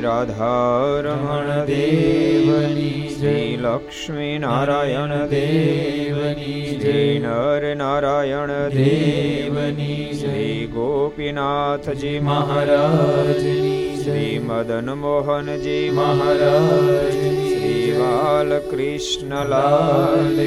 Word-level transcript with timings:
શ્રી 0.00 0.02
રાધારમણ 0.02 1.48
દેવની 1.66 3.08
શ્રી 3.10 3.56
લક્ષ્મી 3.58 4.36
નારાયણ 4.38 5.12
દેવની 5.28 6.60
શ્રી 6.74 7.18
નર 7.20 7.64
નારાયણ 7.74 8.52
દેવની 8.74 10.06
શ્રી 10.14 10.56
ગોપીનાથજી 10.68 12.14
મહારાજની 12.22 13.82
શ્રી 13.98 14.32
મદન 14.40 14.88
મોહનજી 14.96 15.84
મહારાજની 15.92 17.52
શ્રી 17.52 17.84
બાલકૃષ્ણલાલ 18.00 19.46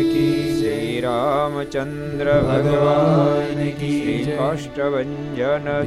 કી 0.10 0.36
શ્રી 0.56 0.98
રામચંદ્ર 1.04 2.34
ભગવાન 2.44 3.64
કી 3.80 3.96
શ્રી 4.02 4.36
કાષ્ટભન 4.36 5.16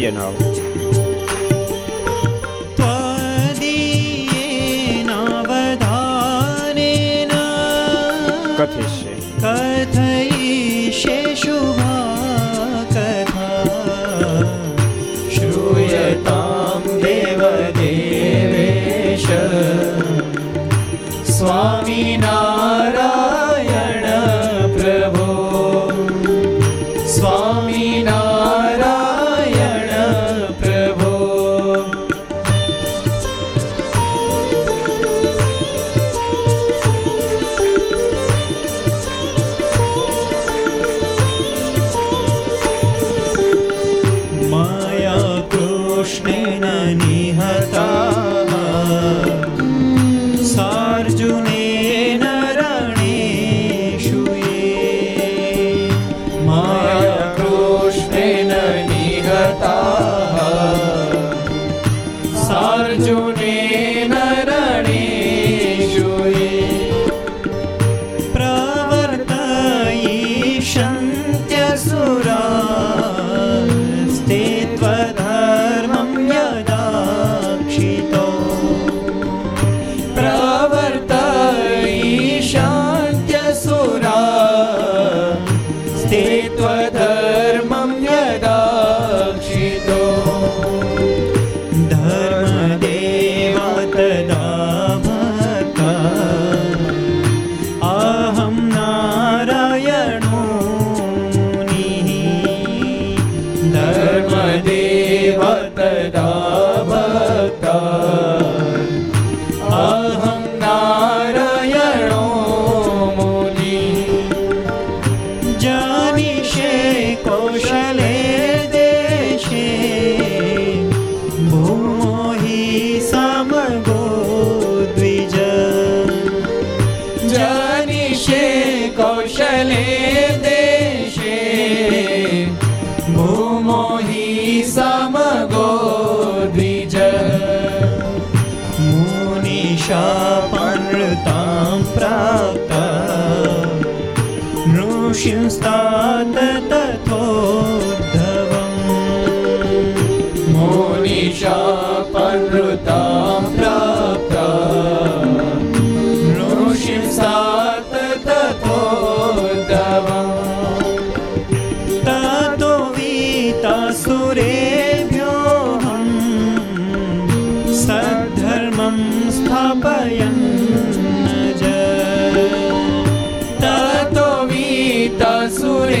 you 0.00 0.10
know. 0.10 0.59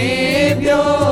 Savior. 0.00 1.09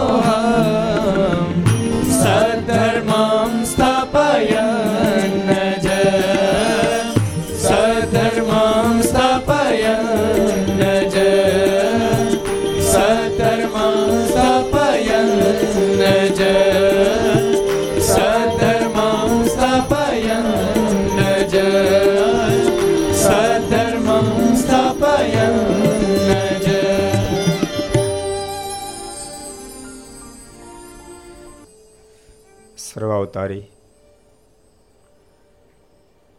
સર્વાવતારી 33.28 33.64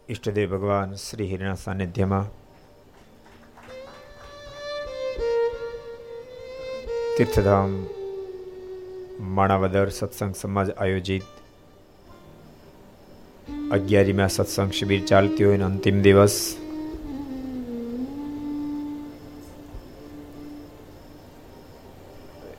ઈષ્ટદેવ 0.10 0.50
ભગવાન 0.50 0.94
શ્રી 0.94 1.36
હરિના 1.36 1.56
સાનિધ્યમાં. 1.56 2.26
તીર્થધામ, 7.18 7.70
માણાવદર 9.20 9.90
સત્સંગ 9.90 10.34
સમાજ 10.36 10.72
આયોજિત. 10.72 11.28
અગિયારીમાં 13.72 14.30
સત્સંગ 14.30 14.72
શિબિર 14.72 15.06
ચાલતી 15.06 15.44
હોય 15.44 15.60
અંતિમ 15.60 16.02
દિવસ. 16.02 16.56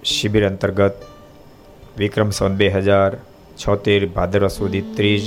શિબિર 0.04 0.46
અંતર્ગત 0.46 1.02
વિક્રમ 1.98 2.30
સંવત 2.30 2.52
બે 2.52 2.68
હજાર 2.68 3.16
છોતેર, 3.64 4.06
ભાદરવા 4.06 4.48
સુધી 4.48 4.80
ત્રીજ, 4.80 5.24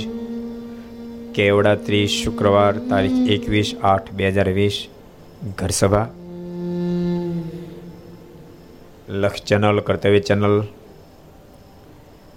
કેવડા 1.34 1.74
ત્રીસ 1.74 2.10
શુક્રવાર 2.10 2.72
તારીખ 2.90 3.30
એકવીસ 3.30 3.74
આઠ 3.82 4.12
બે 4.12 4.28
હજાર 4.28 4.48
વીસ, 4.48 4.88
ઘરસભા. 5.58 6.08
લક્ષ 9.08 9.42
ચેનલ, 9.42 9.80
કર્તવ્ય 9.80 10.20
ચેનલ, 10.20 10.56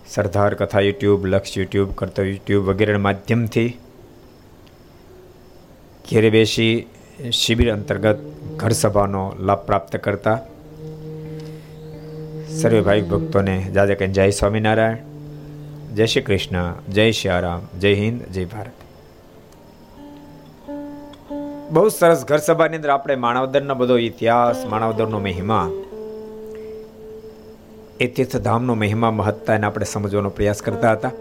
સરદાર 0.07 0.53
કથા 0.53 0.79
યુટ્યુબ, 0.79 1.25
લક્ષ 1.25 1.57
યુટ્યુબ, 1.57 1.89
કર્તવ્ય 1.95 2.31
યુટ્યુબ 2.31 2.63
વગેરેના 2.63 2.99
માધ્યમથી 2.99 3.69
ઘેરે 6.09 6.29
બેસી 6.29 6.85
શિબિર 7.31 7.73
અંતર્ગત 7.73 8.19
ઘર 8.55 8.71
સભાનો 8.71 9.23
લાભ 9.39 9.65
પ્રાપ્ત 9.65 9.97
કરતા. 9.97 10.37
સર્વે 12.61 12.81
ભાઈ 12.81 13.01
ભક્તોને 13.01 13.55
જાજે 13.75 14.07
જય 14.07 14.29
સ્વામિનારાયણ. 14.29 15.06
જય 15.95 16.05
શ્રી 16.05 16.21
કૃષ્ણ, 16.21 16.73
જય 16.89 17.11
શ્રી 17.11 17.41
રામ 17.41 17.79
જય 17.79 17.93
હિન્દ, 17.93 18.23
જય 18.23 18.45
ભારત. 18.45 18.71
બહુ 21.71 21.89
સરસ 21.89 22.25
ઘર 22.25 22.37
સભાની 22.37 22.75
અંદર 22.75 22.89
આપણે 22.89 23.15
માણાવદરનો 23.15 23.75
બધો 23.75 23.97
ઇતિહાસ, 23.97 24.65
માણાવદરનો 24.65 25.19
મહિમા, 25.19 25.69
એ 27.99 28.07
તીર્થધામનો 28.07 28.75
મહિમા, 28.75 29.11
મહત્તા 29.11 29.55
એને 29.55 29.67
આપણે 29.67 29.85
સમજવાનો 29.85 30.29
પ્રયાસ 30.29 30.61
કરતા 30.61 30.91
હતા. 30.91 31.11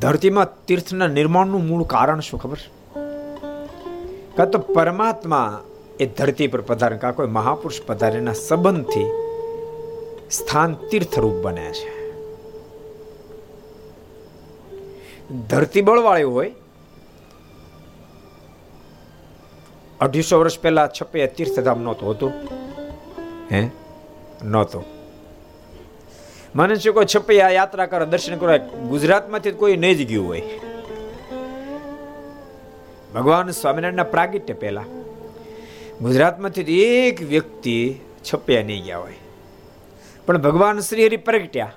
ધરતીમાં 0.00 0.64
તીર્થના 0.66 1.06
નિર્માણનું 1.06 1.66
મૂળ 1.66 1.84
કારણ 1.84 2.20
શું 2.20 2.40
ખબર? 2.40 2.58
કાં 4.36 4.50
તો 4.50 4.58
પરમાત્મા 4.58 5.60
એ 6.00 6.06
ધરતી 6.06 6.46
પર 6.46 6.60
પધારે 6.60 6.96
કાં 6.96 7.14
કોઈ 7.14 7.26
મહાપુરુષ 7.26 7.80
પધારેના 7.86 8.32
સંબંધથી 8.32 9.10
સ્થાન 10.30 10.74
તીર્થરૂપ 10.74 11.32
બને 11.32 11.72
છે. 11.72 12.10
ધરતી 15.48 15.80
બળવાળી 15.80 16.22
હોય, 16.22 16.52
અઢીસો 20.00 20.38
વર્ષ 20.38 20.60
પહેલા 20.60 20.88
છપે 21.02 21.26
તીર્થધામ 21.26 21.82
નહોતું 21.82 22.10
હતું. 22.10 22.32
હે? 23.52 23.70
નહોતું. 24.42 24.84
મનુષ્ય 26.54 26.90
કોઈ 26.90 27.04
છપૈયા 27.16 27.46
આ 27.46 27.50
યાત્રા 27.50 27.86
કરે, 27.86 28.06
દર્શન 28.06 28.38
કરવા 28.38 28.56
ગુજરાતમાંથી 28.88 29.50
કોઈ 29.50 29.76
નહીં 29.76 29.94
જ 29.94 30.08
ગયું 30.08 30.28
હોય. 30.28 30.42
ભગવાન 33.14 33.50
સ્વામિનારાયણના 33.50 34.02
પ્રાગટ્ય 34.02 34.54
પહેલા 34.54 34.84
ગુજરાતમાંથી 36.02 36.82
એક 36.82 37.22
વ્યક્તિ 37.22 37.94
છપ્યા 38.32 38.62
નહીં 38.62 38.84
ગયા 38.84 38.98
હોય. 38.98 39.14
પણ 40.26 40.38
ભગવાન 40.38 40.78
શ્રી 40.78 41.06
હરિ 41.06 41.16
પ્રગટ્યા. 41.16 41.72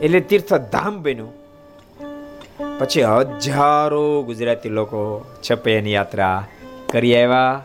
એટલે 0.00 0.20
તીર્થધામ 0.20 1.02
બન્યું. 1.02 1.32
પછી 2.78 3.02
હજારો 3.02 4.22
ગુજરાતી 4.22 4.68
લોકો 4.68 5.24
છપ્યાની 5.50 5.92
યાત્રા 5.92 6.46
કરી 6.92 7.16
આવ્યા. 7.16 7.64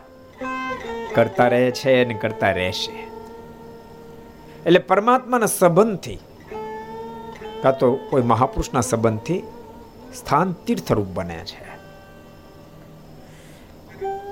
કરતા 1.16 1.48
રહે 1.48 1.72
છે 1.72 2.06
અને 2.06 2.14
કરતા 2.14 2.52
રહેશે. 2.52 3.08
એટલે 4.66 4.80
પરમાત્માના 4.80 5.46
સંબંધથી 5.46 6.20
કાં 7.62 7.78
તો 7.78 7.94
કોઈ 8.10 8.22
મહાપુરુષના 8.22 8.82
સંબંધથી 8.82 9.44
સ્થાન 10.16 10.56
તીર્થરૂપ 10.66 11.08
બને 11.08 11.46
છે. 11.46 11.73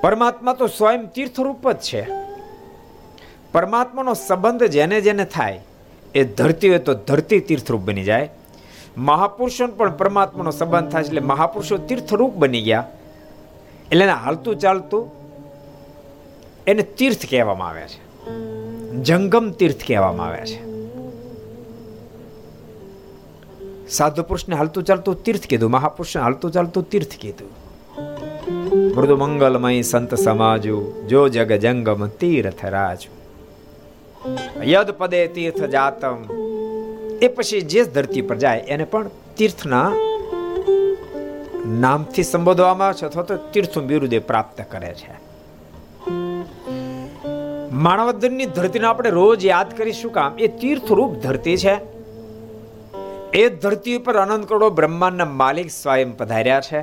પરમાત્મા 0.02 0.52
તો 0.52 0.66
સ્વયં 0.66 1.06
તીર્થરૂપ 1.06 1.70
જ 1.70 1.76
છે. 1.76 2.02
પરમાત્માનો 3.52 4.14
સંબંધ 4.14 4.64
જેને 4.64 5.00
જેને 5.00 5.24
થાય, 5.24 5.60
એ 6.14 6.24
ધરતી 6.24 6.68
હોય 6.68 6.78
તો 6.78 6.94
ધરતી 6.94 7.40
તીર્થરૂપ 7.40 7.80
બની 7.80 8.04
જાય. 8.04 8.30
મહાપુરુષો 8.96 9.66
પણ 9.66 9.96
પરમાત્માનો 9.96 10.50
સંબંધ 10.50 10.90
થાય 10.90 11.02
એટલે 11.02 11.20
મહાપુરુષો 11.20 11.76
તીર્થરૂપ 11.76 12.34
બની 12.34 12.62
ગયા. 12.62 12.84
એટલે 13.92 14.04
એને 14.04 14.12
હાલતું 14.12 14.58
ચાલતું 14.58 15.02
એને 16.66 16.82
તીર્થ 16.82 17.24
કહેવામાં 17.30 17.68
આવે 17.68 17.86
છે. 17.88 18.00
જંગમ 19.02 19.50
તીર્થ 19.50 19.82
કહેવામાં 19.88 20.26
આવે 20.26 20.42
છે. 20.46 20.60
સાધુ 23.88 24.22
પુરુષને 24.22 24.54
હાલતું 24.54 24.84
ચાલતું 24.84 25.24
તીર્થ 25.24 25.46
કીધું, 25.46 25.70
મહાપુરુષને 25.70 26.22
હાલતું 26.22 26.50
ચાલતું 26.52 26.90
તીર્થ 26.90 27.16
કીધું. 27.20 27.61
મૃદુ 28.84 29.14
મંગલમય 29.16 29.82
સંત 29.82 30.12
સમાજુ 30.18 30.76
જો 31.06 31.20
જગ 31.28 31.50
જંગમ 31.56 32.00
તીર્થ 32.18 32.62
રાજુ 32.66 33.10
યદ 34.66 34.88
પદે 34.94 35.20
તીર્થ 35.30 35.60
જાતમ 35.70 36.18
એ 37.20 37.28
પછી 37.30 37.60
જે 37.66 37.82
ધરતી 37.88 38.24
પર 38.24 38.36
જાય 38.38 38.62
એને 38.68 38.86
પણ 38.86 39.10
તીર્થના 39.36 39.88
નામથી 41.82 42.24
સંબોધવામાં 42.24 42.88
આવે 42.88 42.98
છે 43.00 43.06
અથવા 43.08 43.26
તો 43.26 43.36
તીર્થ 43.50 43.78
બિરુદે 43.84 44.18
પ્રાપ્ત 44.22 44.62
કરે 44.68 44.90
છે 44.94 45.14
માણવદરની 47.82 48.48
ધરતીને 48.52 48.88
આપણે 48.88 49.12
રોજ 49.12 49.46
યાદ 49.46 49.76
કરીશું 49.76 50.12
કામ 50.12 50.40
એ 50.40 50.48
તીર્થરૂપ 50.56 51.14
ધરતી 51.20 51.58
છે 51.58 51.76
એ 53.34 53.44
ધરતી 53.58 53.94
ઉપર 53.96 54.16
અનંત 54.20 54.48
કરોડો 54.48 54.68
બ્રહ્માંડના 54.72 55.30
માલિક 55.36 55.70
સ્વયં 55.72 56.10
પધાર્યા 56.14 56.66
છે 56.66 56.82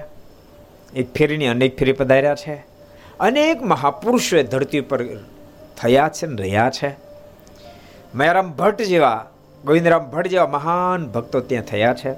એક 0.95 1.13
ફેરીની 1.13 1.47
અનેક 1.47 1.79
ફેરી 1.79 1.91
પધાર્યા 1.91 2.35
છે. 2.35 2.55
અનેક 3.19 3.61
મહાપુરુષો 3.61 4.43
ધરતી 4.43 4.79
ઉપર 4.79 5.05
થયા 5.77 6.09
છે 6.09 6.27
ને 6.27 6.35
રહ્યા 6.35 6.69
છે. 6.69 6.95
મયારામ 8.15 8.51
ભટ્ટ 8.51 8.81
જેવા, 8.81 9.25
ગોવિંદરામ 9.65 10.03
ભટ્ટ 10.03 10.27
જેવા 10.27 10.47
મહાન 10.47 11.07
ભક્તો 11.07 11.39
ત્યાં 11.39 11.63
થયા 11.63 11.93
છે. 11.93 12.13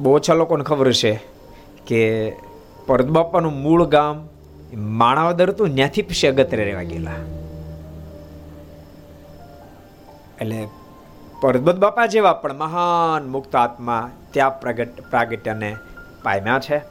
બહુ 0.00 0.14
ઓછા 0.14 0.34
લોકોને 0.34 0.64
ખબર 0.64 0.92
છે 0.92 1.20
કે 1.86 2.32
પરદબાપાનું 2.86 3.52
મૂળ 3.52 3.84
ગામ 3.84 4.28
માણાવદર 4.76 5.50
હતું, 5.50 5.74
ત્યાંથી 5.74 6.02
પછી 6.02 6.26
અગત્ય 6.26 6.56
રહેવા 6.56 6.82
ગયેલા. 6.82 7.12
એટલે 10.40 10.68
પરબત 11.40 11.76
બાપા 11.76 12.06
જેવા 12.06 12.32
પણ 12.32 12.58
મહાન 12.58 13.28
મુક્ત 13.28 13.56
આત્મા 13.56 14.10
ત્યાં 14.30 14.60
પ્રગટ 14.60 15.00
પ્રાગટ્યને 15.00 15.76
પામ્યા 16.22 16.58
છે? 16.58 16.82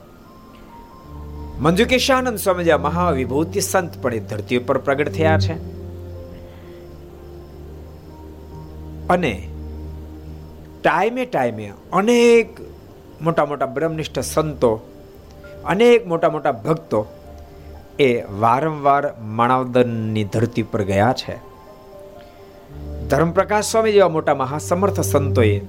મંજુકેશાનંદ 1.59 2.37
સ્વામી 2.37 2.63
જે 2.63 2.75
મહાવિભૂતિ 2.75 3.61
સંત 3.61 4.01
પણ 4.01 4.13
એ 4.13 4.19
ધરતી 4.19 4.57
ઉપર 4.57 4.77
પ્રગટ 4.77 5.09
થયા 5.09 5.39
છે. 5.39 5.53
અને 9.07 9.49
ટાઈમે 10.83 11.25
ટાઈમે 11.25 11.73
અનેક 11.93 12.59
મોટા 13.21 13.45
મોટા 13.45 13.65
બ્રહ્મનિષ્ઠ 13.65 14.19
સંતો, 14.19 14.81
અનેક 15.65 16.07
મોટા 16.07 16.29
મોટા 16.29 16.51
ભક્તો 16.51 17.07
એ 17.99 18.21
વારંવાર 18.21 19.13
માણાવદનની 19.21 20.23
ધરતી 20.23 20.63
પર 20.63 20.83
ગયા 20.83 21.13
છે. 21.13 21.49
ધર્મપ્રકાશ 23.07 23.65
સ્વામી 23.65 23.91
જેવા 23.91 24.09
મોટા 24.09 24.35
મહાસમર્થ 24.35 25.01
સંતોએ 25.01 25.61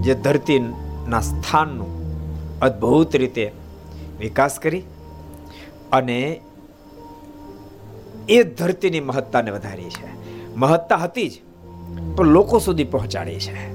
જે 0.00 0.14
ધરતીના 0.14 1.20
સ્થાનનું 1.20 2.01
અદ્ભુત 2.62 3.16
રીતે 3.16 3.52
વિકાસ 4.18 4.58
કરી 4.58 4.82
અને 5.92 6.40
એ 8.28 8.42
ધરતીની 8.42 9.00
મહત્તાને 9.00 9.50
વધારી 9.50 9.84
છે. 9.84 10.12
મહત્તા 10.56 10.96
હતી 10.96 11.28
જ, 11.28 11.32
પણ 12.16 12.26
લોકો 12.26 12.58
સુધી 12.58 12.84
પહોંચાડી 12.84 13.38
છે. 13.38 13.72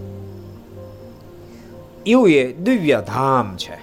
એવું 2.05 2.29
એ 2.29 2.53
દિવ્ય 2.53 3.03
ધામ 3.07 3.57
છે. 3.57 3.75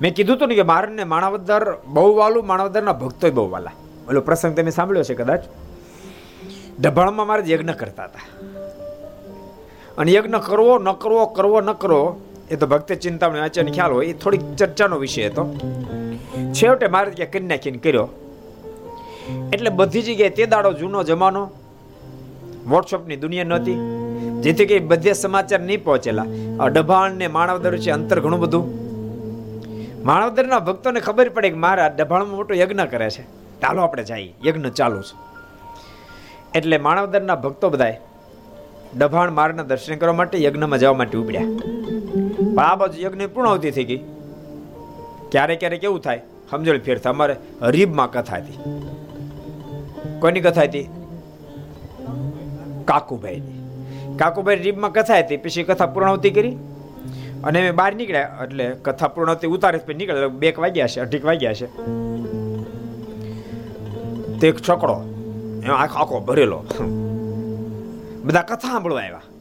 મેં 0.00 0.14
કીધું 0.14 0.36
હતું 0.36 0.48
ને 0.48 0.54
કે 0.54 0.62
મારને 0.62 1.04
માણાવદર 1.04 1.76
બહુ 1.86 2.16
વાલું, 2.16 2.46
માણાવદરના 2.46 2.92
ભક્તો 2.92 3.30
બહુ 3.30 3.50
વાલા. 3.50 3.70
ઓલો 4.08 4.20
પ્રસંગ 4.20 4.56
તમે 4.56 4.70
સાંભળ્યો 4.70 5.02
છે 5.02 5.14
કદાચ? 5.14 5.40
ડભાણમાં 6.80 7.26
મારે 7.26 7.52
યજ્ઞ 7.52 7.70
કરતા 7.70 8.04
હતા. 8.04 8.46
અને 9.98 10.12
યજ્ઞ 10.12 10.34
કરવો, 10.34 10.78
ન 10.78 10.92
કરવો 10.92 11.26
કરવો, 11.26 11.60
ન 11.60 11.72
કરવો 11.72 12.20
એ 12.50 12.56
તો 12.56 12.66
ભક્ત 12.66 12.92
ચિંતામણી 12.92 13.40
વાંચવાનો 13.40 13.72
ખ્યાલ 13.72 13.92
હોય, 13.92 14.06
એ 14.06 14.12
થોડીક 14.12 14.44
ચર્ચાનો 14.56 14.96
વિષય 14.98 15.26
હતો. 15.26 15.44
છેવટે 16.52 16.86
મારે 16.86 17.10
ત્યાં 17.10 17.30
કરી 17.32 17.78
કર્યો. 17.78 18.08
એટલે 19.52 19.70
બધી 19.70 20.02
જગ્યાએ 20.02 20.30
તે 20.30 20.46
દાડો 20.46 20.72
જૂનો 20.72 21.02
જમાનો 21.02 21.42
વોટ્સઅપની 22.66 23.16
દુનિયા 23.16 23.44
નહોતી, 23.44 23.76
જેથી 24.40 24.66
કે 24.66 24.78
બધે 24.78 25.12
સમાચાર 25.12 25.60
નહીં 25.60 25.84
પહોંચેલા. 25.84 26.26
ડભાણ 26.68 27.10
ને 27.12 27.26
માણાવદર 27.28 27.78
છે 27.78 27.90
અંતર 27.90 28.20
ઘણું 28.20 28.40
બધું. 28.40 28.64
માણાવદરના 30.04 30.58
ભક્તોને 30.58 31.00
ખબર 31.00 31.28
પડે 31.28 31.50
કે 31.50 31.56
મારા 31.56 31.88
ડભાણમાં 31.88 32.36
મોટો 32.36 32.54
યજ્ઞ 32.54 32.84
કરે 32.90 33.10
છે. 33.10 33.22
ચાલો 33.60 33.82
આપણે 33.82 34.04
જઈએ. 34.04 34.34
યજ્ઞ 34.46 34.68
ચાલુ 34.68 35.00
છે. 35.02 35.14
એટલે 36.54 36.78
માણાવદરના 36.78 37.36
ભક્તો 37.36 37.70
બધાય 37.70 38.00
ડભાણ 38.98 39.30
મારના 39.32 39.62
દર્શન 39.62 39.96
કરવા 39.96 40.14
માટે 40.14 40.42
યજ્ઞમાં 40.42 40.78
જવા 40.78 40.94
માટે 40.94 41.18
ઉપડ્યા 41.18 41.42
પણ 42.54 42.64
આ 42.64 42.74
બાજુ 42.76 43.02
યજ્ઞ 43.02 43.26
પૂર્ણાવતી 43.34 43.70
થઈ 43.70 43.84
ગઈ. 43.84 44.00
ક્યારેક 45.32 45.58
ક્યારેક 45.60 45.80
કેવું 45.80 46.00
થાય, 46.00 46.20
સમજો 46.50 46.78
ફેર 46.86 46.98
થાય 46.98 47.12
અમારે 47.12 47.34
હરીબમાં 47.62 48.10
કથા 48.12 48.36
હતી. 48.36 48.58
કોની 50.20 50.40
કથા 50.40 50.66
હતી? 50.68 50.86
કાકુભાઈની. 52.84 53.58
કાકુભાઈ 54.16 54.62
રીબમાં 54.66 54.92
કથા 54.92 55.18
હતી, 55.18 55.36
પછી 55.36 55.66
કથા 55.70 55.86
પૂર્ણાવતી 55.86 56.30
કરી. 56.30 56.54
અને 57.44 57.58
અમે 57.60 57.72
બહાર 57.80 57.92
નીકળ્યા, 57.94 58.38
એટલે 58.44 58.64
કથા 58.86 59.08
પૂર્ણાવતી 59.08 59.52
ઉતારે 59.56 59.78
પછી 59.78 59.94
નીકળ્યા 59.94 60.28
બે 60.42 60.54
વાગ્યા 60.58 60.86
છે 60.86 61.00
અઢીક 61.00 61.24
વાગ્યા 61.24 61.54
છે 61.60 61.66
તે 64.38 64.48
એક 64.48 64.58
છોકરો 64.68 64.96
આખો 65.76 65.96
આખો 66.02 66.20
ભરેલો. 66.20 66.58
બધા 68.24 68.42
કથા 68.42 68.68
સાંભળવા 68.68 69.00
આવ્યા. 69.00 69.33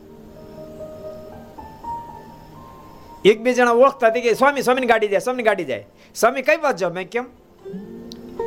એક 3.25 3.41
બે 3.41 3.53
જણા 3.53 3.71
ઓળખતા 3.71 4.07
હતી 4.07 4.21
કે 4.21 4.33
સ્વામી, 4.33 4.61
સ્વામીની 4.61 4.87
ગાડી 4.87 5.07
જાય, 5.07 5.19
સ્વામીની 5.19 5.43
ગાડી 5.43 5.65
જાય. 5.65 5.85
સ્વામી, 6.15 6.41
કઈ 6.41 6.57
વાત 6.57 6.77
જાવ 6.77 6.91
મેં 6.91 7.09
કેમ? 7.09 7.25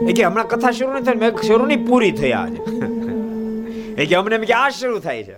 એ 0.08 0.12
કે, 0.12 0.22
હમણાં 0.22 0.48
કથા 0.48 0.70
શરૂ 0.70 0.92
નથી 0.92 1.04
થઈ, 1.04 1.14
મેં 1.14 1.36
શરૂ 1.36 1.66
નહીં 1.66 1.86
પૂરી 1.86 2.10
થઈ 2.10 2.32
આજે 2.32 2.56
એ 4.02 4.06
કે, 4.06 4.14
અમને 4.14 4.34
એમ 4.34 4.42
કે, 4.42 4.52
આ 4.52 4.68
શરૂ 4.68 4.98
થાય 4.98 5.22
છે. 5.22 5.36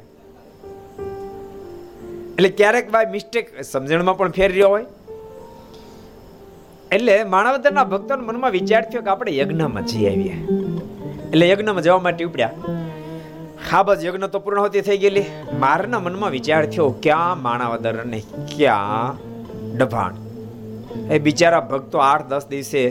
એટલે 2.32 2.48
ક્યારેક 2.48 2.90
ભાઈ 2.90 3.06
મિસ્ટેક 3.06 3.62
સમજણમાં 3.62 4.16
પણ 4.16 4.30
ફેર 4.30 4.50
રહ્યો 4.50 4.68
હોય. 4.68 4.84
એટલે 6.92 7.24
માણાવદરના 7.24 7.84
ભક્તોના 7.84 8.22
મનમાં 8.22 8.50
વિચાર 8.50 8.82
થયો 8.82 9.02
કે 9.02 9.10
આપણે 9.10 9.36
યજ્ઞમાં 9.36 9.86
જઈ 9.86 10.06
આવીએ. 10.06 10.36
એટલે 11.30 11.48
યજ્ઞમાં 11.48 11.82
જવા 11.82 11.98
માટે 11.98 12.24
ઉપડ્યા. 12.24 12.50
બસ 13.86 14.04
યજ્ઞ 14.04 14.24
તો 14.24 14.38
પૂર્ણાહુતિ 14.38 14.80
થઈ 14.80 14.98
ગયેલી. 14.98 15.24
મારના 15.58 15.98
મનમાં 15.98 16.30
વિચાર 16.30 16.66
થયો, 16.66 16.90
ક્યાં 17.02 17.42
માણાવદર 17.42 17.96
અને 17.96 18.22
ક્યાં 18.56 19.27
ડભાણ. 19.78 20.14
એ 21.10 21.18
બિચારા 21.26 21.64
ભક્તો 21.70 21.98
આઠ 21.98 22.26
દસ 22.30 22.46
દિવસે 22.46 22.82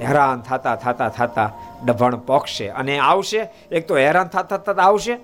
હેરાન 0.00 0.40
થતા 0.48 0.76
થતા 0.76 1.10
થતા 1.18 1.50
ડભાણ 1.86 2.16
પોખશે 2.28 2.66
અને 2.80 2.94
આવશે, 3.10 3.40
એક 3.70 3.82
તો 3.88 3.94
હેરાન 4.04 4.28
થતા 4.34 4.58
થતા 4.58 4.86
આવશે. 4.88 5.14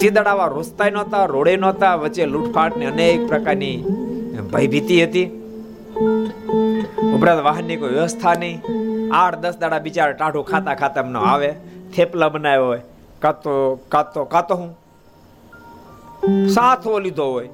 ચીદડાવા 0.00 0.24
દડાવા 0.24 0.54
રોસ્તાય 0.56 0.90
નહોતા, 0.90 1.24
રોડે 1.34 1.54
નહોતા, 1.56 1.94
વચ્ચે 2.02 2.26
લૂંટફાટ 2.26 2.76
ને 2.76 2.86
અનેક 2.86 3.20
પ્રકારની 3.28 3.76
ભયભીતિ 4.52 4.96
હતી. 5.04 5.28
ઉપરાંત 7.14 7.42
વાહનની 7.48 7.76
કોઈ 7.76 7.94
વ્યવસ્થા 7.98 8.34
નહીં. 8.42 8.58
આઠ 9.12 9.38
દસ 9.42 9.56
દાડા 9.60 9.82
બિચારા 9.86 10.16
ટાઢું 10.18 10.46
ખાતા 10.50 10.76
ખાતા 10.82 11.04
એમનો 11.06 11.20
આવે, 11.32 11.50
થેપલા 11.94 12.30
બનાવ્યો 12.34 12.66
હોય, 12.66 12.82
કાતો 13.22 13.52
કાતો 13.94 14.20
કાતો 14.34 14.54
હું. 14.60 14.70
સાથો 16.54 16.98
લીધો 17.06 17.26
હોય. 17.34 17.50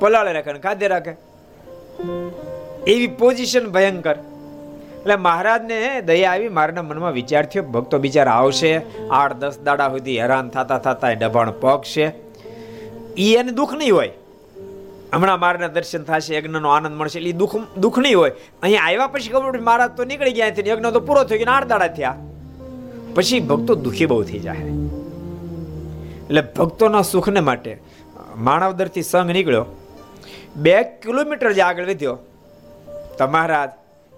પલાળે 0.00 0.32
રાખે 0.32 0.52
ને 0.52 0.58
કાદે 0.58 0.88
રાખે. 0.88 1.16
એવી 2.86 3.06
પોઝિશન 3.06 3.70
ભયંકર. 3.70 4.16
એટલે 5.00 5.16
મહારાજને 5.16 6.00
દયા 6.00 6.32
આવી, 6.32 6.48
મારાના 6.48 6.82
મનમાં 6.82 7.12
વિચાર 7.12 7.46
થયો, 7.46 7.62
ભક્તો 7.62 7.98
બિચારા 7.98 8.32
આવશે, 8.32 8.82
આઠ, 9.10 9.32
દસ 9.32 9.58
દાડા 9.58 9.88
સુધી 9.88 10.20
હેરાન 10.20 10.48
થતા 10.48 10.78
થતા 10.78 11.12
ડભાણ 11.12 11.50
પગશે. 11.50 12.12
ઈ 13.18 13.32
એને 13.32 13.52
દુઃખ 13.52 13.74
નહીં 13.74 13.94
હોય. 13.94 14.10
હમણાં 15.12 15.40
મારના 15.40 15.68
દર્શન 15.68 16.02
થશે, 16.02 16.36
યજ્ઞનો 16.36 16.68
આનંદ 16.68 16.96
મળશે, 16.96 17.18
એટલે 17.18 17.32
દુઃખ 17.32 17.56
દુઃખ 17.78 17.98
નહીં 17.98 18.18
હોય. 18.18 18.32
અહીંયા 18.62 18.82
આવ્યા 18.82 19.06
પછી 19.06 19.28
ખબર 19.28 19.60
મહારાજ 19.60 19.90
તો 19.90 20.04
નીકળી 20.04 20.32
ગયા 20.32 20.46
યજ્ઞ 20.46 20.90
તો 20.90 21.00
પૂરો 21.00 21.24
થઈ 21.24 21.38
ગયો 21.38 21.52
આઠ 21.52 21.66
દાડા 21.66 21.88
થયા. 21.88 22.16
પછી 23.14 23.40
ભક્તો 23.40 23.74
દુઃખી 23.74 24.06
બહુ 24.06 24.22
થઈ 24.22 24.38
જાય. 24.38 24.56
એટલે 26.20 26.40
ભક્તોના 26.40 27.02
સુખને 27.02 27.40
માટે 27.40 27.78
માણાવદરથી 28.36 29.02
સંઘ 29.02 29.30
નીકળ્યો. 29.30 29.66
બે 30.56 30.82
કિલોમીટર 30.82 31.52
જે 31.52 31.62
આગળ 31.62 31.86
વધ્યો. 31.86 32.18
તો 33.18 33.26
મહારાજ, 33.26 33.70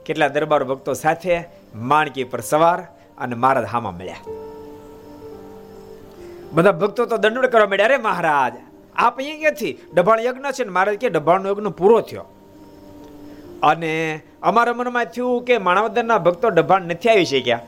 કેટલા 0.06 0.28
દરબાર 0.28 0.64
ભક્તો 0.64 0.92
સાથે 0.92 1.44
માણકી 1.74 2.24
પર 2.24 2.40
સવાર 2.40 2.80
અને 3.18 3.34
મહારાજ 3.34 3.64
હામાં 3.64 3.96
મળ્યા. 3.96 4.16
બધા 6.52 6.72
ભક્તો 6.72 7.06
તો 7.06 7.16
દંડ 7.16 7.46
કરવા 7.46 7.66
મળ્યા 7.66 7.86
અરે 7.86 7.96
મહારાજ. 7.96 8.52
આપ 8.96 9.16
અહીંયા 9.16 9.38
ક્યાંથી? 9.38 9.78
ડભાણ 9.94 10.20
યજ્ઞ 10.20 10.50
છે 10.50 10.64
ને 10.64 10.70
મહારાજ 10.70 10.96
કે 10.96 11.08
ડભાણનો 11.08 11.48
યજ્ઞ 11.48 11.66
પૂરો 11.66 12.00
થયો. 12.00 12.24
અને 13.62 14.20
અમારા 14.42 14.72
મનમાં 14.72 15.04
થયું 15.04 15.44
કે 15.44 15.58
માણાવદરના 15.58 16.18
ભક્તો 16.18 16.48
ડભાણ 16.48 16.82
નથી 16.82 17.08
આવી 17.08 17.24
શક્યા. 17.24 17.60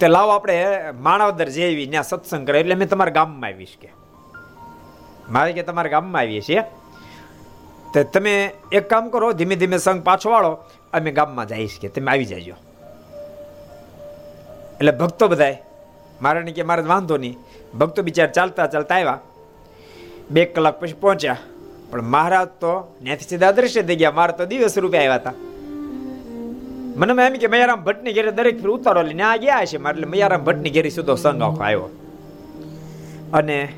તે 0.00 0.08
લાવો 0.08 0.30
આપણે 0.30 0.66
માણાવદર 1.00 1.48
જેવી 1.48 1.86
ત્યાં 1.86 2.04
સત્સંગ 2.04 2.46
કરે 2.46 2.60
એટલે 2.60 2.74
મેં 2.74 2.88
તમારા 2.88 3.10
ગામમાં 3.10 3.50
આવીશ 3.50 3.76
કે. 3.80 3.88
મારે 5.30 5.52
કે 5.52 5.62
તમારા 5.62 5.90
ગામમાં 5.90 6.20
આવીએ 6.20 6.40
છીએ. 6.40 6.62
તો 7.94 8.02
તમે 8.02 8.52
એક 8.72 8.90
કામ 8.90 9.08
કરો, 9.08 9.32
ધીમે 9.32 9.56
ધીમે 9.56 9.78
સંઘ 9.78 10.02
પાછો 10.02 10.30
વાળો, 10.30 10.58
અમે 10.92 11.12
ગામમાં 11.12 11.48
જઈશ 11.48 11.78
કે 11.80 11.88
તમે 11.88 12.10
આવી 12.10 12.24
જાજો. 12.24 12.54
એટલે 14.74 14.92
ભક્તો 14.92 15.28
બધાય 15.28 15.62
મારાને 16.22 16.52
કે 16.52 16.62
મારે 16.62 16.82
વાંધો 16.82 17.16
નહીં. 17.16 17.38
ભક્તો 17.78 18.02
બિચાર 18.02 18.32
ચાલતા 18.32 18.66
ચાલતા 18.66 18.94
આવ્યા. 18.94 19.20
બે 20.30 20.44
કલાક 20.44 20.80
પછી 20.80 20.92
પહોંચ્યા. 20.92 21.36
પણ 21.90 22.02
મહારાજ 22.02 22.48
તો 22.48 22.96
ત્યાંથી 23.02 23.24
સીધા 23.24 23.52
દ્રશ્ય 23.52 23.82
થઈ 23.82 23.96
ગયા. 23.96 24.10
મારા 24.10 24.32
તો 24.32 24.44
દિવસ 24.44 24.78
રૂપે 24.78 24.98
આવ્યા 24.98 25.14
હતા. 25.14 25.32
મને 26.96 27.26
એમ 27.26 27.32
કે 27.32 27.46
મયારામ 27.46 27.84
ભટ્ટની 27.84 28.12
ઘેરે 28.12 28.30
દરેક 28.30 28.60
ફેર 28.60 28.70
ઉતારો 28.70 29.02
લઈને 29.02 29.22
આ 29.22 29.36
ગયા 29.36 29.64
છે 29.64 29.76
એટલે 29.76 30.06
મયારામ 30.06 30.44
ભટ્ટની 30.44 30.70
ઘેરી 30.70 30.90
સીધો 30.90 31.14
સંઘ 31.14 31.42
આખો 31.42 31.62
આવ્યો. 31.62 31.90
અને 33.32 33.72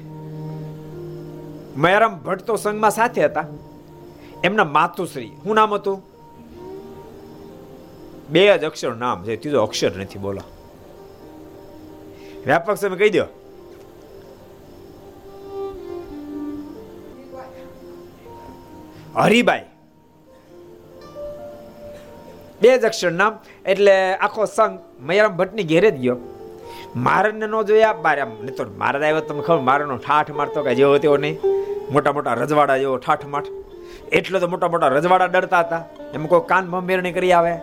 મયારામ 1.76 2.18
ભટ્ટ 2.18 2.42
તો 2.42 2.56
સંઘમાં 2.56 2.90
સાથે 2.90 3.24
હતા. 3.24 3.44
એમના 4.44 4.64
માતુશ્રી. 4.64 5.30
શું 5.44 5.54
નામ 5.54 5.74
હતું? 5.74 6.02
બે 8.30 8.42
જ 8.58 8.64
અક્ષર 8.64 8.92
નામ 8.94 9.24
છે. 9.24 9.36
ત્રીજો 9.36 9.62
અક્ષર 9.62 9.92
નથી, 9.96 10.18
બોલો. 10.18 10.42
વ્યાપક 12.46 12.76
સમય 12.76 12.98
કહી 12.98 13.10
દો 13.10 13.24
હરિભાઈ. 19.16 19.64
બે 22.62 22.78
જ 22.78 22.84
અક્ષર 22.84 23.12
નામ, 23.12 23.38
એટલે 23.66 23.94
આખો 24.14 24.44
સંઘ 24.44 24.78
મયારામ 25.00 25.36
ભટ્ટની 25.36 25.62
ઘેરે 25.62 25.90
જ 25.90 25.98
ગયો. 26.00 26.16
મારણને 26.96 27.46
ન 27.46 27.62
જોયા 27.62 27.92
બાર 27.92 28.16
આમ 28.20 28.28
નહીં 28.28 28.56
તો 28.56 28.64
મારા 28.78 29.06
આવ્યો. 29.08 29.20
તમને 29.20 29.42
ખબર 29.42 29.60
મારાનો 29.60 29.96
ઠાઠ 29.96 30.30
મારતો 30.30 30.62
કે 30.62 30.74
જેવો 30.74 30.98
તેવો 30.98 31.16
નહીં. 31.16 31.36
મોટા 31.90 32.12
મોટા 32.12 32.34
રજવાડા 32.34 32.78
જેવો 32.78 32.96
ઠાઠ 32.96 33.26
માઠ 33.26 33.48
એટલો 34.18 34.38
તો 34.42 34.48
મોટા 34.52 34.70
મોટા 34.72 34.90
રજવાડા 34.96 35.30
ડરતા 35.32 35.62
હતા. 35.66 35.82
એમ 36.14 36.26
કોઈ 36.32 36.48
કાન 36.50 36.64
ભંભેરણી 36.72 37.14
કરી 37.16 37.32
આવે. 37.32 37.54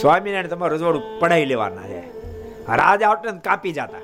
સ્વામિનારાયણ 0.00 0.52
તમારું 0.52 0.74
રજવાડું 0.76 1.04
પડાવી 1.20 1.48
લેવાના 1.52 1.86
છે. 1.92 2.00
રાજા 2.80 3.10
હોટલ 3.12 3.38
કાપી 3.46 3.74
જતા. 3.78 4.02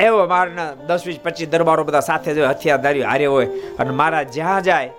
એવો 0.00 0.20
મારના 0.32 0.70
દસ 0.88 1.02
વીસ 1.06 1.18
પચીસ 1.24 1.48
દરબારો 1.48 1.82
બધા 1.84 2.04
સાથે 2.08 2.30
જો 2.36 2.48
હથિયારધારી 2.48 3.04
હારે 3.10 3.26
હોય 3.34 3.48
અને 3.80 3.92
મારા 4.00 4.22
જ્યાં 4.36 4.62
જાય, 4.68 4.90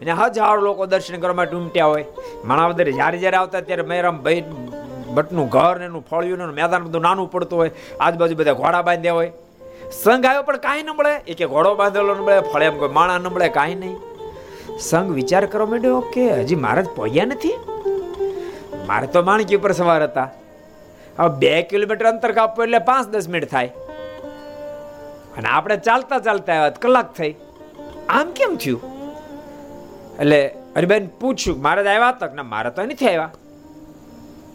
અને 0.00 0.12
હજારો 0.20 0.60
લોકો 0.66 0.86
દર્શન 0.86 1.20
કરવા 1.22 1.38
માટે 1.40 1.54
ઉમટ્યા 1.56 1.90
હોય. 1.92 2.06
માણાવદર 2.44 2.88
જ્યારે 2.90 3.18
જ્યારે 3.22 3.38
આવતા 3.42 3.62
ત્યારે 3.68 3.84
મેરામ 3.92 4.16
ભાઈ 4.24 4.42
ભટ્ટનું 5.16 5.48
ઘર 5.54 5.74
ને 5.78 5.86
એનું 5.90 6.04
ફળિયું 6.10 6.42
ને 6.42 6.54
મેદાન 6.60 6.82
બધું 6.86 7.02
નાનું 7.08 7.28
પડતું 7.34 7.58
હોય. 7.60 7.72
આજુબાજુ 8.00 8.34
બધા 8.40 8.56
ઘોડા 8.60 8.82
બાંધ્યા 8.88 9.18
હોય. 9.18 9.30
સંઘ 10.02 10.26
આવ્યો 10.26 10.44
પણ 10.48 10.64
કાંઈ 10.66 10.82
ન 10.82 10.90
મળે. 10.98 11.12
એ 11.30 11.34
કે 11.38 11.46
ઘોડો 11.46 11.74
બાંધેલો 11.80 12.14
ન 12.14 12.20
મળે 12.24 12.40
ફળે 12.52 12.64
એમ 12.70 12.76
કોઈ 12.82 12.96
માણા 12.98 13.18
ન 13.18 13.28
મળે, 13.34 13.48
કાંઈ 13.58 13.78
નહીં. 13.82 13.96
સંઘ 14.80 15.10
વિચાર 15.10 15.46
કરવા 15.46 15.66
માંડ્યો 15.66 16.00
કે 16.00 16.32
હજી 16.32 16.54
મહારાજ 16.54 16.86
પહોંચ્યા 16.86 17.24
નથી? 17.24 17.52
મારે 18.86 19.06
તો 19.06 19.22
માણકી 19.22 19.56
ઉપર 19.56 19.72
સવાર 19.72 20.02
હતા. 20.02 20.30
હવે 21.18 21.38
બે 21.38 21.62
કિલોમીટર 21.62 22.06
અંતર 22.06 22.32
કાપવું 22.32 22.64
એટલે 22.64 22.78
પાંચ 22.78 23.08
દસ 23.08 23.28
મિનિટ 23.28 23.50
થાય. 23.50 23.66
અને 25.36 25.48
આપણે 25.48 25.76
ચાલતા 25.76 26.18
ચાલતા 26.18 26.52
આવ્યા, 26.52 26.68
કલાક 26.68 27.14
થઈ. 27.14 27.34
આમ 28.08 28.30
કેમ 28.30 28.56
થયું? 28.56 28.80
એટલે 30.20 30.54
હરિબેન 30.76 31.08
પૂછ્યું 31.20 31.62
મહારાજ 31.62 31.86
આવ્યા 31.86 32.12
તક 32.12 32.34
ના, 32.34 32.42
મારા 32.42 32.70
તો 32.70 32.82
નથી 32.82 33.06
આવ્યા. 33.06 33.30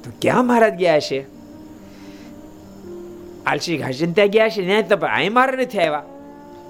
તો 0.04 0.12
ક્યાં 0.22 0.48
મહારાજ 0.48 0.74
ગયા 0.74 1.00
છે? 1.00 1.38
આલસી 3.46 3.78
ઘાસીન 3.78 4.14
ત્યાં 4.14 4.28
ગયા 4.28 4.50
છે. 4.50 4.66
ત્યાં 4.66 4.88
તપાસ, 4.88 5.10
અહીં 5.14 5.34
મારે 5.34 5.64
નથી 5.64 5.80
આવ્યા. 5.80 6.04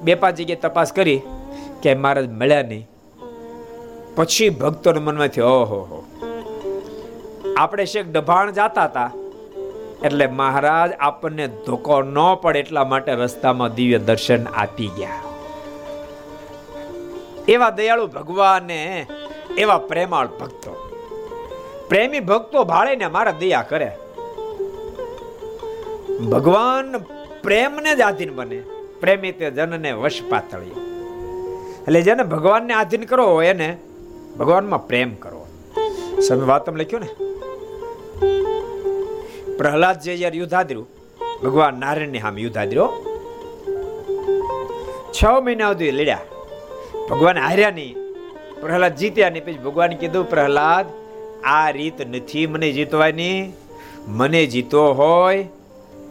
બે 0.01 0.15
પાંચ 0.15 0.35
જગ્યાએ 0.35 0.59
તપાસ 0.59 0.93
કરી 0.93 1.21
કે 1.81 1.93
મહારાજ 1.93 2.29
મળ્યા 2.29 2.61
નહીં. 2.61 2.87
પછી 4.17 4.49
ભક્તોના 4.49 4.99
મનમાંથી 4.99 5.41
ઓહો, 5.41 5.79
હો. 5.79 6.05
આપણે 7.57 7.85
શેખ 7.85 8.05
ડભાણ 8.05 8.51
જાતા 8.51 8.83
હતા. 8.83 9.11
એટલે 10.03 10.27
મહારાજ 10.27 10.91
આપણને 10.99 11.47
ધોકો 11.47 12.01
ન 12.01 12.15
પડે 12.41 12.59
એટલા 12.59 12.83
માટે 12.83 13.13
રસ્તામાં 13.13 13.73
દિવ્ય 13.73 13.97
દર્શન 13.97 14.47
આપી 14.47 14.87
ગયા. 14.87 15.23
એવા 17.47 17.69
દયાળુ 17.69 18.07
ભગવાને, 18.07 19.07
એવા 19.57 19.77
પ્રેમાળ 19.77 20.27
ભક્તો. 20.27 20.89
પ્રેમી 21.89 22.19
ભક્તો 22.19 22.63
ભાળે 22.63 22.95
ને 22.95 23.07
મારા 23.07 23.31
દયા 23.31 23.61
કરે. 23.61 23.91
ભગવાન 26.31 26.97
પ્રેમને 27.43 27.95
જ 27.95 28.01
આધીન 28.01 28.35
બને. 28.35 28.63
પ્રેમી 28.99 29.31
તે 29.31 29.51
જનને 29.51 29.91
વશ 29.91 30.21
પાતળ્યો 30.29 30.87
એટલે 31.81 32.01
જેને 32.01 32.23
ભગવાનને 32.23 32.73
આધીન 32.73 33.03
કરો 33.03 33.41
એને 33.41 33.77
ભગવાનમાં 34.39 34.87
પ્રેમ 34.87 35.15
કરો. 35.15 35.47
સમય 36.27 36.45
વાત 36.45 36.65
તમે 36.65 36.83
લખ્યું 36.83 37.01
ને? 37.01 37.09
પ્રહલાદ 39.57 39.99
જે 39.99 40.17
જયારે 40.17 40.37
યુદ્ધાદ્રુ, 40.37 40.85
ભગવાન 41.43 41.79
નારાયણની 41.79 42.19
સામે 42.19 42.41
યુદ્ધાદ્રો 42.41 42.93
છ 45.11 45.25
મહિના 45.25 45.67
સુધી 45.67 45.91
લડ્યા. 45.91 46.19
ભગવાન 47.09 47.37
હાર્યા 47.37 47.71
નહીં 47.71 47.95
પ્રહલાદ 48.61 48.95
જીત્યા 48.95 49.29
નહીં 49.29 49.45
પછી 49.45 49.57
ભગવાન 49.57 49.89
કીધું, 49.89 50.29
પ્રહલાદ, 50.29 50.85
આ 51.43 51.69
રીત 51.69 52.07
નથી 52.07 52.47
મને 52.47 52.71
જીતવાની. 52.71 53.53
મને 54.07 54.45
જીતો 54.45 54.93
હોય 54.93 55.47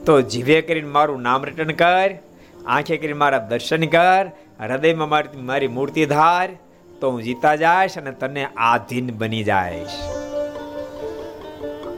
તો 0.07 0.21
જીવે 0.21 0.61
કરીને 0.61 0.89
મારું 0.89 1.23
નામ 1.23 1.45
રિટર્ન 1.45 1.71
કર. 1.71 2.11
આંખે 2.67 2.97
કરીને 2.97 3.13
મારા 3.13 3.39
દર્શન 3.39 3.87
કર. 3.87 4.31
હૃદયમાં 4.61 5.09
મારી 5.09 5.41
મારી 5.41 5.69
મૂર્તિ 5.69 6.07
ધાર. 6.07 6.49
તો 7.01 7.11
હું 7.11 7.23
જીતા 7.23 7.57
જઈશ 7.57 7.99
અને 7.99 8.11
તને 8.11 8.49
આધીન 8.57 9.19
બની 9.19 9.45
જઈશ. 9.45 9.89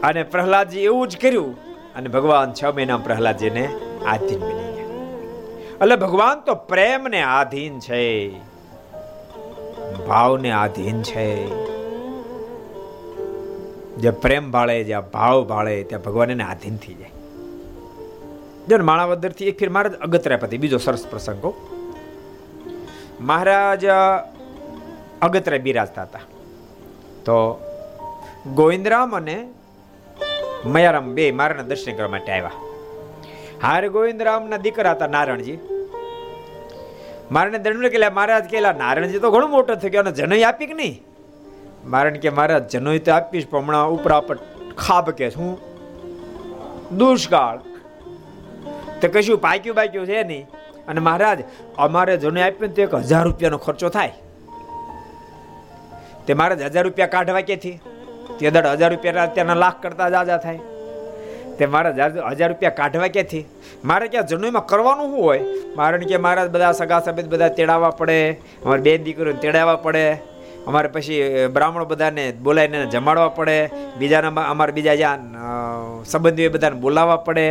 અને 0.02 0.22
પ્રહલાદજી 0.22 0.80
એવું 0.80 1.08
જ 1.08 1.16
કર્યું 1.16 1.56
અને 1.94 2.08
ભગવાન 2.08 2.52
છ 2.52 2.64
મહિના 2.64 2.96
પ્રહલાદજીને 2.96 3.68
આધીન 4.06 4.40
બની 4.40 4.72
ગયા. 4.72 4.84
એટલે 5.82 5.96
ભગવાન 5.96 6.40
તો 6.40 6.54
પ્રેમને 6.54 7.22
આધીન 7.22 7.78
છે. 7.78 8.30
ભાવને 10.06 10.50
આધીન 10.50 11.02
છે. 11.02 11.48
જે 13.96 14.10
પ્રેમ 14.10 14.50
ભાળે 14.50 14.84
જ્યાં 14.84 15.10
ભાવ 15.10 15.44
ભાળે, 15.44 15.82
ત્યાં 15.82 16.02
ભગવાન 16.02 16.30
એને 16.30 16.44
આધીન 16.44 16.76
થઈ 16.76 16.94
જાય. 16.94 17.10
જો 18.68 18.84
માણાવદરથી 18.84 19.44
એક 19.44 19.58
ફેર 19.58 19.70
મહારાજ 19.70 19.94
અગત્યા 19.94 20.36
પતિ, 20.36 20.58
બીજો 20.58 20.78
સરસ 20.78 21.06
પ્રસંગ 21.06 21.52
મહારાજ 23.20 23.84
અગત્યા 25.22 25.58
બિરાજતા 25.58 26.02
હતા. 26.02 26.18
તો 27.24 27.60
ગોવિંદરામ 28.54 29.16
અને 29.16 29.48
મયારામ 30.64 31.14
બે 31.14 31.32
મારાના 31.32 31.62
દર્શન 31.62 31.96
કરવા 31.96 32.08
માટે 32.08 32.32
આવ્યા. 32.32 32.50
હાર 33.62 33.88
ગોવિંદરામના 33.88 34.56
દીકરા 34.56 34.90
હતા 34.90 35.06
નારાયણજી 35.06 35.58
મારાને 37.32 37.58
દંડ 37.58 37.86
કેલા 37.86 38.10
મહારાજ 38.10 38.44
કેલા 38.44 38.72
નારાયણજી 38.72 39.18
તો 39.18 39.30
ઘણો 39.30 39.46
મોટો 39.46 39.74
થઈ 39.74 39.90
ગયો 39.90 40.00
અને 40.00 40.12
જનોઈ 40.12 40.42
આપી 40.42 40.66
કે 40.66 40.74
નહીં? 40.74 41.02
મારણ 41.84 42.12
કે, 42.12 42.30
મહારાજ, 42.30 42.70
જનોઈ 42.70 42.98
તો 42.98 43.12
આપીશ, 43.12 43.48
પણ 43.48 43.58
હમણાં 43.58 43.88
ઉપરાપટ 43.88 44.38
ખાબ 44.76 45.10
કે 45.10 45.28
હું 45.28 45.58
દુષ્કાળ. 46.96 47.58
તો 49.00 49.08
કશું 49.12 49.38
પાક્યું 49.38 49.76
બાક્યું 49.76 50.06
છે 50.06 50.22
નહીં. 50.22 50.46
અને 50.88 51.00
મહારાજ, 51.00 51.38
અમારે 51.78 52.16
જનોઈ 52.16 52.42
આપ્યું 52.42 52.74
તો 52.74 52.82
એક 52.82 52.94
હજાર 52.94 53.24
રૂપિયાનો 53.24 53.58
ખર્ચો 53.58 53.88
થાય. 53.88 54.12
તે 56.28 56.34
મહારાજ 56.38 56.64
હજાર 56.72 56.84
રૂપિયા 56.86 57.12
કાઢવા 57.14 57.44
ક્યાંથી? 57.50 57.76
તે 58.38 58.50
દડ 58.54 58.66
હજાર 58.80 58.90
રૂપિયા 58.94 59.28
અત્યારના 59.28 59.60
લાખ 59.64 59.78
કરતા 59.84 60.08
જાજા 60.14 60.40
થાય. 60.44 60.60
તે 61.58 61.66
મારા 61.74 61.92
હજાર 62.38 62.48
રૂપિયા 62.50 62.78
કાઢવા 62.80 63.08
ક્યાંથી? 63.14 63.44
મારે 63.90 64.08
ક્યાં 64.12 64.28
જનોઈમાં 64.30 64.66
કરવાનું 64.72 65.08
શું 65.12 65.22
હોય? 65.28 65.44
મારણ 65.78 66.04
કે 66.10 66.18
મારા 66.26 66.48
બધા 66.56 66.72
સગા 66.80 67.00
સભ્ય 67.06 67.30
બધા 67.34 67.54
તેડાવવા 67.60 67.94
પડે, 68.00 68.18
અમારે 68.64 68.82
બે 68.86 68.92
દીકરીઓને 69.06 69.40
તેડાવવા 69.44 69.78
પડે, 69.86 70.04
અમારે 70.68 70.88
પછી 70.94 71.22
બ્રાહ્મણો 71.54 71.86
બધાને 71.92 72.24
બોલાવીને 72.44 72.84
જમાડવા 72.94 73.32
પડે, 73.38 73.56
બીજાના 74.02 74.44
અમારે 74.52 74.72
બીજા 74.78 74.96
જ્યાં 75.02 75.24
સંબંધીઓ 76.12 76.50
બધાને 76.58 76.78
બોલાવવા 76.84 77.24
પડે. 77.30 77.46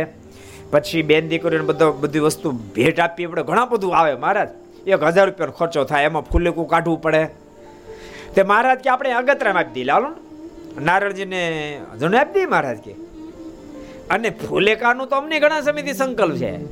પછી 0.72 1.02
બેન 1.10 1.28
દીકરીને 1.34 1.66
બધો 1.72 1.86
બધી 2.04 2.24
વસ્તુ 2.28 2.54
ભેટ 2.78 3.04
આપવી 3.04 3.28
પડે 3.34 3.46
ઘણા 3.50 3.68
બધું 3.74 3.98
આવે 3.98 4.14
મહારાજ. 4.24 4.50
એક 4.92 5.02
હજાર 5.10 5.26
રૂપિયાનો 5.28 5.58
ખર્ચો 5.58 5.84
થાય, 5.90 6.06
એમાં 6.10 6.24
ફૂલેકું 6.30 6.66
કાઢવું 6.72 7.00
પડે. 7.06 7.22
તે 8.38 8.42
મહારાજ 8.42 8.78
કે 8.78 8.90
આપણે 8.90 9.12
અગતરામાં 9.12 9.62
આપી 9.62 9.70
દઈએ 9.72 9.84
લાલો 9.84 10.10
નારણજીને 10.80 11.80
જણ 12.00 12.14
આપી 12.14 12.32
દઈએ 12.32 12.46
મહારાજ 12.46 12.76
કે. 12.76 12.92
અને 14.10 14.30
ફૂલેકાનું 14.30 15.06
તો 15.06 15.16
અમને 15.16 15.40
ઘણા 15.40 15.60
સમયથી 15.60 15.92
સંકલ્પ 15.92 16.36
છે. 16.36 16.66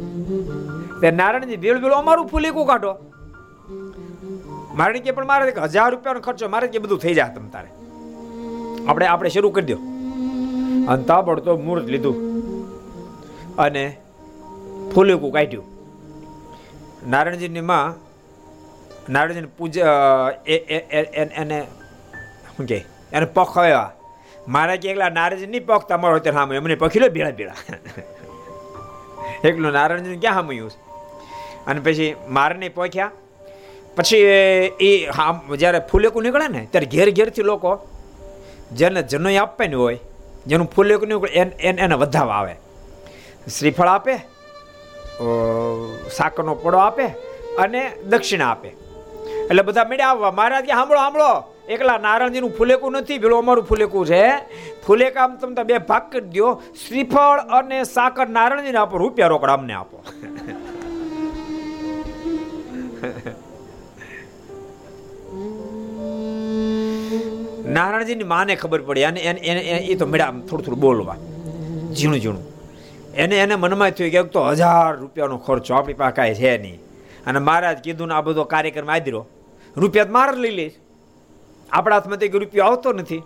તે 1.00 1.10
નારાયણજી 1.10 1.56
ભેળ 1.56 1.78
ભેળ 1.78 1.92
અમારું 1.92 2.26
ફૂલેકું 2.26 2.66
કાઢો. 2.66 3.12
મારે 4.74 4.98
કે 4.98 5.10
પણ 5.10 5.26
મારે 5.26 5.54
હજાર 5.62 5.90
રૂપિયાનો 5.90 6.20
ખર્ચો, 6.20 6.48
મારે 6.48 6.68
કે 6.68 6.78
બધું 6.78 6.98
થઈ 6.98 7.14
જાય 7.14 7.34
તમ 7.34 7.48
તારે. 7.48 7.68
આપણે 8.88 9.06
આપણે 9.06 9.30
શરૂ 9.30 9.50
કરી 9.50 9.66
દો. 9.66 9.76
અને 10.88 11.02
તાબડતો 11.02 11.56
મુહૂર્ત 11.56 11.84
લીધું. 11.84 12.16
અને 13.56 13.96
ફૂલેકું 14.94 15.32
કાઢ્યું. 15.32 15.64
નારાયણજીની 17.10 17.60
માં 17.60 18.05
નારાયણજીની 19.14 19.54
પૂજા 19.58 19.94
એને 21.42 21.58
શું 22.54 22.66
કહે 22.70 22.78
એને 23.16 23.26
પખવ્યા. 23.36 23.90
મારા 24.54 24.78
કે 24.82 24.86
એકલા 24.92 25.10
નારદજી 25.18 25.50
નહીં 25.52 25.66
પખતા, 25.68 25.98
મારો 26.02 26.18
ત્યારે 26.24 26.38
સામે 26.38 26.52
એમને 26.60 26.76
પખી 26.82 27.02
લો 27.02 27.08
ભેળા 27.16 27.36
ભેળા. 27.38 27.58
એકલું 29.48 29.72
નારાયણજી 29.78 30.20
ક્યાં 30.24 30.38
સામયું 30.38 30.72
અને 31.68 31.80
પછી 31.86 32.10
મારને 32.36 32.66
પોખ્યા. 32.78 33.12
પછી 33.96 34.24
એ 34.88 34.90
જ્યારે 35.60 35.80
ફૂલેકું 35.90 36.22
નીકળે 36.26 36.46
ને, 36.54 36.62
ત્યારે 36.72 36.88
ઘેર 36.94 37.08
ઘેરથી 37.18 37.46
લોકો 37.50 37.70
જેને 38.78 39.00
જનોઈ 39.10 39.38
આપવાની 39.42 39.80
હોય, 39.82 40.00
જેનું 40.48 40.68
ફૂલેકું 40.74 41.08
નીકળે, 41.10 41.30
એને 41.40 41.80
એને 41.84 41.96
વધાવા 42.02 42.38
આવે. 42.40 42.54
શ્રીફળ 43.56 43.90
આપે 43.96 44.14
સાકરનો 46.18 46.52
પડો 46.64 46.78
આપે 46.86 47.06
અને 47.62 47.80
દક્ષિણા 48.10 48.50
આપે. 48.54 48.70
એટલે 49.50 49.62
બધા 49.62 49.84
મેળે 49.90 50.02
આવવા. 50.02 50.30
મહારાજ 50.38 50.64
કે 50.64 50.72
સાંભળો 50.72 51.00
સાંભળો. 51.02 51.30
એકલા 51.74 51.98
નારાયણજીનું 51.98 52.52
ફૂલેકું 52.58 52.92
નથી 52.92 53.18
પેલું 53.18 53.38
અમારું 53.38 53.64
ફૂલેકું 53.64 54.06
છે. 54.06 54.24
ફૂલેકા 54.86 55.26
તમે 55.40 55.64
બે 55.70 55.78
ભાગ 55.90 56.04
કરી 56.12 56.30
દો 56.36 56.48
શ્રીફળ 56.82 57.38
અને 57.58 57.78
સાકર 57.84 58.26
નારાયણજીને 58.28 58.78
આપો, 58.78 58.96
રૂપિયા 58.96 59.32
રોકડ 59.34 59.50
અમને 59.50 59.74
આપો. 59.74 59.96
નારાયણજીની 67.76 68.24
માને 68.24 68.54
ખબર 68.56 68.80
પડી. 68.80 69.04
અને 69.04 69.20
એને 69.20 69.62
એ 69.92 69.94
તો 69.94 70.06
મેળા 70.06 70.30
થોડું 70.48 70.64
થોડું 70.66 70.80
બોલવા. 70.80 71.18
ઝીણું 71.96 72.20
ઝીણું. 72.20 72.44
એને 73.14 73.36
એને 73.36 73.54
મનમાં 73.54 73.90
થયું 73.90 74.10
કે 74.10 74.22
તો 74.34 74.42
હજાર 74.50 74.90
રૂપિયાનો 74.96 75.38
ખર્ચો 75.46 75.74
આપણી 75.74 75.94
પાસે 75.94 76.14
કાંઈ 76.16 76.34
છે 76.34 76.58
નહીં. 76.58 76.78
અને 77.26 77.38
મહારાજ 77.38 77.78
કીધું 77.84 78.08
ને 78.08 78.14
આ 78.14 78.20
બધો 78.20 78.44
કાર્યક્રમ 78.44 78.90
આદરો. 78.90 79.22
રૂપિયા 79.76 80.06
માર 80.10 80.36
લઈ 80.36 80.50
લઈશ 80.50 80.72
આપણા 81.72 81.96
હાથમાંથી 81.96 82.26
એક 82.26 82.34
રૂપિયો 82.34 82.64
આવતો 82.64 82.92
નથી. 82.92 83.22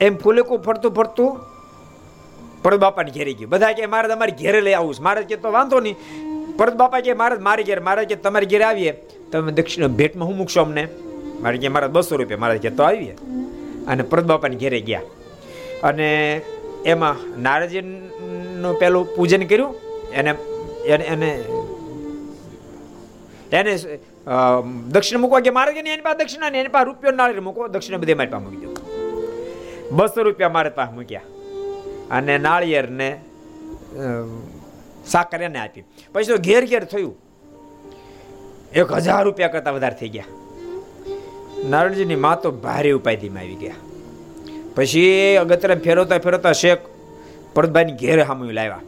એમ 0.00 0.16
ફૂલેકું 0.16 0.58
ફરતું 0.58 0.92
ફરતું 0.94 1.40
પરત 2.62 2.80
બાપાને 2.80 3.10
ઘેરે 3.10 3.32
ગયું. 3.32 3.50
બધા 3.50 3.72
કે 3.72 3.86
મારે 3.86 4.08
તમારી 4.08 4.32
ઘેરે 4.32 4.60
લઈ 4.60 4.72
આવું 4.72 4.94
મારે 5.00 5.22
કે 5.22 5.36
તો 5.36 5.52
વાંધો 5.52 5.80
નહીં. 5.80 5.96
પરત 6.56 6.74
બાપા 6.74 7.00
કે 7.00 7.12
મારે 7.12 7.36
મારી 7.36 7.64
ઘેર 7.64 7.80
મારે 7.80 8.04
કે 8.04 8.14
તમારે 8.14 8.46
ઘેરે 8.46 8.64
આવીએ. 8.64 8.92
તમે 9.32 9.52
દક્ષિણ 9.52 9.88
ભેટમાં 9.88 10.28
હું 10.28 10.36
મૂકશો 10.36 10.60
અમને? 10.60 10.88
મારે 11.40 11.58
કે 11.58 11.68
મારા 11.68 11.86
બસો 11.86 12.16
રૂપિયા. 12.16 12.38
મારે 12.38 12.58
કે 12.58 12.70
તો 12.70 12.82
આવીએ. 12.82 13.16
અને 13.86 14.02
પરત 14.02 14.24
બાપાને 14.24 14.56
ઘેરે 14.56 14.80
ગયા. 14.80 15.02
અને 15.82 16.40
એમાં 16.84 17.42
નારજીનું 17.42 18.78
પેલું 18.78 19.16
પૂજન 19.16 19.46
કર્યું. 19.46 19.74
એને 20.12 20.30
એને 20.86 21.44
એને 23.52 23.74
દક્ષિણ 24.88 25.18
મૂકવા 25.18 25.40
કે 25.40 25.50
મારે 25.50 25.78
એની 25.78 25.96
પાસે 25.96 26.18
દક્ષિણા 26.18 26.48
એની 26.48 26.68
પાસે 26.68 26.84
રૂપિયો 26.84 27.12
નાળી 27.12 27.40
મૂકો 27.40 27.68
દક્ષિણા 27.68 27.98
બધે 27.98 28.14
મારી 28.14 28.30
પાસે 28.30 28.44
મૂકી 28.44 28.56
દો. 28.56 28.72
બસો 29.90 30.22
રૂપિયા 30.22 30.48
મારે 30.48 30.70
પાસે 30.70 30.92
મૂક્યા. 30.92 31.20
અને 32.10 32.38
નાળિયેરને 32.38 33.20
સાકર 35.06 35.42
એને 35.42 35.58
આપી. 35.58 35.84
પછી 36.12 36.24
તો 36.24 36.36
ઘેર 36.36 36.64
ઘેર 36.66 36.84
થયું. 36.84 37.16
એક 38.74 38.92
હજાર 38.92 39.24
રૂપિયા 39.24 39.48
કરતાં 39.48 39.74
વધારે 39.74 39.94
થઈ 39.94 40.08
ગયા. 40.08 40.24
નારણજીની 41.68 42.14
મા 42.14 42.34
તો 42.34 42.50
ભારે 42.50 42.90
ઉપાધિમાં 42.90 43.42
આવી 43.42 43.54
ગયા. 43.54 43.74
પછી 44.74 45.36
અગત્ય 45.36 45.74
ફેરવતા 45.74 46.18
ફેરવતા 46.18 46.52
શેખ 46.52 46.78
પરતભાઈની 47.54 47.92
ઘેરે 47.92 48.24
સામે 48.24 48.52
લાવ્યા. 48.52 48.80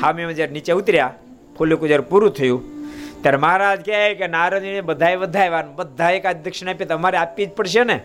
સામે 0.00 0.34
જ્યારે 0.34 0.52
નીચે 0.52 0.72
ઉતર્યા 0.72 1.14
ફૂલેકું 1.58 1.88
જ્યારે 1.88 2.02
પૂરું 2.02 2.30
થયું. 2.30 2.81
ત્યારે 3.22 3.36
મહારાજ 3.36 3.80
કહે 3.86 4.14
કે 4.14 4.26
નારદજીને 4.26 4.80
બધાએ 4.80 5.16
વધાવ્યા 5.16 5.62
બધા 5.62 6.10
એકાદ 6.10 6.42
દક્ષિણા 6.44 6.72
આપી, 6.72 6.84
તમારે 6.84 7.18
આપવી 7.18 7.46
જ 7.46 7.50
પડશે 7.50 7.84
ને? 7.84 8.00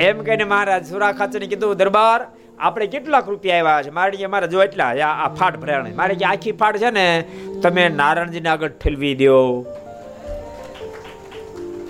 એમ 0.00 0.22
કહીને 0.22 0.44
મહારાજ 0.44 0.88
સુરા 0.88 1.12
ખાચરને 1.12 1.46
કીધું, 1.46 1.76
દરબાર, 1.76 2.26
આપણે 2.58 2.86
કેટલાક 2.86 3.28
રૂપિયા 3.28 3.58
આવ્યા 3.58 3.82
છે? 3.82 3.90
મારે 3.90 4.26
મારે 4.26 4.46
જો 4.46 4.62
એટલા, 4.62 4.88
આ 5.06 5.28
ફાટ 5.28 5.56
ભરાણ 5.56 5.94
મારે 5.94 6.14
કે 6.14 6.24
આખી 6.24 6.52
ફાટ 6.52 6.76
છે 6.76 6.90
ને, 6.90 7.24
તમે 7.62 7.88
નારાયણજીને 7.88 8.48
આગળ 8.48 8.68
ઠેલવી 8.68 9.14
દો. 9.14 9.38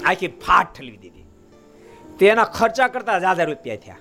આખી 0.04 0.28
ફાટ 0.28 0.78
ઠેલવી 0.78 0.96
દીધી. 0.96 1.24
તેના 2.18 2.44
ખર્ચા 2.44 2.88
કરતા 2.88 3.18
જાદા 3.18 3.44
રૂપિયા 3.44 3.76
થયા. 3.76 3.96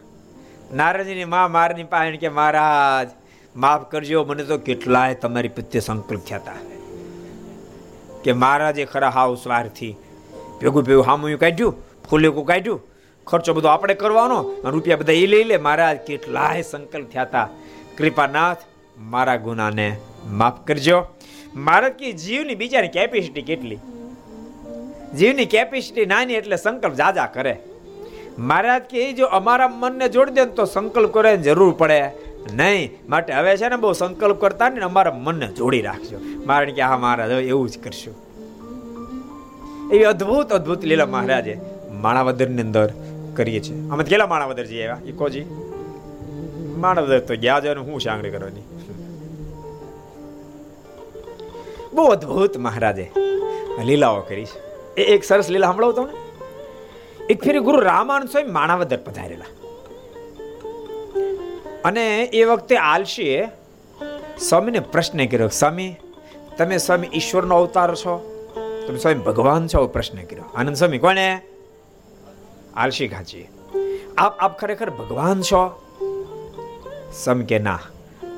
નારાયણજીની 0.73 1.25
મા 1.25 1.47
મારની 1.47 1.83
પાસે 1.83 2.17
કે, 2.17 2.29
મહારાજ, 2.29 3.09
માફ 3.55 3.91
કરજો, 3.91 4.23
મને 4.23 4.43
તો 4.43 4.57
કેટલાય 4.57 5.15
તમારી 5.15 5.47
પ્રત્યે 5.47 5.81
સંકલ્પ 5.81 6.21
થયા 6.27 6.37
હતા. 6.37 6.80
કે 8.23 8.33
મહારાજે 8.33 8.85
ખરા 8.85 9.09
હાવ 9.09 9.35
સ્વાર્થી 9.35 9.95
ભેગું 10.61 10.83
ભેગું 10.83 11.05
હામું 11.05 11.37
કાઢ્યું, 11.37 11.75
ફૂલેકું 12.09 12.45
કાઢ્યું. 12.45 12.81
ખર્ચો 13.27 13.53
બધો 13.53 13.67
આપણે 13.67 13.93
કરવાનો 13.93 14.37
રૂપિયા 14.65 14.97
બધા 14.97 15.13
એ 15.13 15.25
લઈ 15.25 15.43
લે. 15.43 15.57
મહારાજ 15.57 15.97
કેટલાય 15.97 16.61
સંકલ્પ 16.61 17.09
થયા 17.11 17.23
હતા. 17.23 17.49
કૃપાનાથ, 17.97 18.57
મારા 18.97 19.35
ગુનાને 19.35 19.87
માફ 20.25 20.65
કરજો. 20.67 21.05
મહારાજ 21.55 21.93
કે 21.93 22.11
જીવની 22.11 22.55
બીજાની 22.55 22.87
કેપેસિટી 22.87 23.41
કેટલી? 23.41 23.79
જીવની 25.17 25.45
કેપેસિટી 25.45 26.05
નાની 26.05 26.33
એટલે 26.33 26.55
સંકલ્પ 26.55 26.93
જાજા 26.93 27.25
કરે. 27.25 27.59
મહારાજ 28.39 28.81
કે 28.81 29.13
જો 29.13 29.25
અમારા 29.25 29.67
મનને 29.67 30.09
જોડી 30.09 30.31
દે 30.31 30.45
તો 30.45 30.65
સંકલ્પ 30.65 31.13
કરે 31.13 31.37
જરૂર 31.37 31.73
પડે. 31.73 32.01
નહીં, 32.53 32.91
માટે 33.09 33.33
હવે 33.33 33.57
છે 33.57 33.69
ને 33.69 33.75
બહુ 33.75 33.93
સંકલ્પ 33.93 34.41
કરતા 34.41 34.69
ને 34.69 34.79
અમારા 34.79 35.19
મનને 35.23 35.47
જોડી 35.47 35.81
રાખજો. 35.81 36.17
મારણ 36.45 36.71
કે, 36.71 36.81
હા, 36.81 36.97
મહારાજ, 36.97 37.31
હવે 37.31 37.43
એવું 37.43 37.69
જ 37.69 37.77
કરશું. 37.83 38.31
એવી 39.93 40.03
અદ્ભુત 40.03 40.53
અદ્ભુત 40.53 40.83
લીલા 40.83 41.05
મહારાજે 41.05 41.61
માણાવદરની 41.91 42.61
અંદર 42.61 42.93
કરીએ 43.35 43.59
છીએ. 43.59 43.89
અમે 43.89 44.03
કેટલા 44.03 44.27
માણાવદર 44.27 44.65
જઈએ 44.65 44.87
આવ્યા? 44.87 45.09
એ 45.09 45.11
કોજી 45.11 45.45
માણાવદર 46.77 47.19
તો 47.19 47.35
ગયા 47.35 47.59
જાય 47.59 47.75
હું 47.75 48.01
સાંગળી 48.01 48.29
કરવાની? 48.29 48.61
બહુ 51.93 52.05
અદ્ભુત 52.05 52.57
મહારાજે 52.57 53.11
લીલાઓ 53.83 54.21
કરી 54.21 54.45
છે. 54.45 54.71
એ 54.95 55.03
એક 55.03 55.23
સરસ 55.23 55.49
લીલા 55.49 55.67
સાંભળાવું 55.67 55.95
તમને 55.95 56.13
એક 57.29 57.43
ફેરી 57.43 57.59
ગુરુ 57.59 57.79
રામાનંદ 57.79 58.29
સ્વામી 58.29 58.51
માણાવદર 58.51 58.97
પધારેલા. 58.97 59.60
અને 61.85 62.23
એ 62.23 62.43
વખતે 62.43 62.77
આલશીએ 62.77 63.47
સ્વામીને 64.39 64.79
પ્રશ્ન 64.79 65.25
કર્યો, 65.25 65.47
સ્વામી, 65.47 65.95
તમે 66.57 66.77
સ્વામી 66.77 67.07
ઈશ્વરનો 67.13 67.55
અવતાર 67.55 67.95
છો? 67.95 68.27
તમે 68.87 68.97
સ્વામી 68.97 69.19
ભગવાન 69.19 69.67
છો? 69.67 69.87
પ્રશ્ન 69.87 70.17
કર્યો. 70.17 70.43
આનંદ 70.55 70.75
સ્વામી 70.75 70.97
કોને 70.97 71.41
આલશી 72.75 73.07
ઘાચી 73.07 73.47
આપ 74.17 74.39
આપ 74.39 74.59
ખરેખર 74.59 74.89
ભગવાન 74.89 75.41
છો? 75.41 75.81
સમ 77.13 77.41
કે, 77.41 77.59
ના, 77.59 77.79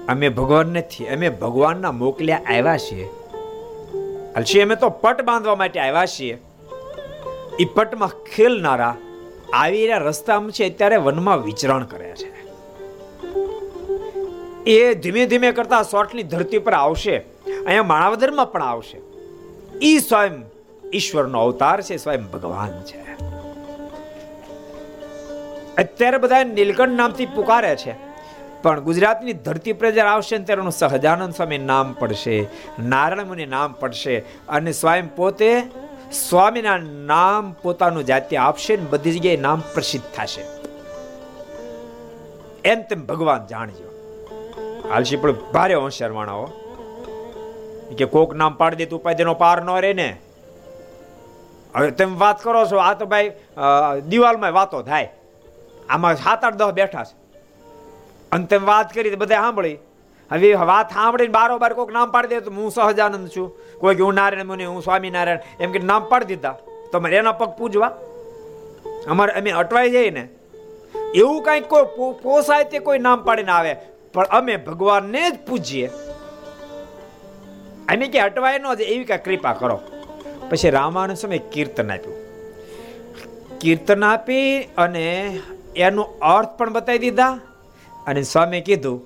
અમે 0.07 0.29
ભગવાન 0.29 0.67
નથી, 0.67 1.07
અમે 1.07 1.29
ભગવાનના 1.29 1.91
મોકલ્યા 1.91 2.41
આવ્યા 2.45 2.77
છીએ. 2.77 3.09
આલશી 4.35 4.61
અમે 4.61 4.75
તો 4.75 4.89
પટ 4.89 5.21
બાંધવા 5.21 5.55
માટે 5.55 5.79
આવ્યા 5.79 6.05
છીએ. 6.05 6.37
એ 7.59 7.65
પટમાં 7.65 8.09
ખેલનારા 8.23 8.97
આવી 9.53 9.81
રહ્યા 9.81 9.97
રસ્તામાં 9.97 10.51
છે 10.51 10.69
અત્યારે 10.69 10.95
વનમાં 10.97 11.43
વિચરણ 11.43 11.83
કર્યા 11.83 12.15
છે. 12.15 12.42
એ 14.67 14.93
ધીમે 14.93 15.25
ધીમે 15.25 15.51
કરતા 15.51 15.83
સોટની 15.83 16.23
ધરતી 16.23 16.57
પર 16.57 16.73
આવશે. 16.73 17.17
અહીંયા 17.17 17.83
માણાવદરમાં 17.83 18.51
પણ 18.51 18.63
આવશે. 18.63 19.01
એ 19.81 19.97
સ્વયં 19.97 20.43
ઈશ્વરનો 20.93 21.41
અવતાર 21.41 21.81
છે, 21.81 21.97
સ્વયં 21.97 22.25
ભગવાન 22.25 22.83
છે. 22.83 23.03
અત્યારે 25.77 26.17
બધા 26.17 26.43
નીલકંઠ 26.43 26.89
નામથી 26.89 27.25
પુકારે 27.25 27.75
છે. 27.75 27.95
પણ 28.61 28.79
ગુજરાતની 28.79 29.33
ધરતી 29.33 29.73
પર 29.73 29.91
જ્યારે 29.91 30.09
આવશે 30.09 30.37
ને 30.37 30.45
ત્યારે 30.45 30.69
સહજાનંદ 30.69 31.33
સ્વામી 31.33 31.57
નામ 31.57 31.93
પડશે, 31.93 32.47
નારાયણ 32.79 33.27
મુનિ 33.27 33.45
નામ 33.45 33.73
પડશે 33.73 34.19
અને 34.49 34.71
સ્વયં 34.71 35.15
પોતે 35.15 35.61
સ્વામીના 36.29 36.77
નામ 36.77 37.51
પોતાનું 37.51 38.05
જાતિ 38.05 38.35
આપશે 38.35 38.77
ને 38.77 38.85
બધી 38.85 39.11
જગ્યાએ 39.11 39.37
નામ 39.37 39.63
પ્રસિદ્ધ 39.73 40.05
થશે. 40.15 40.41
એમ 42.65 42.81
તેમ 42.81 43.05
ભગવાન 43.05 43.47
જાણજો. 43.47 43.92
આલસી 44.91 45.15
પણ 45.15 45.31
ભારે 45.31 45.73
હો. 45.73 45.87
કે 47.97 48.05
કોક 48.05 48.33
નામ 48.33 48.53
પાડી 48.53 48.75
દે 48.75 48.85
તું 48.85 48.99
ઉપાધિનો 48.99 49.33
પાર 49.33 49.61
ન 49.61 49.69
રહે 49.79 49.93
ને. 49.93 50.17
હવે 51.75 51.91
તમે 51.91 52.17
વાત 52.17 52.43
કરો 52.43 52.65
છો, 52.65 52.77
આ 52.77 52.93
તો 52.93 53.05
ભાઈ 53.05 53.31
દિવાલમાં 54.07 54.53
વાતો 54.53 54.81
થાય. 54.81 55.13
આમાં 55.89 56.15
સાત 56.15 56.43
આઠ 56.43 56.53
દસ 56.53 56.65
બેઠા 56.65 57.03
છે. 57.03 57.15
અને 58.31 58.45
તમે 58.45 58.65
વાત 58.65 58.93
કરી 58.93 59.15
બધા 59.15 59.35
સાંભળી. 59.35 59.77
હવે 60.31 60.53
વાત 60.53 60.89
સાંભળીને 60.89 61.33
બારોબાર 61.33 61.73
કોઈક 61.73 61.91
નામ 61.91 62.11
પાડી 62.11 62.27
દે 62.27 62.39
તો 62.39 62.51
હું 62.51 62.71
સહજાનંદ 62.71 63.27
છું. 63.27 63.57
કોઈ 63.79 63.95
કે 63.95 64.03
હું 64.03 64.13
નારાયણ 64.13 64.45
મુનિ, 64.45 64.65
હું 64.65 64.81
સ્વામિનારાયણ, 64.81 65.39
એમ 65.59 65.71
કે 65.71 65.79
નામ 65.79 66.05
પાડી 66.09 66.25
દીધા. 66.25 66.55
તમારે 66.91 67.17
એના 67.17 67.31
પગ 67.31 67.49
પૂજવા. 67.49 67.87
અમારે 69.07 69.33
અમે 69.33 69.51
અટવાઈ 69.51 69.91
જઈએ 69.91 70.09
ને. 70.09 70.27
એવું 71.15 71.43
કાંઈક 71.43 71.67
કોઈ 71.67 71.83
પોસાય 72.23 72.63
તે 72.63 72.79
કોઈ 72.79 72.99
નામ 72.99 73.23
પાડીને 73.23 73.51
આવે. 73.51 73.75
પણ 74.13 74.25
અમે 74.25 74.55
ભગવાનને 74.57 75.29
જ 75.29 75.39
પૂજીએ. 75.47 75.87
અમે 77.89 78.07
કે 78.07 78.19
અટવાય 78.19 78.59
ન 78.59 78.73
જાય 78.73 78.87
એવી 78.87 79.03
કાંઈ 79.03 79.23
કૃપા 79.25 79.53
કરો. 79.53 79.81
પછી 80.49 80.69
રામાનુ 80.69 81.15
સમય 81.15 81.37
કીર્તન 81.37 81.91
આપ્યું. 81.91 82.15
કીર્તન 83.59 84.03
આપી 84.03 84.63
અને 84.77 85.39
એનો 85.75 86.01
અર્થ 86.21 86.57
પણ 86.57 86.73
બતાવી 86.73 86.97
દીધા. 86.97 87.39
અને 88.07 88.21
સ્વામી 88.23 88.61
કીધું 88.61 88.99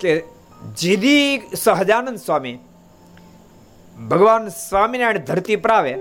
કે 0.00 0.22
જીદી 0.78 1.42
સહજાનંદ 1.56 2.18
સ્વામી, 2.18 2.58
ભગવાન 4.10 4.48
સ્વામિનારાયણ 4.48 5.18
ધરતી 5.18 5.56
પર 5.56 5.70
આવે 5.70 5.92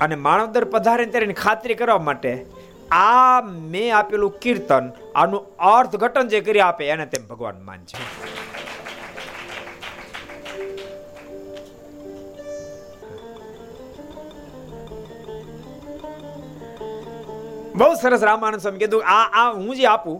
અને 0.00 0.14
માનવદર 0.16 0.64
પધારે 0.64 1.06
ત્યારે 1.06 1.32
ખાતરી 1.32 1.74
કરવા 1.74 1.98
માટે 1.98 2.46
આ 2.90 3.40
મેં 3.72 3.88
આપેલું 3.96 4.32
કીર્તન, 4.42 4.86
આનું 5.14 5.42
અર્થઘટન 5.72 6.28
જે 6.28 6.40
કરી 6.40 6.62
આપે 6.66 6.84
એને 6.88 7.06
તેમ 7.06 7.24
ભગવાન 7.30 7.58
માન 7.66 7.80
છે 7.88 7.96
બહુ 17.80 17.90
સરસ 18.02 18.22
રામાનંદ 18.28 18.62
સ્વામી 18.62 18.82
કીધું, 18.84 19.04
આ 19.16 19.26
આ 19.40 19.50
હું 19.52 19.76
જે 19.76 19.86
આપું, 19.86 20.16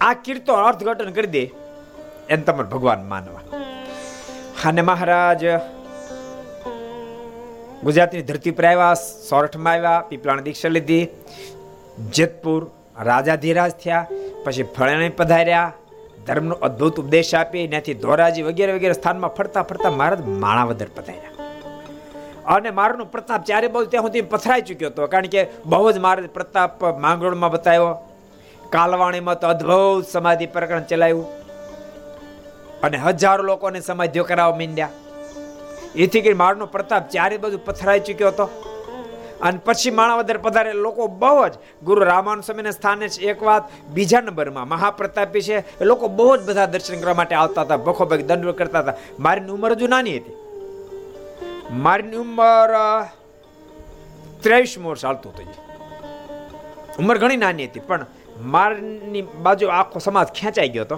આ 0.00 0.12
કીર્તન 0.26 0.52
અર્થઘટન 0.66 1.10
કરી 1.16 1.32
દે, 1.36 1.44
એને 2.28 2.42
તમારે 2.42 2.68
ભગવાન 2.74 3.02
માનવા. 3.12 3.44
અને 4.68 4.82
મહારાજ 4.82 5.42
ગુજરાતની 7.84 8.22
ધરતી 8.28 8.52
પર 8.58 8.66
આવ્યા, 8.66 8.94
સોરઠમાં 9.28 9.74
આવ્યા 9.74 10.06
પીપળાણ 10.08 10.44
દીક્ષા 10.46 10.72
લીધી. 10.76 11.04
જેતપુર 12.16 12.62
રાજાધીરાજ 13.08 13.72
થયા, 13.82 14.06
પછી 14.44 14.66
ફળણે 14.76 15.08
પધાર્યા, 15.20 15.68
ધર્મનો 16.26 16.56
અદ્ભુત 16.68 16.98
ઉપદેશ 17.02 17.32
આપી 17.34 17.64
ત્યાંથી 17.68 17.96
ધોરાજી 18.04 18.44
વગેરે 18.48 18.72
વગેરે 18.76 18.94
સ્થાનમાં 19.00 19.34
ફરતા 19.38 19.64
ફરતા 19.70 19.92
મહારાજ 20.00 20.26
માણાવદર 20.44 20.90
પધાર્યા. 20.96 21.34
અને 22.56 22.70
મારનો 22.80 23.04
પ્રતાપ 23.14 23.42
ચારે 23.48 23.72
બાજુ 23.74 23.90
ત્યાં 23.94 24.06
સુધી 24.08 24.26
પથરાઈ 24.34 24.68
ચૂક્યો 24.68 24.90
હતો, 24.90 25.08
કારણ 25.14 25.32
કે 25.34 25.40
બહુ 25.72 25.86
જ 25.92 25.98
મારે 26.06 26.28
પ્રતાપ 26.36 26.72
માંગરોળમાં 27.06 27.52
બતાવ્યો. 27.56 27.90
કાલવાણીમાં 28.74 29.38
તો 29.40 29.46
અદ્ભુત 29.54 30.08
સમાધિ 30.14 30.46
પ્રકરણ 30.54 30.88
ચલાવ્યું 30.90 31.26
અને 32.86 32.98
હજારો 33.04 33.42
લોકોને 33.50 33.80
સમાધિઓ 33.80 34.24
કરાવવા 34.24 34.58
માંડ્યા. 34.62 34.96
એથી 35.98 36.20
કરી 36.20 36.32
મારનો 36.34 36.66
પ્રતાપ 36.66 37.10
ચારે 37.10 37.36
બાજુ 37.36 37.58
પથરાઈ 37.58 38.00
ચૂક્યો 38.00 38.28
હતો. 38.28 38.46
અને 39.42 39.58
પછી 39.64 39.90
માણાવદર 39.90 40.38
પધારે 40.38 40.72
લોકો 40.72 41.06
બહુ 41.06 41.48
જ 41.48 41.52
ગુરુ 41.84 42.04
રામાનુ 42.04 42.42
સ્વામીના 42.42 42.70
સ્થાને 42.70 43.06
એક 43.20 43.42
વાત, 43.42 43.64
બીજા 43.94 44.20
નંબરમાં 44.20 44.68
મહાપ્રતાપી 44.68 45.42
છે. 45.42 45.58
એ 45.80 45.84
લોકો 45.84 46.08
બહુ 46.08 46.36
જ 46.36 46.40
બધા 46.40 46.66
દર્શન 46.66 47.00
કરવા 47.00 47.14
માટે 47.14 47.34
આવતા 47.34 47.62
હતા, 47.62 47.76
ભખો 47.76 48.04
ભગ 48.04 48.20
દંડ 48.20 48.50
કરતા 48.50 48.78
હતા. 48.78 48.94
મારી 49.18 49.48
ઉંમર 49.48 49.72
હજુ 49.72 49.86
નાની 49.86 50.16
હતી. 50.18 50.36
મારી 51.70 52.16
ઉંમર 52.16 52.70
ત્રેવીસ 54.42 54.78
વર્ષ 54.78 55.00
ચાલતું 55.00 55.32
હતું. 55.32 55.46
ઉંમર 56.98 57.18
ઘણી 57.18 57.36
નાની 57.36 57.64
હતી, 57.64 57.80
પણ 57.80 58.06
મારની 58.42 59.22
બાજુ 59.22 59.66
આખો 59.68 59.98
સમાજ 59.98 60.28
ખેંચાઈ 60.28 60.68
ગયો 60.68 60.84
હતો. 60.84 60.96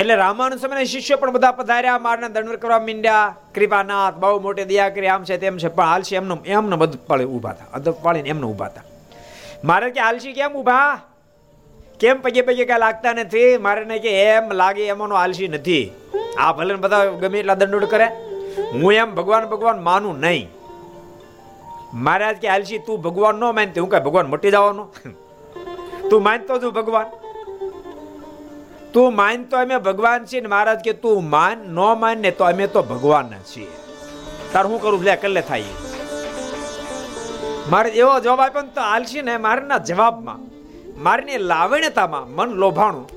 એટલે 0.00 0.14
રામાનુ 0.14 0.56
સમય 0.56 0.84
શિષ્યો 0.84 1.16
પણ 1.18 1.30
બધા 1.30 1.52
પધાર્યા, 1.52 1.98
મારને 1.98 2.28
દંડ 2.28 2.56
કરવા 2.56 2.78
મીંડ્યા. 2.78 3.36
કૃપાનાથ, 3.54 4.14
બહુ 4.14 4.40
મોટી 4.40 4.64
દયા 4.64 4.88
કરી 4.88 5.06
આમ 5.06 5.24
છે 5.24 5.36
તેમ 5.36 5.58
છે, 5.58 5.68
પણ 5.68 5.84
આલસી 5.84 6.16
એમનો 6.16 6.36
એમને 6.46 6.76
બધું 6.76 7.06
પડે 7.06 7.24
ઊભા 7.24 7.50
હતા 7.50 7.68
અદબ 7.74 7.96
પાળીને 8.02 8.28
એમને 8.28 8.46
ઊભા 8.46 8.66
હતા 8.66 8.86
મારે 9.64 9.90
કે 9.90 10.00
આલસી 10.00 10.32
કેમ 10.32 10.52
ઊભા? 10.52 11.00
કેમ 12.00 12.22
પગે 12.22 12.42
પગે 12.42 12.64
કાંઈ 12.64 12.80
લાગતા 12.80 13.12
નથી? 13.12 13.58
મારે 13.58 13.84
ને 13.84 13.98
કે 13.98 14.12
એમ 14.22 14.52
લાગે 14.52 14.84
એમાંનો 14.86 15.14
આલસી 15.14 15.48
નથી. 15.48 15.84
આ 16.38 16.52
ભલે 16.52 16.74
બધા 16.74 17.04
ગમે 17.04 17.38
એટલા 17.38 17.54
દંડોડ 17.54 17.84
કરે. 17.84 18.06
હું 18.72 18.92
એમ 18.92 19.14
ભગવાન 19.14 19.44
ભગવાન 19.44 19.82
માનું 19.82 20.20
નહીં. 20.20 20.48
મહારાજ 21.94 22.36
કે 22.36 22.48
આલસી 22.48 22.78
તું 22.78 23.02
ભગવાન 23.02 23.34
ન 23.34 23.44
માનતી 23.54 23.80
હું 23.80 23.90
કઈ 23.90 24.00
ભગવાન 24.00 24.26
મટી 24.26 24.50
જવાનો? 24.50 24.84
તું 26.10 26.22
માનતો 26.22 26.58
છું 26.58 26.72
ભગવાન. 26.72 27.08
તું 28.92 29.16
માન 29.16 29.44
તો 29.44 29.56
અમે 29.56 29.76
ભગવાન 29.76 30.24
છીએ 30.24 30.40
ને 30.40 30.48
મહારાજ 30.48 30.80
કે 30.80 30.92
તું 30.92 31.30
માન, 31.30 31.58
ન 31.58 31.78
માન 32.00 32.18
ને 32.18 32.30
તો 32.30 32.44
અમે 32.44 32.66
તો 32.66 32.82
ભગવાન 32.82 33.30
છીએ. 33.56 33.66
તાર 34.52 34.66
હું 34.66 34.82
કરું? 34.82 35.02
લે, 35.02 35.16
કલ્લે 35.16 35.40
થાય 35.40 35.64
મારે 37.70 37.90
એવો 37.90 38.20
જવાબ 38.20 38.40
આપ્યો 38.40 38.62
ને 38.62 38.68
તો 38.68 38.80
હાલશી 38.80 39.22
ને 39.22 39.36
મારના 39.36 39.78
જવાબમાં. 39.78 40.38
મારીની 41.02 41.38
લાવણ્યતામાં 41.38 42.30
મન 42.30 42.48
લોભાણું. 42.48 43.08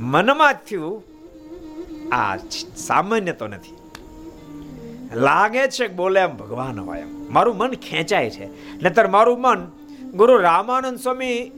મનમાં 0.00 0.52
થયું, 0.52 1.04
આ 2.14 2.36
સામાન્ય 2.76 3.32
તો 3.32 3.46
નથી. 3.46 3.76
લાગે 5.14 5.68
છે 5.68 5.88
બોલે 5.88 6.20
એમ 6.20 6.36
ભગવાન 6.36 6.80
હોય 6.80 7.00
એમ. 7.00 7.32
મારું 7.32 7.56
મન 7.56 7.70
ખેંચાય 7.70 8.30
છે. 8.30 8.46
નતર 8.82 9.06
મારું 9.08 9.40
મન 9.40 9.70
ગુરુ 10.14 10.36
રામાનંદ 10.36 10.98
સ્વામી 10.98 11.52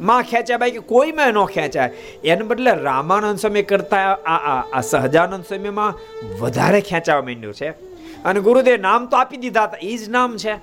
માં 0.00 0.22
ખેંચાય, 0.22 0.60
બાકી 0.62 0.84
કોઈમાં 0.92 1.32
ન 1.34 1.40
ખેંચાય. 1.54 1.90
એને 2.24 2.44
બદલે 2.50 2.72
રામાનંદ 2.88 3.38
સ્વામી 3.38 3.64
કરતા 3.70 4.04
આ 4.34 4.56
આ 4.76 4.82
સહજાનંદ 4.90 5.44
સ્વામીમાં 5.44 5.92
વધારે 6.40 6.80
ખેંચાવા 6.80 7.26
માંડ્યું 7.28 7.54
છે. 7.54 7.68
અને 8.24 8.40
ગુરુદેવ 8.40 8.78
નામ 8.80 9.06
તો 9.06 9.16
આપી 9.16 9.40
દીધા 9.44 9.66
હતા 9.68 9.82
એ 9.90 9.92
જ 9.96 10.08
નામ 10.16 10.36
છે. 10.36 10.54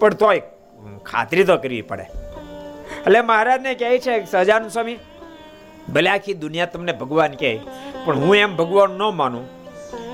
પણ 0.00 0.14
તોય 0.14 0.42
ખાતરી 1.04 1.44
તો 1.44 1.56
કરવી 1.64 1.84
પડે. 1.90 2.06
એટલે 2.98 3.20
મહારાજને 3.20 3.72
કહે 3.74 3.98
છે 3.98 4.14
સહજાનંદ 4.32 4.70
સ્વામી, 4.70 4.98
ભલે 5.94 6.10
આખી 6.10 6.36
દુનિયા 6.44 6.72
તમને 6.72 6.92
ભગવાન 7.02 7.34
કહે, 7.42 7.52
પણ 8.04 8.18
હું 8.24 8.36
એમ 8.36 8.52
ભગવાન 8.60 8.98
ન 9.00 9.02
માનું. 9.20 9.46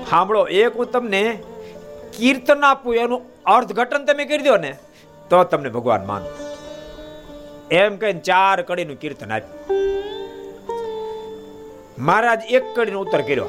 સાંભળો 0.09 0.41
એક 0.61 0.79
હું 0.79 0.91
તમને 0.91 1.21
કીર્તન 2.15 2.63
આપું, 2.63 2.95
એનું 2.95 3.21
અર્થઘટન 3.55 4.03
તમે 4.05 4.25
કરી 4.25 4.47
દો 4.49 4.57
ને, 4.57 4.73
તો 5.29 5.43
તમને 5.43 5.69
ભગવાન 5.69 6.05
માનું. 6.11 6.31
એમ 7.73 7.97
કહીને 7.97 8.19
ચાર 8.19 8.61
કડીનું 8.61 8.97
કીર્તન 8.99 9.31
આપ્યું. 9.31 9.59
મહારાજ 11.99 12.41
એક 12.49 12.65
કડીનો 12.75 12.99
ઉત્તર 12.99 13.21
કર્યો. 13.21 13.45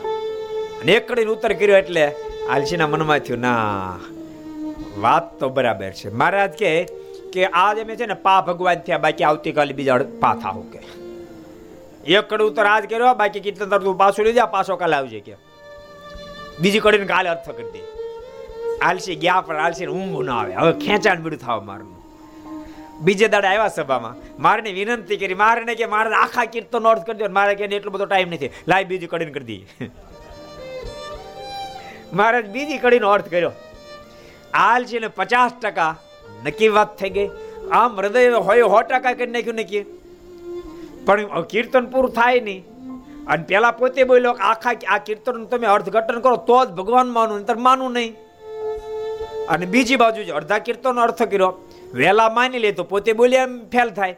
અને 0.80 0.92
એક 0.92 1.08
કડીનો 1.08 1.32
ઉત્તર 1.32 1.52
કર્યો 1.52 1.76
એટલે 1.76 2.04
આલસીના 2.50 2.86
મનમાં 2.86 3.18
થયું, 3.18 3.40
ના, 3.40 3.98
વાત 4.98 5.40
તો 5.40 5.48
બરાબર 5.48 5.90
છે. 5.90 6.12
મહારાજ 6.12 6.52
કે 6.52 6.72
કે 7.32 7.46
આજ 7.46 7.78
અમે 7.78 7.96
છે 7.96 8.06
ને 8.06 8.14
પા 8.14 8.40
ભગવાન 8.40 8.74
થયા, 8.74 8.98
બાકી 8.98 9.24
આવતીકાલે 9.24 9.72
બીજા 9.72 9.98
પા 10.20 10.34
થાવ 10.42 10.60
કે. 10.72 10.80
એક 12.12 12.28
કડી 12.30 12.44
ઉત્તર 12.44 12.66
આજ 12.66 12.84
કર્યો, 12.90 13.14
બાકી 13.14 13.40
કીર્તન 13.40 13.78
તું 13.78 13.96
પાછું 13.96 14.24
લઈ 14.26 14.32
જા 14.32 14.46
પાછો 14.46 14.76
કાલે 14.76 14.96
આવજે 14.96 15.20
કે. 15.20 15.34
બીજી 16.60 16.80
કડીને 16.80 17.06
કાલે 17.06 17.28
અર્થ 17.28 17.50
કરી 17.50 17.72
દે. 17.72 17.82
આલસી 18.82 19.16
ગયા 19.16 19.40
પણ 19.40 19.56
આલસી 19.56 19.86
ઊંઘ 19.86 20.22
ના 20.22 20.40
આવે. 20.40 20.54
હવે 20.54 20.72
ખેંચાણ 20.86 21.20
બીડું 21.20 21.38
થાવ 21.38 21.64
મારું. 21.64 21.93
બીજે 23.04 23.28
દાડે 23.28 23.46
આવ્યા 23.46 23.68
સભામાં. 23.68 24.42
મારે 24.42 24.72
વિનંતી 24.72 25.16
કરી 25.16 25.34
મારે 25.34 25.74
કે 25.74 25.86
મારે 25.86 26.14
આખા 26.14 26.44
કીર્તનો 26.44 26.88
અર્થ 26.88 27.06
કરી 27.06 27.18
દો. 27.18 27.28
મારે 27.28 27.54
કે 27.54 27.64
એટલો 27.64 27.90
બધો 27.90 28.04
ટાઈમ 28.04 28.28
નથી. 28.28 28.50
લાઈ 28.68 28.84
બીજી 28.84 29.06
કડીને 29.06 29.30
કરી 29.30 29.44
દઈએ. 29.44 29.66
મારે 32.12 32.42
બીજી 32.42 32.78
કડીનો 32.78 33.08
અર્થ 33.08 33.30
કર્યો. 33.30 33.52
હાલ 34.54 34.84
છે 34.84 34.98
ને 34.98 35.08
પચાસ 35.08 35.52
ટકા 35.62 35.96
નક્કી 36.44 36.68
વાત 36.68 36.98
થઈ 36.98 37.10
ગઈ. 37.10 37.30
આમ 37.72 37.96
હૃદય 37.96 38.30
હોય 38.30 38.62
સો 38.62 38.80
ટકા 38.80 39.12
કરી 39.12 39.26
નાખ્યું 39.26 39.56
નક્કી. 39.56 39.80
પણ 41.06 41.42
કીર્તન 41.42 41.86
પૂરું 41.86 42.10
થાય 42.10 42.40
નહીં. 42.40 42.64
અને 43.26 43.42
પેલા 43.42 43.70
પોતે 43.70 44.04
બોલ્યો 44.04 44.32
આખા 44.32 44.70
આ 44.88 44.98
કીર્તન 44.98 45.44
તમે 45.44 45.66
અર્થઘટન 45.66 46.20
કરો, 46.20 46.36
તો 46.36 46.64
જ 46.64 46.68
ભગવાન 46.68 47.08
માનું, 47.08 47.38
નહીતર 47.38 47.54
માનું 47.54 47.92
નહીં. 47.92 48.16
અને 49.48 49.66
બીજી 49.66 49.96
બાજુ 49.96 50.34
અડધા 50.34 50.58
કીર્તનનો 50.58 51.00
અર્થ 51.00 51.22
કર્યો. 51.22 51.68
વહેલા 51.94 52.28
માની 52.28 52.58
લે 52.58 52.72
તો 52.72 52.84
પોતે 52.84 53.12
બોલ્યા 53.12 53.42
એમ 53.42 53.68
ફેલ 53.68 53.90
થાય. 53.90 54.16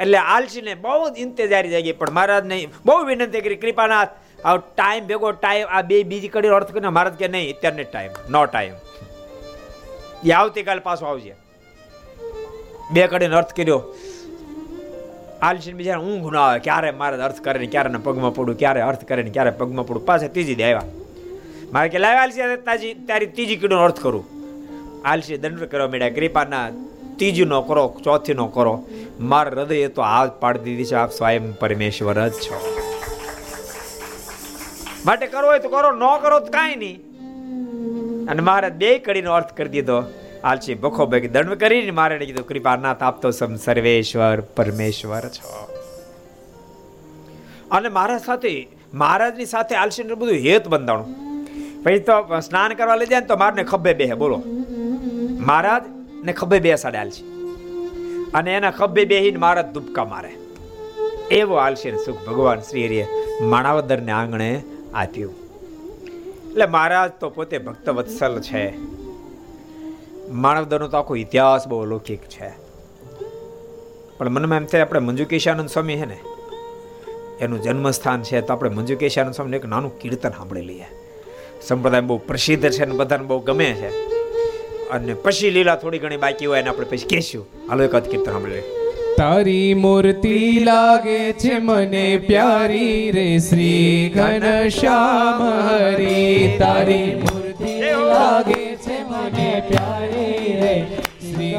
એટલે 0.00 0.18
આલસીને 0.18 0.74
બહુ 0.74 1.14
ઇંતજારી 1.16 1.68
જાગી. 1.68 1.92
પણ 1.92 2.10
મહારાજને 2.10 2.68
બહુ 2.86 3.04
વિનંતી 3.04 3.40
કરી, 3.40 3.56
કૃપાનાથ, 3.56 4.08
આ 4.44 4.56
ટાઈમ 4.56 5.06
ભેગો, 5.06 5.32
ટાઈમ, 5.32 5.66
આ 5.66 5.82
બે 5.82 6.02
બીજી 6.02 6.28
કડી 6.28 6.48
અર્થ 6.48 6.72
કરીને 6.72 6.88
મહારાજ 6.88 7.12
કે 7.12 7.28
નહીં, 7.28 7.56
અત્યારને 7.56 7.84
ટાઈમ, 7.84 8.10
નો 8.30 8.44
ટાઈમ. 8.44 8.72
એ 10.26 10.30
આવતીકાલ 10.30 10.78
પાછો 10.78 11.06
આવજે. 11.06 11.34
બે 12.92 13.06
કડીનો 13.06 13.36
અર્થ 13.36 13.52
કર્યો. 13.56 13.94
આલસી 15.42 15.72
બીજા 15.72 15.96
ઊંઘ 15.96 16.32
ના 16.32 16.40
આવે, 16.40 16.58
ક્યારે 16.58 16.90
મારે 16.90 17.22
અર્થ 17.22 17.40
કરે 17.40 17.58
ને 17.58 17.66
ક્યારે 17.66 17.90
પગમાં 17.98 18.34
પડું, 18.34 18.58
ક્યારે 18.58 18.80
અર્થ 18.80 19.04
કરે 19.04 19.22
ને 19.22 19.30
ક્યારે 19.30 19.50
પગમાં 19.50 19.86
પડું? 19.86 20.06
પાસે 20.06 20.28
ત્રીજી 20.28 20.54
દે 20.54 20.64
આવ્યા. 20.64 20.82
મારે 21.72 21.88
કે 21.88 21.98
લાવ્યા 21.98 22.22
આલસી 22.22 22.56
તાજી 22.56 22.94
તારી 22.94 23.26
ત્રીજી 23.26 23.56
કીડોનો 23.56 23.82
અર્થ 23.82 24.00
કરું. 24.00 24.24
આલસી 25.04 25.36
દંડ 25.36 25.64
કરવા 25.64 25.88
માંડ્યા 25.88 26.10
કૃપાના 26.10 26.68
ત્રીજી 27.18 27.44
નો 27.44 27.62
કરો, 27.62 27.96
ચોથી 28.04 28.34
નો 28.34 28.46
કરો. 28.46 28.84
મારા 29.20 29.50
હૃદય 29.50 29.88
તો 29.88 30.02
હાથ 30.02 30.30
પાડી 30.30 30.60
દીધી 30.60 30.84
છે, 30.84 30.94
આપ 30.94 31.10
સ્વયં 31.10 31.58
પરમેશ્વર 31.58 32.28
જ 32.28 32.32
છો. 32.32 32.78
માટે 35.06 35.26
કરવો 35.26 35.48
હોય 35.48 35.58
તો 35.58 35.68
કરો, 35.68 35.90
ન 35.90 36.20
કરો 36.22 36.38
તો 36.40 36.46
કાંઈ 36.46 36.76
નહીં. 36.76 36.96
અને 38.26 38.40
મારે 38.42 38.70
બે 38.70 38.98
કડીનો 38.98 39.32
અર્થ 39.32 39.56
કરી 39.56 39.68
દીધો. 39.68 40.02
આલસી 40.44 40.74
બખો 40.74 41.06
ભેગી 41.06 41.28
દંડ 41.28 41.54
કરીને 41.54 41.90
મારે 41.90 42.18
કીધું 42.18 42.46
કૃપાનાથ 42.46 43.02
આપતો 43.02 43.30
સમ 43.30 43.56
સર્વેશ્વર 43.56 44.40
પરમેશ્વર 44.40 45.20
છો. 45.20 45.68
અને 47.70 47.88
મારા 47.88 48.18
સાથે, 48.18 48.68
મહારાજની 48.94 49.46
સાથે 49.46 49.74
આલસીને 49.74 50.14
બધું 50.14 50.34
હેત 50.34 50.68
બંધાણું. 50.68 51.28
પછી 51.82 51.98
તો 51.98 52.40
સ્નાન 52.40 52.74
કરવા 52.74 52.94
લઈ 52.94 53.06
જાય 53.06 53.20
ને 53.20 53.26
તો 53.26 53.36
મારને 53.36 53.64
ખભે 53.64 53.94
બે 53.94 54.14
બોલો. 54.14 54.42
મહારાજ 55.38 55.97
ને 56.28 56.32
ખભે 56.32 56.58
બે 56.60 56.74
સાડે 56.74 56.98
અને 58.34 58.54
એના 58.54 58.70
ખભે 58.70 59.04
બેહીને 59.04 59.38
મારા 59.38 59.62
ધુબકા 59.62 60.04
મારે. 60.04 60.32
એવો 61.30 61.54
આલસી 61.54 61.92
સુખ 62.06 62.26
ભગવાન 62.26 62.60
શ્રી 62.60 62.86
હરિએ 62.86 63.06
માણાવદરને 63.42 64.12
આંગણે 64.12 64.62
આપ્યું. 64.94 65.34
એટલે 66.50 66.66
મહારાજ 66.66 67.10
તો 67.20 67.30
પોતે 67.30 67.58
ભક્ત 67.58 67.88
વત્સલ 67.88 68.40
છે. 68.40 68.64
માનવદરનો 70.32 70.88
તો 70.88 70.96
આખો 70.96 71.16
ઇતિહાસ 71.16 71.68
બહુ 71.68 71.82
અલૌકિક 71.82 72.20
છે. 72.20 72.48
પણ 74.18 74.28
મનમાં 74.28 74.58
એમ 74.58 74.64
થાય 74.64 74.80
આપણે 74.80 75.00
મંજુકેશાનંદ 75.00 75.68
સ્વામી 75.68 75.96
છે 75.96 76.06
ને, 76.06 76.18
એનું 77.40 77.62
જન્મસ્થાન 77.62 78.22
છે 78.22 78.40
તો 78.40 78.52
આપણે 78.52 78.70
મંજુકેશાનંદ 78.70 79.34
સ્વામી 79.34 79.56
એક 79.56 79.64
નાનું 79.64 79.98
કીર્તન 79.98 80.30
સાંભળી 80.30 80.62
લઈએ. 80.62 80.88
સંપ્રદાય 81.62 82.00
બહુ 82.00 82.18
પ્રસિદ્ધ 82.18 82.70
છે 82.70 82.82
અને 82.82 82.94
બધાને 82.94 83.24
બહુ 83.24 83.40
ગમે 83.40 83.72
છે. 83.74 84.17
અને 84.90 85.14
પછી 85.14 85.50
લીલા 85.50 85.76
થોડી 85.76 85.98
ઘણી 85.98 86.16
બાકી 86.16 86.46
હોય 86.46 86.60
એને 86.60 86.70
આપણે 86.70 86.86
પછી 86.90 87.08
કહેશું. 87.10 87.46
હાલો 87.68 87.84
એક 87.84 87.96
કીર્તન 88.10 88.30
સાંભળી 88.30 88.62
તારી 89.18 89.74
મૂર્તિ 89.74 90.34
લાગે 90.60 91.32
છે 91.32 91.58
મને 91.58 92.04
પ્યારી 92.26 93.10
રે 93.10 93.26
શ્રી 93.38 94.12
ઘનશ્યામ 94.16 95.42
હરી. 95.68 96.56
તારી 96.58 97.14
મૂર્તિ 97.14 97.74
લાગે 98.12 98.64
છે 98.86 98.98
મને 99.10 99.62
પ્યારી 99.68 100.56
રે 100.62 100.74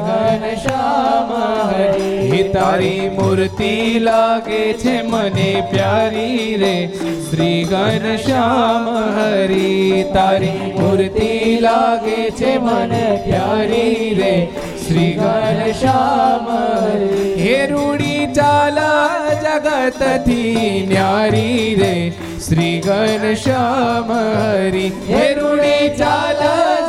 શ્રી 0.00 0.38
ઘનશ્યામ 0.40 1.32
હરી. 1.70 2.42
તારી 2.52 3.08
મૂર્તિ 3.08 3.98
લાગે 3.98 4.72
છે 4.72 5.02
મને 5.02 5.62
પ્યારી 5.70 6.56
રે. 6.56 6.86
શ્રી 7.30 7.64
ઘનશ્યામ 7.64 8.88
હરી, 9.18 10.04
તારી 10.14 10.72
મૂર્તિ 10.78 11.58
લાગે 11.60 12.30
છે 12.30 12.58
મને 12.58 13.22
પ્યારી 13.24 14.14
રે. 14.18 14.48
શ્રી 14.86 15.12
ઘનશ્યામ 15.12 16.48
હે 17.40 17.66
રૂડી 17.66 18.26
ચાલા 18.26 19.08
જગતથી 19.42 20.86
ન્યારી 20.88 21.74
રે. 21.80 22.12
શ્રી 22.48 22.80
ઘનશ્યામ 22.80 24.12
હરી. 24.12 24.92
હે 25.08 25.34
રૂડી 25.34 25.88
ચાલા 25.98 26.79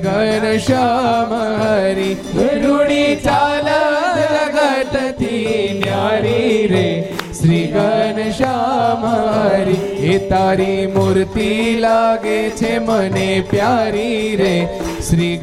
શ્યામ 0.59 1.33
હરી 1.61 2.13
હેરુણી 2.35 3.17
ચાલા 3.19 4.13
જગતથી 4.55 5.55
ન્યારી 5.79 6.57
રે 6.67 6.85
શ્રી 7.33 7.63
ઘનશ્યામ 7.75 9.07
હરી 9.09 10.09
એ 10.09 10.19
તારી 10.31 10.87
મૂર્તિ 10.89 11.51
લાગે 11.81 12.39
છે 12.55 12.73
મને 12.81 13.29
પ્યારી 13.51 14.25
રે 14.37 14.55
શ્રી 15.03 15.35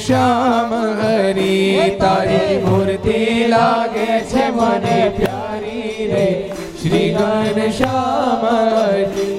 શ્યામ 0.00 0.76
હરી 1.00 1.88
તારી 1.98 2.60
મૂર્તિ 2.66 3.18
લાગે 3.48 4.12
છે 4.30 4.46
મને 4.52 5.27
રે 6.12 6.28
શ્રી 6.80 7.08
ઘનશ્યામ 7.12 8.44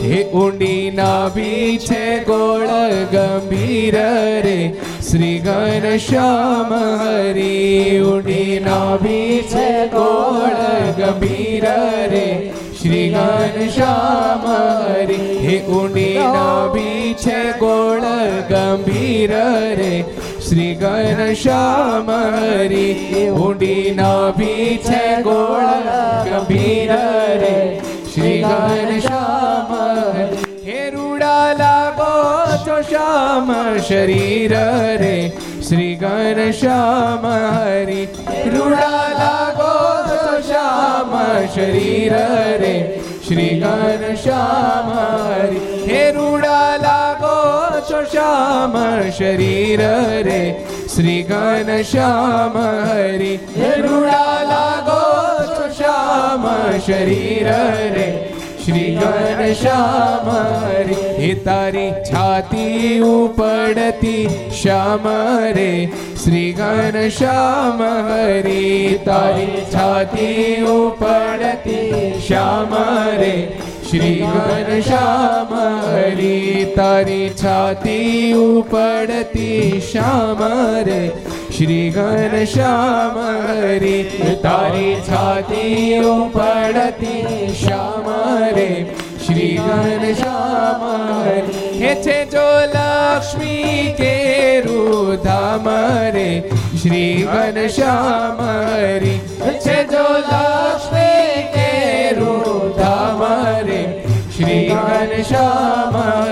હે 0.03 0.23
ઊંડી 0.23 0.91
નાભી 0.91 1.77
છે 1.77 2.03
ગોળ 2.23 2.67
ગંભીર 3.11 3.97
રે. 4.45 4.57
શ્રી 5.01 5.39
ઘનશ્યામ 5.39 6.73
હરી 7.01 8.01
ઊંડી 8.01 8.59
નાભી 8.59 9.39
છે 9.53 9.67
ગોળ 9.87 10.57
ગંભીર 10.97 11.67
રે. 12.13 12.28
શ્રી 12.79 13.09
ઘનશ્યામ 13.09 14.43
હરી 14.47 15.37
હે 15.45 15.55
ઊંડી 15.67 16.17
નાભી 16.17 17.13
છે 17.13 17.39
ગોળ 17.59 18.01
ગંભીર 18.49 19.33
રે. 19.79 20.05
શ્રી 20.47 20.75
ઘનશ્યામ 20.75 22.11
હરી 22.11 23.29
ઊંડી 23.29 23.91
નાભી 23.95 24.77
છે 24.77 25.21
ગોળ 25.23 25.67
ગંભીર 26.29 26.93
રે. 27.41 27.81
શ્રી 28.13 28.41
ઘનશ્યામ 28.43 29.75
હે 30.65 30.89
રૂડા 30.89 31.53
લાગો 31.53 32.11
છો 32.67 32.81
શ્યામ 32.81 33.77
શરીર 33.89 34.55
રે. 35.03 35.31
શ્રી 35.67 35.95
ઘનશ્યામ 35.95 37.25
હરી 37.25 38.07
રૂડા 38.55 39.05
લાગો 39.19 39.98
શ્યામ 40.19 41.13
શરીર 41.49 42.15
રે 42.61 42.73
શ્રી 43.23 43.51
ઘનશ્યામ 43.61 44.89
હરી 44.93 45.61
હે 45.85 46.01
રૂડા 46.11 46.69
લાગો 46.79 47.35
છો 47.89 48.01
શ્યામ 48.05 48.79
શરીર 49.11 49.85
રે 50.27 50.39
શ્રી 50.87 51.19
ઘનશ્યામ 51.25 52.57
હરી 52.87 53.35
હે 53.57 53.71
રૂડા 53.81 54.39
લાગો 54.51 54.99
છો 55.51 55.69
શ્યામ 55.77 56.49
શરીર 56.81 57.55
રે 57.93 58.09
શ્રી 58.65 58.95
ઘનશ્યામ 58.95 60.29
હરી. 60.63 60.95
હે 61.19 61.33
તારી 61.45 61.91
છાતી 62.11 62.99
ઉપડતી 62.99 64.27
શ્યામ 64.61 65.07
રે 65.57 65.71
શ્રી 66.23 66.51
ઘનશ્યામ 66.53 67.81
હરી. 68.09 68.99
તારી 69.05 69.65
છાતી 69.73 70.61
ઉપડતી 70.75 72.13
શ્યામ 72.27 72.77
રે 73.23 73.33
શ્રી 73.89 74.27
ઘનશ્યામ 74.33 75.53
હરી. 75.87 76.65
તારી 76.75 77.29
છાતી 77.43 78.33
ઉપડતી 78.33 79.81
શ્યામ 79.91 80.43
રે 80.87 81.01
શ્રી 81.59 81.91
ઘનશ્યામ 81.91 83.15
રે 83.79 83.95
તારી 84.43 84.91
છાતી 85.07 85.97
પડતી 86.35 87.47
શ્યામ 87.53 88.05
રે 88.53 88.67
શ્રી 89.23 89.49
ઘનશ્યામ 89.57 90.85
હે 91.81 91.91
છે 92.05 92.15
જો 92.31 92.45
લક્ષ્મી 92.67 93.83
કે 93.97 94.13
રુધામ 94.67 95.69
રે 96.15 96.25
શ્રી 96.53 97.27
ઘનશ્યામ 97.27 98.41
રે 99.03 99.13
છે 99.59 99.77
જો 99.91 100.07
લક્ષ્મી 100.23 101.45
કે 101.53 101.69
રુધામ 102.15 103.27
રે 103.67 103.83
શ્રી 104.31 104.65
ઘનશ્યામ 104.69 106.28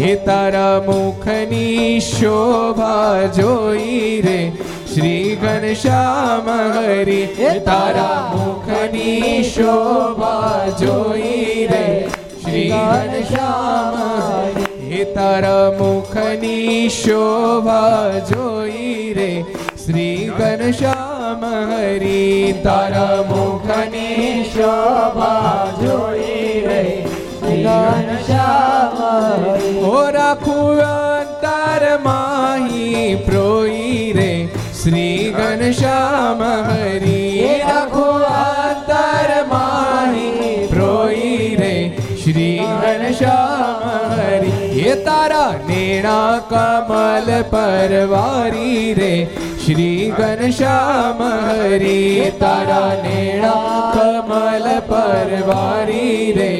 હે 0.00 0.12
તારા 0.26 0.80
મુખની 0.84 2.00
શોભા 2.00 3.26
જોઈ 3.38 4.20
રે. 4.26 4.52
શ્રી 4.92 5.36
ઘનશ્યામ 5.42 6.48
હરી, 6.76 7.18
હે 7.38 7.50
તારા 7.58 8.20
મુખની 8.34 9.42
શોભા 9.50 10.68
જોઈ 10.80 11.66
રે. 11.72 11.82
શ્રી 12.44 12.70
ઘનશ્યામ 12.70 14.00
હે 14.92 15.04
તારા 15.04 15.68
મુખની 15.82 16.88
શોભા 16.88 18.24
જોઈ 18.32 19.14
રે. 19.20 19.30
શ્રી 19.84 20.30
ઘનશ્યામ 20.38 21.44
હરી, 21.72 22.52
તારા 22.64 23.22
મુખની 23.28 24.44
શોભા 24.56 25.66
જોઈ 25.82 26.60
રે. 26.66 27.09
ઘનશ્યામ 27.66 28.96
હરી 29.44 29.84
ઓ 29.92 30.10
રાખું 30.10 30.80
અંતર 30.86 31.98
માહી 32.04 33.16
પ્રોઈ 33.26 34.12
રે. 34.12 34.48
શ્રી 34.82 35.34
ઘનશ્યામ 35.38 36.42
હરી 36.42 37.58
રાખું 37.68 38.26
અંતર 38.42 39.46
માહી 39.54 40.66
પ્રોઈ 40.66 41.56
રે. 41.60 41.74
શ્રી 42.24 42.58
ઘનશ્યામ 42.82 43.70
નેણા 45.68 46.38
કમલ 46.50 47.42
પરવારી 47.50 48.94
રે. 48.94 49.28
શ્રી 49.64 50.12
ઘનશ્યામ 50.18 51.22
હરી 51.22 52.32
તારા 52.40 52.94
નેણા 53.02 53.92
કમલ 53.94 54.68
પરવારી 54.86 56.32
રે. 56.32 56.52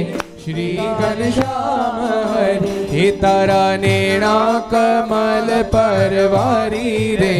શ્રી 0.50 0.84
ઘનશ્યામ 1.00 1.98
હરિ, 2.30 2.70
હે 2.92 3.02
તારા 3.18 3.76
નેણા 3.82 4.54
કમલ 4.70 5.50
પરવારી 5.74 7.04
રે. 7.20 7.34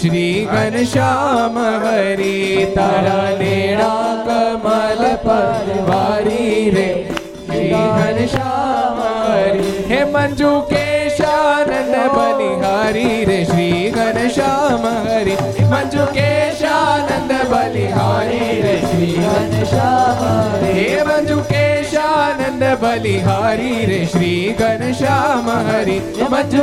શ્રી 0.00 0.44
ઘનશ્યામ 0.50 1.58
હરિ, 1.84 2.36
તારા 2.76 3.24
નેણા 3.40 4.12
કમલ 4.28 5.02
પરવારી 5.24 6.62
રે. 6.76 6.86
શ્રી 7.48 7.82
ઘનશ્યામ 7.98 9.02
હરિ, 9.26 9.66
હે 9.90 10.00
મંજુ 10.14 10.52
કેશાનંદ 10.70 11.98
બલિહારી 12.16 13.18
રે. 13.30 13.40
શ્રી 13.44 13.90
ઘનશ્યામ 13.98 14.86
હરિ 15.08 15.36
મંજુ 15.72 16.06
કેશાનંદ 16.14 17.34
બલિહારી 17.52 18.54
રે. 18.66 18.76
શ્રી 18.86 19.26
ઘનશ્યામ 19.26 20.22
હરી 20.62 20.91
કેશાનંદ 22.62 22.80
બલિહારી 22.80 23.86
રે, 23.86 24.04
શ્રી 24.04 24.54
ઘનશ્યામ 24.58 25.50
હરી. 25.50 26.00
મંજુ 26.30 26.62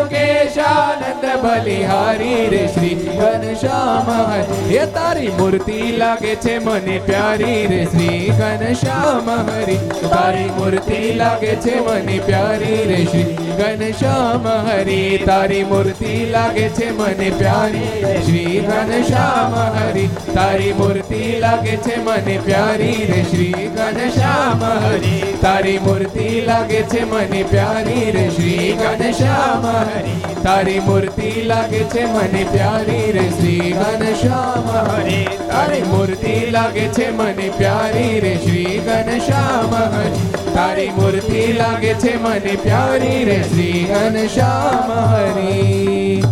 બલિહારી 1.41 2.47
રે, 2.49 2.67
શ્રી 2.67 2.95
ઘનશ્યામ 2.95 4.11
હરી. 4.11 4.75
એ 4.75 4.85
તારી 4.85 5.27
મૂર્તિ 5.27 5.97
લાગે 5.97 6.35
છે 6.35 6.57
મને 6.57 6.99
પ્યારી 7.05 7.67
રે, 7.67 7.85
શ્રી 7.85 8.31
ઘનશ્યામ 8.39 9.29
હરી. 9.29 9.77
તારી 10.09 10.45
મૂર્તિ 10.45 11.13
લાગે 11.13 11.55
છે 11.55 11.79
મને 11.79 12.19
પ્યારી 12.25 12.85
રે, 12.87 13.05
શ્રી 13.05 13.37
ઘનશ્યામ 13.57 14.47
હરી. 14.47 15.23
તારી 15.25 15.63
મૂર્તિ 15.63 16.25
લાગે 16.31 16.69
છે 16.69 16.91
મને 16.91 17.29
પ્યારી 17.37 18.21
શ્રી 18.25 18.67
ઘનશ્યામ 18.67 19.55
હરી. 19.55 20.09
તારી 20.33 20.73
મૂર્તિ 20.73 21.39
લાગે 21.39 21.77
છે 21.77 22.03
મને 22.03 22.39
પ્યારી 22.45 23.11
રે, 23.15 23.23
શ્રી 23.23 23.71
ઘનશ્યામ 23.75 24.63
હરી. 24.63 25.23
તારી 25.41 25.77
મૂર્તિ 25.89 26.41
લાગે 26.41 26.81
છે 26.81 27.03
મને 27.03 27.43
પ્યારી 27.43 28.11
રે 28.11 28.29
શ્રી 28.29 28.73
ઘનશ્યામ 28.73 29.65
હરી. 29.65 30.43
તારી 30.43 30.79
મૂર્તિ 30.79 31.41
લાગે 31.41 31.83
છે 31.83 32.05
મને 32.05 32.43
પ્યારી 32.51 33.11
રે 33.11 33.29
શ્રી 33.29 33.71
ઘનશ્યામ 33.71 34.69
હરી. 34.69 35.25
તારી 35.25 35.81
મૂર્તિ 35.81 36.51
લાગે 36.51 36.87
છે 36.87 37.11
મને 37.11 37.49
પ્યારી 37.57 38.19
રે 38.19 38.35
શ્રી 38.35 38.77
ઘનશ્યામ 38.77 39.75
હરી. 39.75 40.53
તારી 40.53 40.89
મૂર્તિ 40.89 41.53
લાગે 41.53 41.93
છે 41.93 42.17
મને 42.17 42.55
પ્યારી 42.63 43.23
રે 43.23 43.43
શ્રી 43.43 43.83
ઘનશ્યામ 43.83 44.91
હરી. 44.91 46.23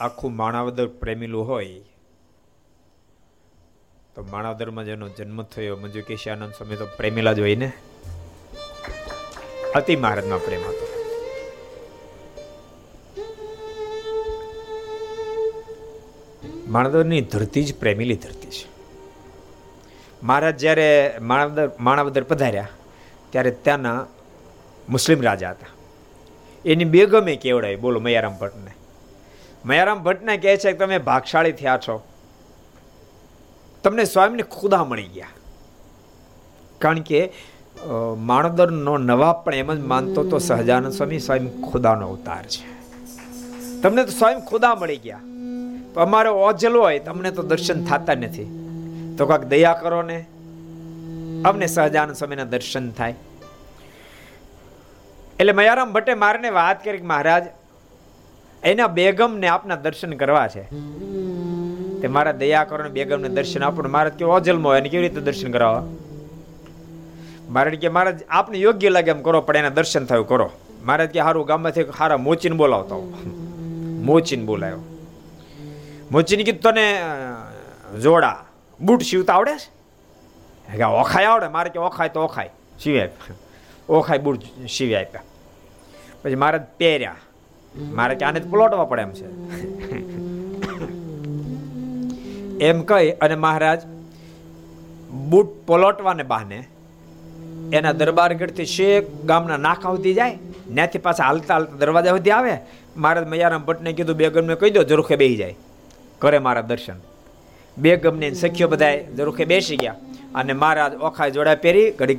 આખું 0.00 0.36
માણાવદર 0.36 0.86
પ્રેમીલું 0.86 1.46
હોય 1.46 1.66
તો 4.18 4.24
માણાવદરમાં 4.30 4.84
જેનો 4.84 5.08
જન્મ 5.08 5.42
થયો. 5.42 5.76
મંજુ 5.76 6.02
કેશાનંદ 6.02 6.52
સ્વામી 6.52 6.76
તો 6.76 6.86
પ્રેમીલા 6.86 7.32
જ 7.32 7.40
હોય 7.40 7.54
ને? 7.54 7.72
અતિ 9.74 9.96
મહારાજમાં 9.96 10.44
પ્રેમ 10.44 10.60
હતો. 10.60 10.86
માણાવદરની 16.66 17.20
ધરતી 17.20 17.64
જ 17.64 17.78
પ્રેમીલી 17.78 18.16
ધરતી 18.16 18.50
છે. 18.50 18.66
મહારાજ 20.22 20.58
જ્યારે 20.58 21.14
માણાવદર 21.20 21.70
માણાવદર 21.80 22.22
પધાર્યા, 22.22 22.68
ત્યારે 23.30 23.50
ત્યાંના 23.50 24.06
મુસ્લિમ 24.88 25.22
રાજા 25.22 25.50
હતા. 25.50 25.66
એની 26.64 26.84
બેગમે 26.84 27.36
કેવડાય? 27.36 27.76
બોલો, 27.76 28.00
મયારામ 28.00 28.38
ભટ્ટને. 28.38 28.70
મયારામ 29.64 30.02
ભટ્ટને 30.02 30.36
કહે 30.36 30.56
છે 30.56 30.72
કે 30.72 30.78
તમે 30.78 30.98
ભાગશાળી 30.98 31.52
થયા 31.52 31.78
છો. 31.88 32.02
તમને 33.88 34.04
સ્વામીને 34.04 34.42
ખુદા 34.42 34.84
મળી 34.84 35.10
ગયા. 35.14 35.26
કારણ 36.80 37.00
કે 37.00 37.20
માણદર 38.20 38.70
નો 38.70 38.94
નવાબ 39.00 39.36
પણ 39.44 39.54
એમ 39.54 39.70
જ 39.74 39.80
માનતો 39.84 40.24
તો 40.24 40.38
સહજાનંદ 40.38 40.92
સ્વામી 40.92 41.18
સ્વયં 41.18 41.46
ખુદાનો 41.62 42.08
અવતાર 42.08 42.42
છે. 42.46 42.66
તમને 43.82 44.04
તો 44.04 44.10
સ્વયં 44.10 44.40
ખુદા 44.40 44.74
મળી 44.74 44.96
ગયા. 44.96 45.20
તો 45.94 46.00
અમારે 46.00 46.28
ઓજલ 46.28 46.74
હોય, 46.76 46.98
તમને 46.98 47.30
તો 47.30 47.42
દર્શન 47.42 47.78
થતા 47.84 48.14
નથી. 48.14 48.46
તો 49.18 49.26
કાંક 49.26 49.44
દયા 49.44 49.74
કરો 49.74 50.02
ને. 50.02 50.18
અમને 51.44 51.66
સહજાનંદ 51.66 52.14
સ્વામીના 52.14 52.44
દર્શન 52.44 52.90
થાય. 52.90 53.14
એટલે 55.40 55.52
મયારામ 55.52 55.92
ભટ્ટે 55.92 56.14
મારને 56.14 56.50
વાત 56.50 56.84
કરી 56.84 56.98
કે 56.98 57.06
મહારાજ, 57.06 57.44
એના 58.62 58.86
બેગમને 58.86 59.48
આપના 59.48 59.76
દર્શન 59.76 60.12
કરવા 60.12 60.46
છે. 60.48 60.64
તે 62.00 62.08
મારા 62.08 62.32
દયા 62.32 62.64
કરો 62.64 62.84
ને 62.84 62.90
બેગમને 62.90 63.28
દર્શન 63.28 63.64
આપો 63.64 63.82
ને 63.82 63.88
મહારાજ 63.88 64.12
કે 64.12 64.24
ઓજલમાં 64.24 64.72
હોય 64.72 64.80
એને 64.80 64.88
કેવી 64.88 65.08
રીતે 65.08 65.20
દર્શન 65.20 65.52
કરાવવા 65.52 65.86
મહારાજ 67.48 67.74
કે 67.74 67.88
મહારાજ, 67.88 68.22
આપને 68.28 68.58
યોગ્ય 68.58 68.88
લાગે 68.88 69.10
એમ 69.10 69.22
કરો, 69.22 69.40
પણ 69.40 69.56
એના 69.56 69.68
દર્શન 69.68 70.04
થયું 70.04 70.28
કરો. 70.28 70.50
મહારાજ 70.84 71.08
કે 71.08 71.20
સારું 71.20 71.46
ગામમાંથી 71.46 71.84
સારા 71.84 72.16
મોચીને 72.16 72.56
બોલાવતા 72.56 72.96
મોચીને 74.04 74.44
બોલાયો. 74.44 74.78
મોચીને 76.10 76.42
કીધું, 76.42 76.60
તને 76.60 77.02
જોડા, 78.02 78.44
બૂટ 78.80 79.02
સીવતા 79.02 79.34
આવડે 79.34 79.58
છે? 79.58 80.82
ઓખાય 80.82 81.24
આવડે? 81.24 81.48
મારે 81.48 81.70
કે 81.70 81.78
ઓખાય 81.78 82.08
તો 82.08 82.20
ઓખાય. 82.20 82.50
સીવી 82.82 83.00
આપ્યા. 83.00 83.34
ઓખાય 83.92 84.18
બૂટ 84.18 84.42
સીવી 84.70 84.94
આપ્યા. 84.94 85.22
પછી 86.22 86.34
મહારાજ 86.34 86.62
પહેર્યા. 86.78 87.16
મારે 87.76 88.14
કે 88.14 88.24
આને 88.24 88.40
જ 88.40 88.50
પલોટવા 88.50 88.84
પડે 88.84 89.02
એમ 89.02 89.12
છે. 89.12 89.26
એમ 92.60 92.82
કહી 92.82 93.10
અને 93.10 93.34
મહારાજ, 93.34 93.80
બૂટ 95.10 95.48
પલોટવાને 95.66 96.22
બહાને 96.22 96.64
એના 97.72 97.92
દરબારગઢથી 97.92 98.64
શેખ 98.64 99.04
ગામના 99.24 99.56
નાકા 99.56 99.90
સુધી 99.90 100.14
જાય, 100.14 100.36
ત્યાંથી 100.74 100.98
પાછા 100.98 101.24
હાલતા 101.24 101.54
હાલતા 101.54 101.76
દરવાજા 101.76 102.10
સુધી 102.10 102.30
આવે. 102.30 102.56
મહારાજ 102.96 103.28
મયારામ 103.28 103.64
ભટ્ટને 103.64 103.92
કીધું 103.92 104.16
બેગમને 104.16 104.54
કહી 104.54 104.70
દો, 104.70 104.82
જરૂખે 104.82 105.16
બેસી 105.16 105.36
જાય. 105.36 105.54
કરે 106.18 106.38
મારા 106.38 106.60
દર્શન. 106.60 106.94
બેગમને 107.78 108.34
સખીઓ 108.34 108.68
બધાએ 108.68 109.04
જરૂખે 109.04 109.44
બેસી 109.44 109.76
ગયા 109.76 109.94
અને 110.34 110.52
મહારાજ 110.52 110.94
ઓખા 110.94 111.28
જોડા 111.28 111.54
પહેરી, 111.54 111.90
ઘડીક 111.90 112.18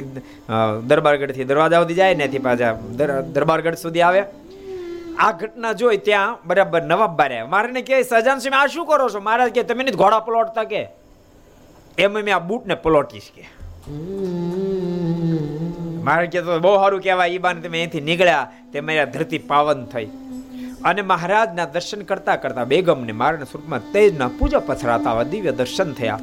દરબારગઢથી 0.87 1.43
દરવાજા 1.43 1.81
સુધી 1.81 1.93
જાય 1.93 2.15
ત્યાંથી 2.15 2.39
પાછા 2.39 2.79
દર- 2.95 3.21
દરબારગઢ 3.21 3.73
સુધી 3.73 4.01
આવે. 4.01 4.23
આ 5.19 5.31
ઘટના 5.39 5.73
જોઈ 5.73 5.97
ત્યાં 5.97 6.37
બરાબર 6.47 6.81
નવાબ 6.81 7.13
બારે 7.19 7.37
મારે 7.53 7.81
કે 7.87 7.97
સજાન 8.03 8.39
સિંહ 8.39 8.55
આ 8.55 8.67
શું 8.67 8.85
કરો 8.89 9.07
છો? 9.09 9.19
મહારાજ 9.19 9.51
કે 9.57 9.63
તમે 9.63 9.83
ઘોડા 10.01 10.19
પલોટતા 10.19 10.63
કે? 10.63 10.83
એમ 11.97 12.11
મેં 12.11 12.35
આ 12.35 12.39
બૂટને 12.39 12.75
પલોટીશ 12.75 13.29
કે 13.35 13.43
મારે 16.07 16.27
કે 16.27 16.41
તો 16.41 16.59
બહુ 16.59 16.73
સારું 16.75 17.01
કહેવાય, 17.01 17.29
ઈ 17.35 17.37
બાને 17.37 17.59
તમે 17.61 17.77
અહીંથી 17.77 18.01
નીકળ્યા, 18.01 18.47
તે 18.73 18.81
મારી 18.81 19.05
ધરતી 19.15 19.41
પાવન 19.51 19.81
થઈ. 19.85 20.07
અને 20.85 21.01
મહારાજના 21.01 21.67
દર્શન 21.75 22.01
કરતા 22.01 22.35
કરતા 22.35 22.65
બેગમને 22.73 23.13
મારના 23.21 23.49
સ્વરૂપમાં 23.51 23.91
તેજના 23.91 24.29
પૂજા 24.39 24.63
પથરાતા 24.69 25.23
દિવ્ય 25.23 25.51
દર્શન 25.51 25.89
થયા. 25.93 26.19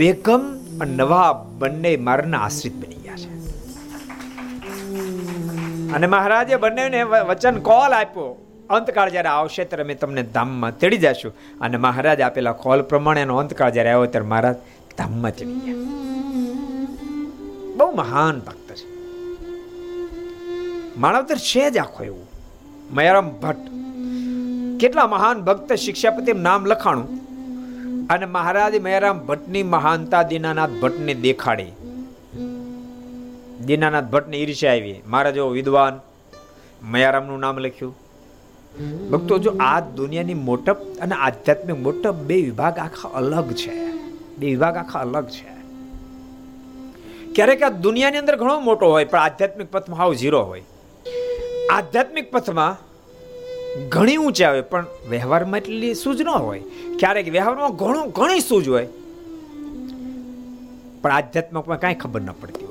બેગમ 0.00 0.42
અને 0.80 0.92
નવાબ 0.94 1.36
બંને 1.60 1.92
મારના 2.08 2.42
આશ્રિત 2.46 2.76
બની 2.82 2.99
અને 5.94 6.06
મહારાજે 6.06 6.56
બંનેને 6.56 7.02
વચન 7.02 7.58
કોલ 7.58 7.92
આપ્યો. 7.92 8.46
અંતકાળ 8.70 9.10
જ્યારે 9.10 9.28
આવશે 9.28 9.64
ત્યારે 9.64 9.82
અમે 9.82 9.94
તમને 9.94 10.22
ધામમાં 10.22 10.78
તેડી 10.78 10.96
જશું. 10.96 11.34
અને 11.60 11.76
મહારાજ 11.76 12.20
આપેલા 12.20 12.52
કોલ 12.52 12.82
પ્રમાણે 12.82 13.20
એનો 13.20 13.36
અંતકાળ 13.36 13.70
જ્યારે 13.70 13.90
આવ્યો 13.90 14.06
ત્યારે 14.06 14.28
મહારાજ 14.28 14.54
ધામમાં 14.98 15.30
તેડી 15.30 15.52
ગયા. 15.52 15.74
બહુ 17.76 17.90
મહાન 17.94 18.38
ભક્ત 18.38 18.74
છે. 18.74 18.90
માનવતર 21.00 21.36
છે 21.36 21.70
જ 21.70 21.78
આખો 21.78 22.04
એવું. 22.04 22.28
મયારામ 22.90 23.30
ભટ્ટ. 23.30 23.70
કેટલા 24.80 25.06
મહાન 25.06 25.40
ભક્ત 25.40 25.72
શિક્ષાપતિ 25.72 26.32
નામ 26.32 26.66
લખાણું. 26.66 27.20
અને 28.06 28.26
મહારાજ 28.26 28.82
મયારામ 28.82 29.18
ભટ્ટની 29.18 29.62
મહાનતા 29.62 30.22
દીનાનાથ 30.22 30.70
ભટ્ટને 30.70 31.14
દેખાડી. 31.14 31.72
દીનાનાથ 33.66 34.04
ભટ્ટને 34.04 34.36
ઈર્ષ્યા 34.36 34.72
આવી. 34.72 35.02
મારા 35.06 35.30
જેવો 35.30 35.48
વિદ્વાન, 35.48 36.00
મયારામનું 36.82 37.40
નામ 37.40 37.58
લખ્યું. 37.58 37.96
ભક્તો, 39.10 39.38
જો 39.38 39.50
આ 39.60 39.80
દુનિયાની 39.80 40.34
મોટપ 40.34 40.76
અને 41.00 41.14
આધ્યાત્મિક 41.14 41.78
મોટપ 41.78 42.12
બે 42.12 42.34
વિભાગ 42.34 42.78
આખા 42.78 43.08
અલગ 43.08 43.52
છે. 43.52 43.90
બે 44.38 44.46
વિભાગ 44.46 44.76
આખા 44.76 44.98
અલગ 44.98 45.28
છે. 45.28 45.50
ક્યારેક 47.34 47.62
આ 47.62 47.68
દુનિયાની 47.68 48.18
અંદર 48.18 48.36
ઘણો 48.36 48.60
મોટો 48.60 48.86
હોય, 48.86 49.04
પણ 49.04 49.18
આધ્યાત્મિક 49.18 49.70
પથમાં 49.70 49.98
હાવ 49.98 50.14
ઝીરો 50.14 50.42
હોય. 50.42 50.62
આધ્યાત્મિક 51.72 52.30
પથમાં 52.30 52.76
ઘણી 53.88 54.16
ઊંચા 54.16 54.48
આવે, 54.48 54.60
પણ 54.60 54.86
વ્યવહારમાં 55.10 55.60
એટલી 55.60 55.94
સૂઝ 55.94 56.20
ન 56.20 56.28
હોય. 56.28 56.62
ક્યારેક 56.98 57.28
વ્યવહારમાં 57.28 57.76
ઘણું, 57.76 58.10
ઘણી 58.10 58.40
સૂઝ 58.40 58.68
હોય. 58.68 58.88
પણ 61.02 61.12
આધ્યાત્મિકમાં 61.12 61.80
કાંઈ 61.80 61.94
ખબર 61.94 62.20
ન 62.20 62.28
પડતી 62.40 62.69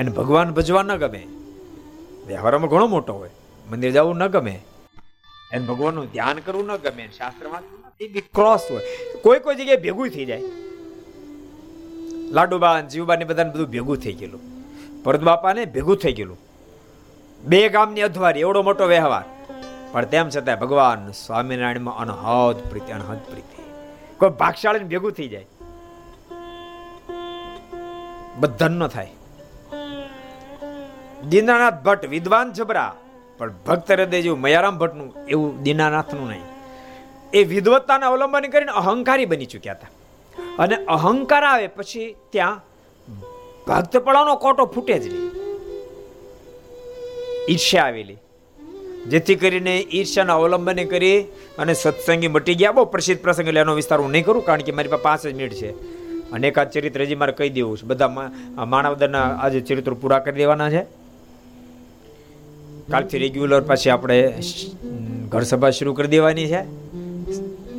એને 0.00 0.10
ભગવાન 0.10 0.50
ભજવા 0.50 0.82
ન 0.82 0.96
ગમે. 0.96 1.26
વ્યવહારમાં 2.26 2.70
ઘણો 2.70 2.86
મોટો 2.86 3.12
હોય. 3.12 3.30
મંદિર 3.70 3.92
જવું 3.92 4.16
ન 4.16 4.26
ગમે. 4.26 4.62
એને 5.52 5.66
ભગવાનનું 5.66 6.06
ધ્યાન 6.06 6.38
કરવું 6.38 6.66
ન 6.66 6.76
ગમે. 6.76 7.08
શાસ્ત્રમાં 7.18 7.62
એ 8.00 8.20
ક્રોસ 8.20 8.60
હોય. 8.70 8.82
કોઈ 9.22 9.38
કોઈ 9.38 9.54
જગ્યાએ 9.54 9.76
ભેગું 9.76 10.08
થઈ 10.08 10.24
જાય. 10.24 10.42
લાડુબા 12.30 12.80
જીવબા 12.80 13.16
ને 13.16 13.24
બધાને 13.24 13.50
બધું 13.50 13.66
ભેગું 13.66 13.96
થઈ 13.96 14.12
ગયેલું. 14.12 14.40
ભરત 15.02 15.20
બાપાને 15.20 15.64
ભેગું 15.64 15.96
થઈ 15.96 16.12
ગયેલું. 16.12 16.38
બે 17.44 17.68
ગામની 17.68 18.00
અધવારી, 18.00 18.40
એવડો 18.40 18.62
મોટો 18.62 18.86
વ્યવહાર. 18.86 19.24
પણ 19.92 20.04
તેમ 20.04 20.28
છતાં 20.28 20.58
ભગવાન 20.58 21.10
સ્વામિનારાયણમાં 21.10 21.96
અનહદ 21.96 22.70
પ્રીતિ 22.70 22.92
અનહદ 22.92 23.18
પ્રીતિ. 23.18 23.62
કોઈ 24.18 24.30
ભાગશાળીને 24.30 24.84
ભેગું 24.84 25.12
થઈ 25.12 25.28
જાય. 25.28 25.46
બધન 28.38 28.72
ન 28.72 28.86
થાય. 28.86 29.10
દીનાનાથ 31.28 31.78
ભટ્ટ 31.84 32.08
વિદ્વાન 32.08 32.52
જબરા 32.52 32.92
પણ 33.38 33.52
ભક્ત 33.66 33.92
હૃદય 33.92 34.22
જેવું 34.22 34.40
મયારામ 34.40 34.78
ભટ્ટનું 34.78 35.08
એવું 35.28 35.62
દીનાનાથનું 35.62 36.28
નહીં. 36.28 36.46
એ 37.32 37.44
વિદવત્તાના 37.44 38.06
અવલંબન 38.06 38.46
કરીને 38.50 38.72
અહંકારી 38.72 39.26
બની 39.26 39.46
ચૂક્યા 39.46 39.72
હતા. 39.72 39.90
અને 40.58 40.76
અહંકાર 40.96 41.44
આવે 41.44 41.66
પછી 41.66 42.08
ત્યાં 42.32 42.64
ભક્તપણાનો 43.66 44.36
કોટો 44.36 44.66
ફૂટે 44.66 44.98
જ 44.98 45.06
નહીં. 45.12 45.30
ઈર્ષ્યા 47.48 47.84
આવેલી. 47.84 48.18
જેથી 49.08 49.34
કરીને 49.34 49.74
ઈર્ષ્યાના 49.80 50.34
અવલંબને 50.34 50.84
કરી 50.84 51.18
અને 51.58 51.74
સત્સંગી 51.74 52.28
મટી 52.28 52.54
ગયા. 52.54 52.72
બહુ 52.72 52.84
પ્રસિદ્ધ 52.84 53.22
પ્રસંગ 53.22 53.48
એટલે 53.48 53.60
એનો 53.60 53.74
વિસ્તાર 53.74 54.00
હું 54.00 54.10
નહીં 54.10 54.24
કરું, 54.24 54.44
કારણ 54.44 54.60
કે 54.60 54.72
મારી 54.72 54.88
પાસે 54.88 55.02
પાંચ 55.02 55.26
જ 55.26 55.34
મિનિટ 55.34 55.52
છે. 55.52 55.70
અને 56.32 56.48
એકાદ 56.48 56.70
ચરિત્ર 56.70 57.02
હજી 57.02 57.14
મારે 57.14 57.32
કહી 57.32 57.50
દેવું 57.50 57.78
છે. 57.78 57.86
બધા 57.86 58.08
માણાવદરના 58.72 59.26
આજે 59.44 59.60
ચરિત્રો 59.60 59.94
પૂરા 59.94 60.18
કરી 60.18 60.36
દેવાના 60.36 60.70
છે. 60.70 60.99
કાલથી 62.90 63.18
રેગ્યુલર 63.18 63.60
પછી 63.60 63.90
આપણે 63.90 64.34
ઘર 65.28 65.42
સભા 65.42 65.70
શરૂ 65.70 65.94
કરી 65.94 66.08
દેવાની 66.08 66.46
છે. 66.46 66.62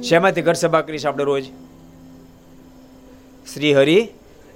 શેમાંથી 0.02 0.42
ઘર 0.42 0.54
સભા 0.54 0.82
કરીશ 0.82 1.06
આપણે 1.06 1.24
રોજ? 1.24 1.44
શ્રી 3.54 3.74
હરિ 3.74 4.08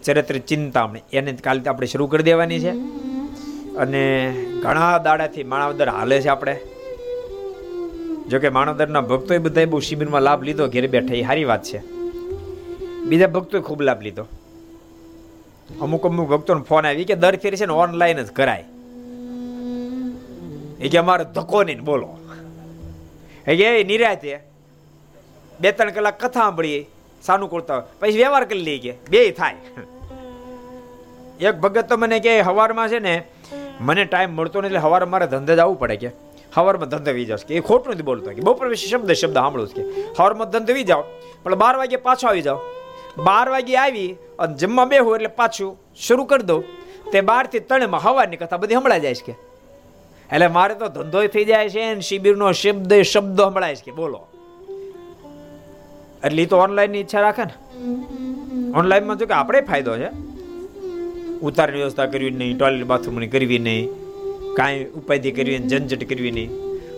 ચરિત્ર 0.03 0.37
ચિંતામણી. 0.37 0.99
એને 1.13 1.31
કાલથી 1.31 1.69
આપણે 1.69 1.87
શરૂ 1.87 2.07
કરી 2.07 2.23
દેવાની 2.23 2.59
છે. 2.59 2.71
અને 3.75 4.33
ઘણા 4.63 4.97
દાડાથી 4.97 5.43
માણાવદર 5.43 5.89
હાલે 5.89 6.21
છે 6.21 6.27
આપણે. 6.27 6.59
જોકે 8.29 8.49
માણાવદરના 8.49 9.01
ભક્તોએ 9.01 9.37
બધાએ 9.37 9.65
બહુ 9.65 9.79
શિબિરમાં 9.79 10.21
લાભ 10.21 10.43
લીધો, 10.43 10.67
ઘેર 10.67 10.87
બેઠા. 10.87 11.13
એ 11.13 11.21
સારી 11.21 11.43
વાત 11.43 11.63
છે. 11.63 11.81
બીજા 13.05 13.27
ભક્તોએ 13.27 13.61
ખૂબ 13.61 13.81
લાભ 13.81 14.01
લીધો. 14.01 14.25
અમુક 15.81 16.05
અમુક 16.05 16.29
ભક્તોને 16.29 16.61
ફોન 16.61 16.85
આવી 16.85 17.05
કે 17.05 17.15
દર 17.15 17.35
ફેરી 17.35 17.57
છે 17.57 17.65
ને 17.65 17.73
ઓનલાઈન 17.73 18.23
જ 18.23 18.31
કરાય. 18.31 18.63
એ 20.79 20.89
કે 20.89 20.97
અમારો 20.97 21.23
ધક્કો 21.23 21.63
નહીં, 21.63 21.79
બોલો. 21.79 22.17
એ 23.47 23.55
કે 23.55 23.83
નિરાતે 23.83 24.39
બે 25.59 25.71
ત્રણ 25.71 25.91
કલાક 25.91 26.25
કથા 26.25 26.39
સાંભળીએ 26.39 26.85
સાનુકૂળતા 27.23 27.79
પછી 27.79 28.11
વ્યવહાર 28.11 28.45
કરી 28.45 28.59
લઈએ 28.59 28.79
કે, 28.79 28.93
બે 29.09 29.31
થાય. 29.31 29.55
એક 31.41 31.55
ભગત 31.55 31.89
તો 31.89 31.97
મને 31.97 32.19
કે, 32.19 32.39
હવારમાં 32.39 32.89
છે 32.89 32.99
ને, 32.99 33.23
મને 33.79 34.05
ટાઈમ 34.05 34.31
મળતો 34.31 34.59
નથી, 34.59 34.67
એટલે 34.67 34.79
હવારે 34.79 35.05
મારે 35.05 35.27
ધંધે 35.27 35.55
જવું 35.55 35.79
પડે. 35.79 35.95
કે, 35.95 36.09
હવારમાં 36.53 36.89
ધંધે 36.89 37.11
વી 37.11 37.25
જાવ. 37.25 37.37
કે, 37.47 37.55
એ 37.55 37.59
ખોટું 37.59 37.93
નથી 37.93 38.03
બોલતો. 38.03 38.31
કે, 38.31 38.41
બપોર 38.41 38.67
પછી 38.67 38.75
શબ્દ 38.75 39.11
શબ્દ 39.11 39.33
સાંભળું 39.33 39.67
કે, 39.67 39.81
હવારમાં 40.19 40.49
ધંધે 40.49 40.73
વી 40.73 40.83
જાઓ 40.83 41.03
પણ 41.43 41.55
બાર 41.55 41.75
વાગે 41.75 41.95
પાછો 41.95 42.27
આવી 42.27 42.41
જાઓ 42.41 42.59
બાર 43.17 43.49
વાગે 43.49 43.75
આવી 43.77 44.15
અને 44.39 44.55
જમવા 44.55 44.85
બેહું 44.85 45.15
એટલે 45.15 45.27
પાછું 45.27 45.79
શરૂ 46.07 46.23
કરી 46.23 46.43
દઉં. 46.43 46.63
તે 47.11 47.21
બારથી 47.21 47.59
ત્રણમાં 47.59 48.01
હવાની 48.01 48.37
કથા 48.37 48.57
બધી 48.57 48.75
હમણાં 48.75 48.99
જાય 48.99 49.15
છે 49.15 49.31
કે. 49.31 49.54
એટલે 50.33 50.47
મારે 50.47 50.75
તો 50.75 50.87
ધંધો 50.87 51.27
થઈ 51.27 51.45
જાય 51.45 51.69
છે 51.69 51.83
ને 51.95 52.01
શિબિરનો 52.01 52.51
શબ્દ 52.51 52.93
શબ્દ 53.11 53.39
સંભળાય 53.41 53.75
છે 53.75 53.85
કે 53.85 53.91
બોલો. 53.91 54.21
એટલે 56.23 56.41
એ 56.43 56.45
તો 56.45 56.57
ઓનલાઈનની 56.57 56.99
ઈચ્છા 56.99 57.21
રાખે 57.21 57.43
ને. 57.43 57.55
ઓનલાઈનમાં 58.79 59.17
જો 59.17 59.25
કે 59.25 59.33
આપણે 59.33 59.61
ફાયદો 59.61 59.97
છે. 59.97 60.09
ઉતારની 61.41 61.77
વ્યવસ્થા 61.77 62.05
કરવી 62.05 62.31
નહીં 62.31 62.57
ટોયલેટ 62.57 62.87
બાથરૂમની 62.91 63.27
કરવી 63.27 63.59
નહીં, 63.59 63.89
કાંઈ 64.57 64.85
ઉપાધિ 64.99 65.31
કરવી 65.31 65.59
નહીં, 65.59 65.69
ઝંઝટ 65.69 66.03
કરવી 66.09 66.31
નહીં. 66.31 66.51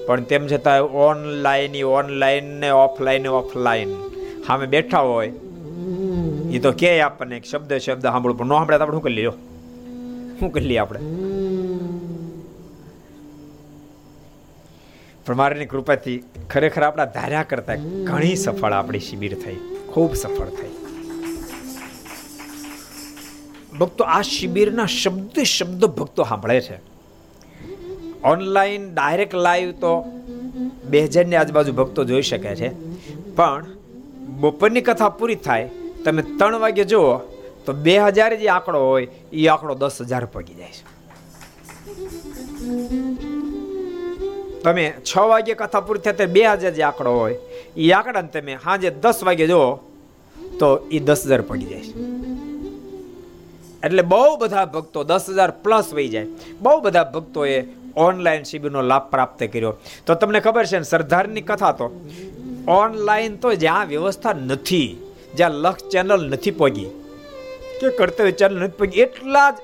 પણ 0.08 0.24
તેમ 0.24 0.48
છતાં 0.48 0.82
ઓનલાઈન 1.08 1.76
ઓનલાઈન 1.86 2.48
ને 2.62 2.70
ઓફલાઈન 2.72 3.28
ઓફલાઈન. 3.42 3.92
સામે 4.48 4.66
બેઠા 4.66 5.00
હોય 5.00 5.32
એ 6.56 6.60
તો 6.60 6.72
કે 6.72 6.92
આપણને 7.02 7.42
શબ્દ 7.52 7.72
શબ્દ 7.78 8.04
સાંભળવું 8.04 8.38
પણ 8.38 8.46
ન 8.46 8.54
સાંભળે 8.58 8.78
તો 8.78 8.84
આપણે 8.84 8.98
શું 8.98 9.04
કરી 9.04 9.16
લઈએ 9.16 9.34
શું 10.40 10.52
કરી 10.52 10.68
લઈએ 10.70 10.78
આપણે? 10.78 11.00
પણ 15.28 15.36
મારાની 15.36 15.66
કૃપાથી 15.66 16.24
ખરેખર 16.50 16.84
આપણા 16.84 17.06
ધાર્યા 17.06 17.44
કરતા 17.44 17.76
ઘણી 18.04 18.36
સફળ 18.36 18.72
આપણી 18.72 19.00
શિબિર 19.00 19.34
થઈ. 19.36 19.56
ખૂબ 19.94 20.16
સફળ 20.16 20.46
થઈ. 20.46 20.70
ભક્તો, 23.80 24.04
આ 24.04 24.22
શિબિરના 24.22 24.86
શબ્દ 24.86 25.40
શબ્દ 25.40 25.86
ભક્તો 25.86 26.24
સાંભળે 26.24 26.62
છે. 26.62 26.80
ઓનલાઈન 28.24 28.94
ડાયરેક્ટ 28.94 29.34
લાઈવ 29.34 29.72
તો 29.72 30.06
બે 30.84 31.04
હજારની 31.04 31.36
આજુબાજુ 31.36 31.74
ભક્તો 31.74 32.04
જોઈ 32.04 32.22
શકે 32.22 32.56
છે. 32.56 32.70
પણ 33.36 33.66
બપોરની 34.20 34.82
કથા 34.82 35.10
પૂરી 35.10 35.36
થાય, 35.36 35.70
તમે 36.06 36.22
ત્રણ 36.22 36.60
વાગે 36.60 36.84
જુઓ, 36.84 37.18
તો 37.66 37.74
બે 37.74 38.00
હજાર 38.00 38.36
જે 38.36 38.48
આંકડો 38.48 38.80
હોય 38.80 39.08
એ 39.34 39.48
આંકડો 39.48 39.76
દસ 39.76 40.02
હજાર 40.02 40.26
પગી 40.26 40.54
જાય 40.54 40.72
છે. 40.72 40.98
તમે 44.64 44.86
છ 45.10 45.14
વાગે 45.32 45.54
કથા 45.62 45.84
પૂરી 45.88 46.04
થાય 46.06 46.18
ત્યારે 46.20 46.34
બે 46.36 46.44
હજાર 46.44 46.74
જે 46.78 46.84
આંકડો 46.90 47.12
હોય 47.20 47.38
એ 47.78 47.92
આંકડાને 47.98 48.30
તમે 48.36 48.54
સાંજે 48.66 48.90
દસ 49.04 49.20
વાગે 49.28 49.46
જુઓ, 49.52 49.68
તો 50.60 50.68
એ 50.96 51.00
દસ 51.08 51.22
હજાર 51.30 51.42
પડી 51.50 51.70
જાય. 51.72 51.86
એટલે 53.86 54.04
બહુ 54.12 54.32
બધા 54.42 54.66
ભક્તો 54.76 55.00
દસ 55.12 55.26
હજાર 55.36 55.52
પ્લસ 55.64 55.88
વહી 55.98 56.10
જાય. 56.14 56.28
બહુ 56.64 56.78
બધા 56.86 57.08
ભક્તોએ 57.16 57.58
ઓનલાઈન 58.06 58.44
શિબિરનો 58.50 58.82
લાભ 58.92 59.06
પ્રાપ્ત 59.14 59.42
કર્યો. 59.54 59.74
તો 60.06 60.12
તમને 60.16 60.40
ખબર 60.46 60.66
છે 60.72 60.78
ને, 60.82 60.88
સરદારની 60.94 61.46
કથા 61.50 61.74
તો 61.80 61.88
ઓનલાઈન 62.80 63.36
તો 63.44 63.50
જ્યાં 63.64 63.88
વ્યવસ્થા 63.94 64.36
નથી, 64.50 64.90
જ્યાં 65.38 65.62
લક્ષ 65.64 65.90
ચેનલ 65.94 66.22
નથી 66.34 66.56
પહોંચી 66.60 66.90
કે 67.80 67.88
કર્તવ્ય 67.98 68.34
ચેનલ 68.40 68.58
નથી 68.64 68.78
પહોંચી 68.80 69.04
એટલા 69.06 69.50
જ 69.52 69.58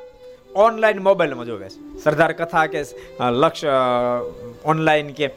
ઓનલાઈન 0.55 1.03
મોબાઈલમાં 1.03 1.45
જોવે 1.45 1.69
છે. 1.69 1.79
સરદાર 2.03 2.31
કથા 2.33 2.65
કે 2.67 2.83
લક્ષ 3.31 3.63
ઓનલાઈન 4.65 5.09
કે 5.17 5.27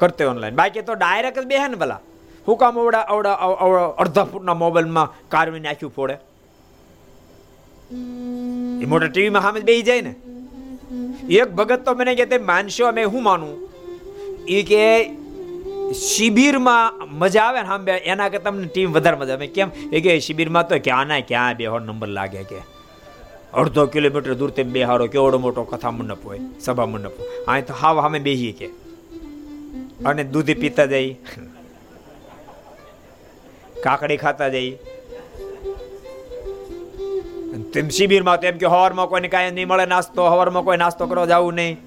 કરતે 0.00 0.24
ઓનલાઈન. 0.24 0.54
બાકી 0.54 0.82
તો 0.82 0.94
ડાયરેક્ટ 0.94 1.46
બેહે 1.52 1.68
ને 1.68 1.76
ભલા. 1.76 2.00
હું 2.48 2.56
કામ 2.58 2.80
અવડા 2.80 3.00
અવડા 3.14 3.34
અડધા 3.98 4.24
ફૂટના 4.24 4.54
મોબાઈલમાં 4.54 5.14
કારવીને 5.28 5.68
નાખ્યું 5.68 5.92
ફોડે. 5.96 6.16
એ 8.82 8.86
મોટા 8.86 9.06
ટીવીમાં 9.06 9.42
સામે 9.42 9.60
બેસી 9.60 9.82
જાય 9.82 10.00
ને. 10.00 10.14
એક 11.38 11.48
ભગત 11.52 11.80
તો 11.84 11.94
મને 11.94 12.14
કે 12.14 12.26
તે 12.26 12.38
માનશો, 12.50 12.84
અમે 12.86 13.02
હું 13.04 13.22
માનું 13.22 13.54
એ 14.48 14.62
કે 14.62 14.82
શિબિરમાં 15.92 16.98
મજા 17.18 17.42
આવે 17.42 17.60
ને 17.60 17.66
સાંભળે 17.66 17.98
એના 18.12 18.28
કે 18.28 18.38
તમને 18.38 18.66
ટીમ 18.66 18.92
વધારે 18.92 19.16
મજા 19.16 19.34
આવે. 19.34 19.46
કેમ? 19.46 19.70
એ 19.92 20.00
કે 20.00 20.18
શિબિરમાં 20.26 20.68
તો 20.68 20.78
ક્યાં 20.84 21.06
ના 21.06 21.20
ક્યાં 21.30 21.56
બે 21.56 21.66
નંબર 21.86 22.08
લાગે 22.18 22.42
કે. 22.42 22.60
અડધો 23.54 23.86
કિલોમીટર 23.86 24.34
દૂર 24.34 24.50
તેમ 24.50 24.70
બેહારો, 24.72 25.06
કેવડો 25.06 25.38
મોટો 25.38 25.62
કથા 25.62 25.90
મંડપ 25.90 26.24
હોય, 26.24 26.40
સભા 26.60 26.86
મંડપ 26.86 27.12
અહીં 27.48 27.66
તો 27.66 27.74
હાવ 27.74 28.00
સામે 28.00 28.18
બેહીએ 28.18 28.52
કે. 28.52 28.66
અને 30.04 30.24
દૂધી 30.24 30.54
પીતા 30.54 30.86
જઈ. 30.86 31.16
કાકડી 33.82 34.16
ખાતા 34.16 34.48
જઈ. 34.48 34.70
તેમ 37.74 37.88
શિબિરમાં 37.88 38.40
તેમ 38.40 38.58
કે 38.58 38.66
હવારમાં 38.66 39.06
કોઈને 39.06 39.28
કાંઈ 39.28 39.50
નહીં 39.50 39.68
મળે 39.68 39.86
નાસ્તો, 39.86 40.26
હવારમાં 40.26 40.62
કોઈ 40.62 40.76
નાસ્તો 40.76 41.06
કરવા 41.06 41.26
જવું 41.26 41.54
નહીં. 41.54 41.78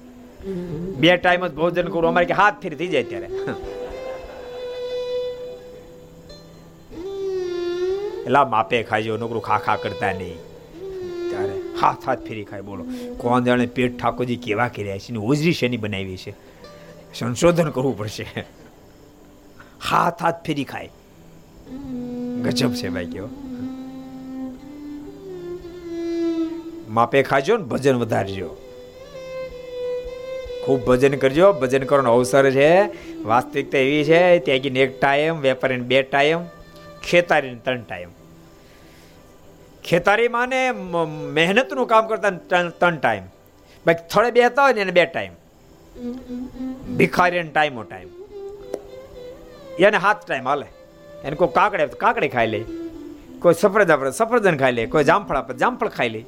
બે 1.00 1.16
ટાઈમ 1.16 1.46
જ 1.46 1.54
ભોજન 1.54 1.82
કરવું 1.82 2.06
અમારે 2.06 2.26
કે 2.26 2.34
હાથ 2.34 2.54
ફેરી 2.62 2.76
થઈ 2.76 2.86
જાય 2.86 3.02
ત્યારે. 3.02 3.28
એટલા 8.24 8.44
માપે 8.44 8.82
ખાજો 8.82 9.16
નોકરું 9.16 9.42
ખા 9.42 9.58
ખા 9.58 9.76
કરતા 9.76 10.12
નહીં. 10.12 10.53
હાથ 11.80 12.08
હાથ 12.08 12.18
ફેરી 12.18 12.44
ખાય, 12.44 12.60
બોલો. 12.60 12.84
કોણ 13.18 13.44
જાણે 13.44 13.66
પેટ 13.66 13.98
ઠાકોરજી 13.98 14.36
કેવા 14.36 14.68
કર્યા 14.68 14.98
છે 14.98 15.16
ઓજરી 15.16 15.52
શેની 15.52 15.76
બનાવી 15.76 16.16
છે? 16.16 16.34
સંશોધન 17.14 17.70
કરવું 17.70 17.98
પડશે. 17.98 18.26
હાથ 19.90 20.22
હાથ 20.22 20.44
ફેરી 20.46 20.64
ખાય. 20.64 20.90
ગજબ 22.42 22.72
છે 22.74 22.88
ભાઈ 22.88 23.06
કેવો 23.06 23.28
માપે 26.88 27.22
ખાજો 27.22 27.56
ને 27.56 27.64
ભજન 27.64 27.96
વધારજો. 27.96 28.56
ખૂબ 30.64 30.84
ભજન 30.84 31.14
કરજો, 31.16 31.52
ભજન 31.52 31.84
કરવાનો 31.84 32.12
અવસર 32.12 32.50
છે. 32.50 32.70
વાસ્તવિકતા 33.22 33.78
એવી 33.78 34.04
છે 34.04 34.38
ત્યાગીને 34.38 34.80
એક 34.80 35.00
ટાઈમ 35.00 35.40
વેપારીને 35.40 35.82
બે 35.82 36.02
ટાઈમ 36.02 36.38
ખેતારીને 37.02 37.58
ત્રણ 37.64 37.82
ટાઈમ 37.82 38.08
ખેતારી 39.84 40.28
માને 40.28 40.70
મહેનતનું 41.32 41.86
કામ 41.86 42.06
કરતા 42.06 42.30
ત્રણ 42.30 42.96
ટાઈમ 42.96 43.22
બાકી 43.86 44.08
થોડે 44.12 44.30
બેતા 44.30 44.62
હોય 44.62 44.72
ને 44.72 44.80
એને 44.80 44.92
બે 44.92 45.04
ટાઈમ 45.04 45.32
ભિખારી 46.96 47.42
ટાઈમો 47.42 47.82
ટાઈમ. 47.82 48.08
એને 49.78 49.96
હાથ 49.96 50.26
ટાઈમ 50.26 50.48
હાલે. 50.48 50.66
એને 51.24 51.36
કોઈ 51.36 51.48
કાકડે 51.48 51.86
કાકડી 51.86 52.28
ખાઈ 52.28 52.46
લે. 52.46 52.64
કોઈ 53.38 53.54
સફરજ 53.54 53.90
આપણે 53.90 54.10
સફરજન 54.10 54.56
ખાઈ 54.56 54.72
લે. 54.72 54.86
કોઈ 54.86 55.04
જામફળ 55.04 55.36
આપણે 55.36 55.56
જામફળ 55.56 55.88
ખાઈ 55.88 56.08
લે. 56.08 56.24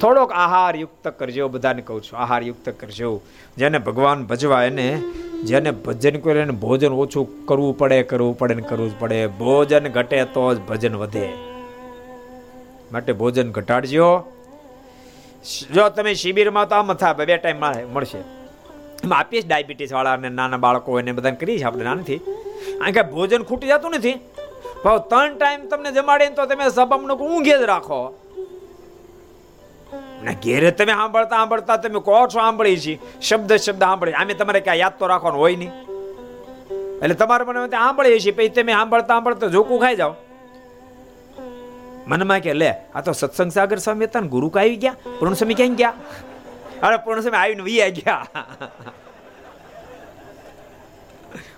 થોડોક 0.00 0.32
આહાર 0.32 0.76
યુક્ત 0.76 1.08
કરજો 1.08 1.48
બધાને 1.48 1.82
કહું 1.82 2.02
છું. 2.02 2.18
આહાર 2.18 2.42
યુક્ત 2.42 2.68
કરજો. 2.80 3.20
જેને 3.56 3.78
ભગવાન 3.78 4.24
ભજવા 4.24 4.62
એને, 4.62 5.02
જેને 5.44 5.70
ભજન 5.70 6.18
કરે 6.18 6.40
એને 6.40 6.52
ભોજન 6.52 6.92
ઓછું 6.92 7.46
કરવું 7.46 7.78
પડે 7.78 8.02
કરવું 8.02 8.38
પડે 8.38 8.54
ને 8.54 8.62
કરવું 8.62 8.90
જ 8.90 8.92
પડે. 8.98 9.26
ભોજન 9.26 9.88
ઘટે 9.88 10.24
તો 10.24 10.54
જ 10.54 10.58
ભજન 10.58 10.96
વધે. 10.96 11.49
માટે 12.92 13.12
ભોજન 13.12 13.50
ઘટાડજો. 13.50 14.08
જો 15.74 15.88
તમે 15.96 16.12
શિબિરમાં 16.14 16.68
તો 16.68 16.74
આમ 16.76 16.92
થાય, 16.94 17.26
બે 17.30 17.36
ટાઈમ 17.36 17.64
મળશે. 17.94 18.20
આપીશ 18.20 19.14
આપીએ 19.18 19.42
ડાયાબિટીસ 19.48 19.92
વાળાને 19.92 20.28
નાના 20.38 20.62
બાળકો 20.64 20.98
એને 21.00 21.12
બધાને 21.12 21.36
કરીએ 21.36 21.58
છીએ 21.58 21.68
આપણે 21.68 21.84
નાનથી. 21.84 22.18
કારણ 22.78 22.96
કે 22.96 23.02
ભોજન 23.12 23.42
ખૂટી 23.42 23.70
જતું 23.72 23.94
નથી. 23.98 24.16
ભાવ 24.84 24.98
ત્રણ 25.10 25.36
ટાઈમ 25.36 25.68
તમને 25.68 25.90
જમાડીને 25.92 26.34
તો 26.34 26.46
તમે 26.46 26.66
સબમનું 26.68 27.18
ઊંઘે 27.26 27.54
જ 27.58 27.62
રાખો. 27.72 28.00
ના, 30.24 30.34
ઘેરે 30.44 30.70
તમે 30.70 30.92
સાંભળતા 30.92 31.36
સાંભળતા 31.36 31.76
તમે 31.84 32.00
કહો 32.08 32.16
છો 32.22 32.40
સાંભળી 32.40 32.80
છીએ 32.86 32.98
શબ્દ 33.22 33.50
શબ્દ 33.56 33.82
સાંભળી 33.88 34.18
આમે 34.22 34.34
તમારે 34.40 34.60
ક્યાં 34.66 34.82
યાદ 34.82 34.98
તો 34.98 35.06
રાખવાનું 35.12 35.40
હોય 35.40 35.56
નહીં. 35.56 35.72
એટલે 37.02 37.16
તમારે 37.22 37.44
મને 37.44 37.68
સાંભળીએ 37.68 38.18
છીએ. 38.24 38.34
પછી 38.38 38.52
તમે 38.56 38.72
સાંભળતા 38.72 39.14
સાંભળતા 39.14 39.54
જોકું 39.56 39.80
ખાઈ 39.80 40.00
જાઓ. 40.02 40.14
મનમાં 42.06 42.40
કે, 42.40 42.52
લે, 42.52 42.70
આ 42.94 43.00
તો 43.00 43.12
સત્સંગ 43.12 43.52
સાગર 43.52 43.78
સ્વામી 43.78 44.04
હતા 44.04 44.20
ને 44.20 44.28
ગુરુ 44.28 44.48
આવી 44.48 44.76
ગયા? 44.76 44.96
પૂર્ણ 45.18 45.34
સ્વામી 45.34 45.54
ક્યાં 45.54 45.74
ગયા? 45.74 45.92
અરે 46.82 46.96
પૂર્ણ 46.96 47.20
સ્વામી 47.20 47.36
આવીને 47.36 47.62
વી 47.62 47.90
ગયા. 47.90 48.26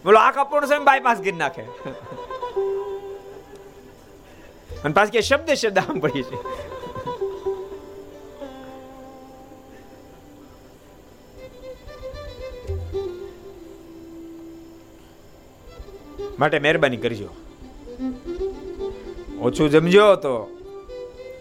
બોલો, 0.05 0.19
આખા 0.19 0.45
પૂર્ણ 0.45 0.67
સ્વામી 0.67 0.85
બાયપાસ 0.85 1.21
ગીર 1.21 1.35
નાખે. 1.35 1.63
અને 4.85 4.95
પાછી 4.95 5.11
કે 5.11 5.21
શબ્દ 5.21 5.51
શબ્દ 5.51 6.01
પડી 6.01 6.23
છે 6.23 6.39
માટે 16.39 16.59
મહેરબાની 16.59 16.97
કરજો. 16.97 17.29
ઓછું 19.43 19.71
જમજો 19.71 20.15
તો. 20.15 20.35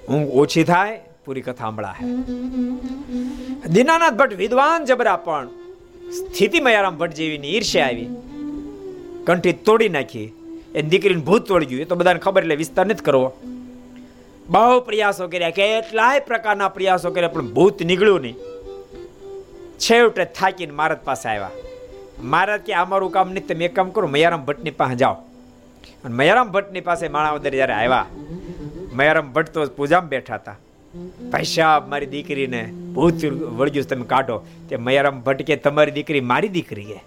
ઊંઘ 0.09 0.29
ઓછી 0.29 0.63
થાય, 0.63 0.99
પૂરી 1.25 1.41
કથા 1.41 1.53
સાંભળાય 1.53 2.07
દીનાનાથ 3.67 4.13
ભટ્ટ 4.13 4.33
વિદ્વાન 4.33 4.85
જબરા 4.85 5.15
પણ 5.15 5.47
સ્થિતિ 6.11 6.59
મયારામ 6.59 6.97
ભટ્ટ 6.97 7.13
જેવી 7.13 7.47
ઈર્ષ્યા 7.47 7.85
આવી. 7.85 8.07
કંઠી 9.23 9.53
તોડી 9.53 9.89
નાખી. 9.89 10.33
એ 10.75 10.81
દીકરીને 10.81 11.21
ભૂત 11.21 11.47
તોડી 11.47 11.65
ગયું. 11.65 11.81
એ 11.81 11.85
તો 11.85 11.95
બધાને 11.95 12.19
ખબર 12.19 12.41
એટલે 12.41 12.55
વિસ્તાર 12.55 12.85
નથી 12.85 13.03
કરવો. 13.03 13.33
બહુ 14.47 14.79
પ્રયાસો 14.79 15.27
કર્યા. 15.27 15.49
કેટલાય 15.49 16.19
પ્રકારના 16.19 16.67
પ્રયાસો 16.67 17.11
કર્યા, 17.11 17.27
પણ 17.27 17.47
ભૂત 17.47 17.83
નીકળ્યું 17.83 18.21
નહીં. 18.21 18.35
છેવટે 19.79 20.25
થાકીને 20.25 20.73
મારત 20.73 21.05
પાસે 21.05 21.29
આવ્યા. 21.29 21.49
મહારાજ 22.23 22.61
કે 22.61 22.73
અમારું 22.73 23.11
કામ 23.11 23.31
નહીં, 23.31 23.47
તમે 23.47 23.65
એક 23.65 23.75
કામ 23.75 23.89
કરો, 23.89 24.07
મયારામ 24.07 24.45
ભટ્ટની 24.45 24.71
પાસે 24.71 24.95
જાઓ. 24.95 25.15
અને 26.03 26.13
મયારામ 26.15 26.49
ભટ્ટની 26.55 26.85
પાસે 26.89 27.05
માણાવદર 27.15 27.53
જ્યારે 27.59 27.73
આવ્યા, 27.73 28.07
મયારામ 28.93 29.27
ભટ્ટ 29.33 29.53
તો 29.53 29.59
પૂજામાં 29.79 30.11
બેઠા 30.13 30.39
હતા. 30.41 30.57
સાહેબ, 31.51 31.83
મારી 31.91 32.11
દીકરીને 32.13 32.61
ભૂત 32.95 33.17
વળગ્યું 33.59 33.87
તમે 33.91 34.05
કાઢો. 34.05 34.37
તે 34.69 34.73
મયારામ 34.87 35.17
ભટ્ટ 35.27 35.47
કે, 35.49 35.55
તમારી 35.65 35.95
દીકરી 35.97 36.23
મારી 36.31 36.53
દીકરી 36.57 36.87
કે 36.91 36.99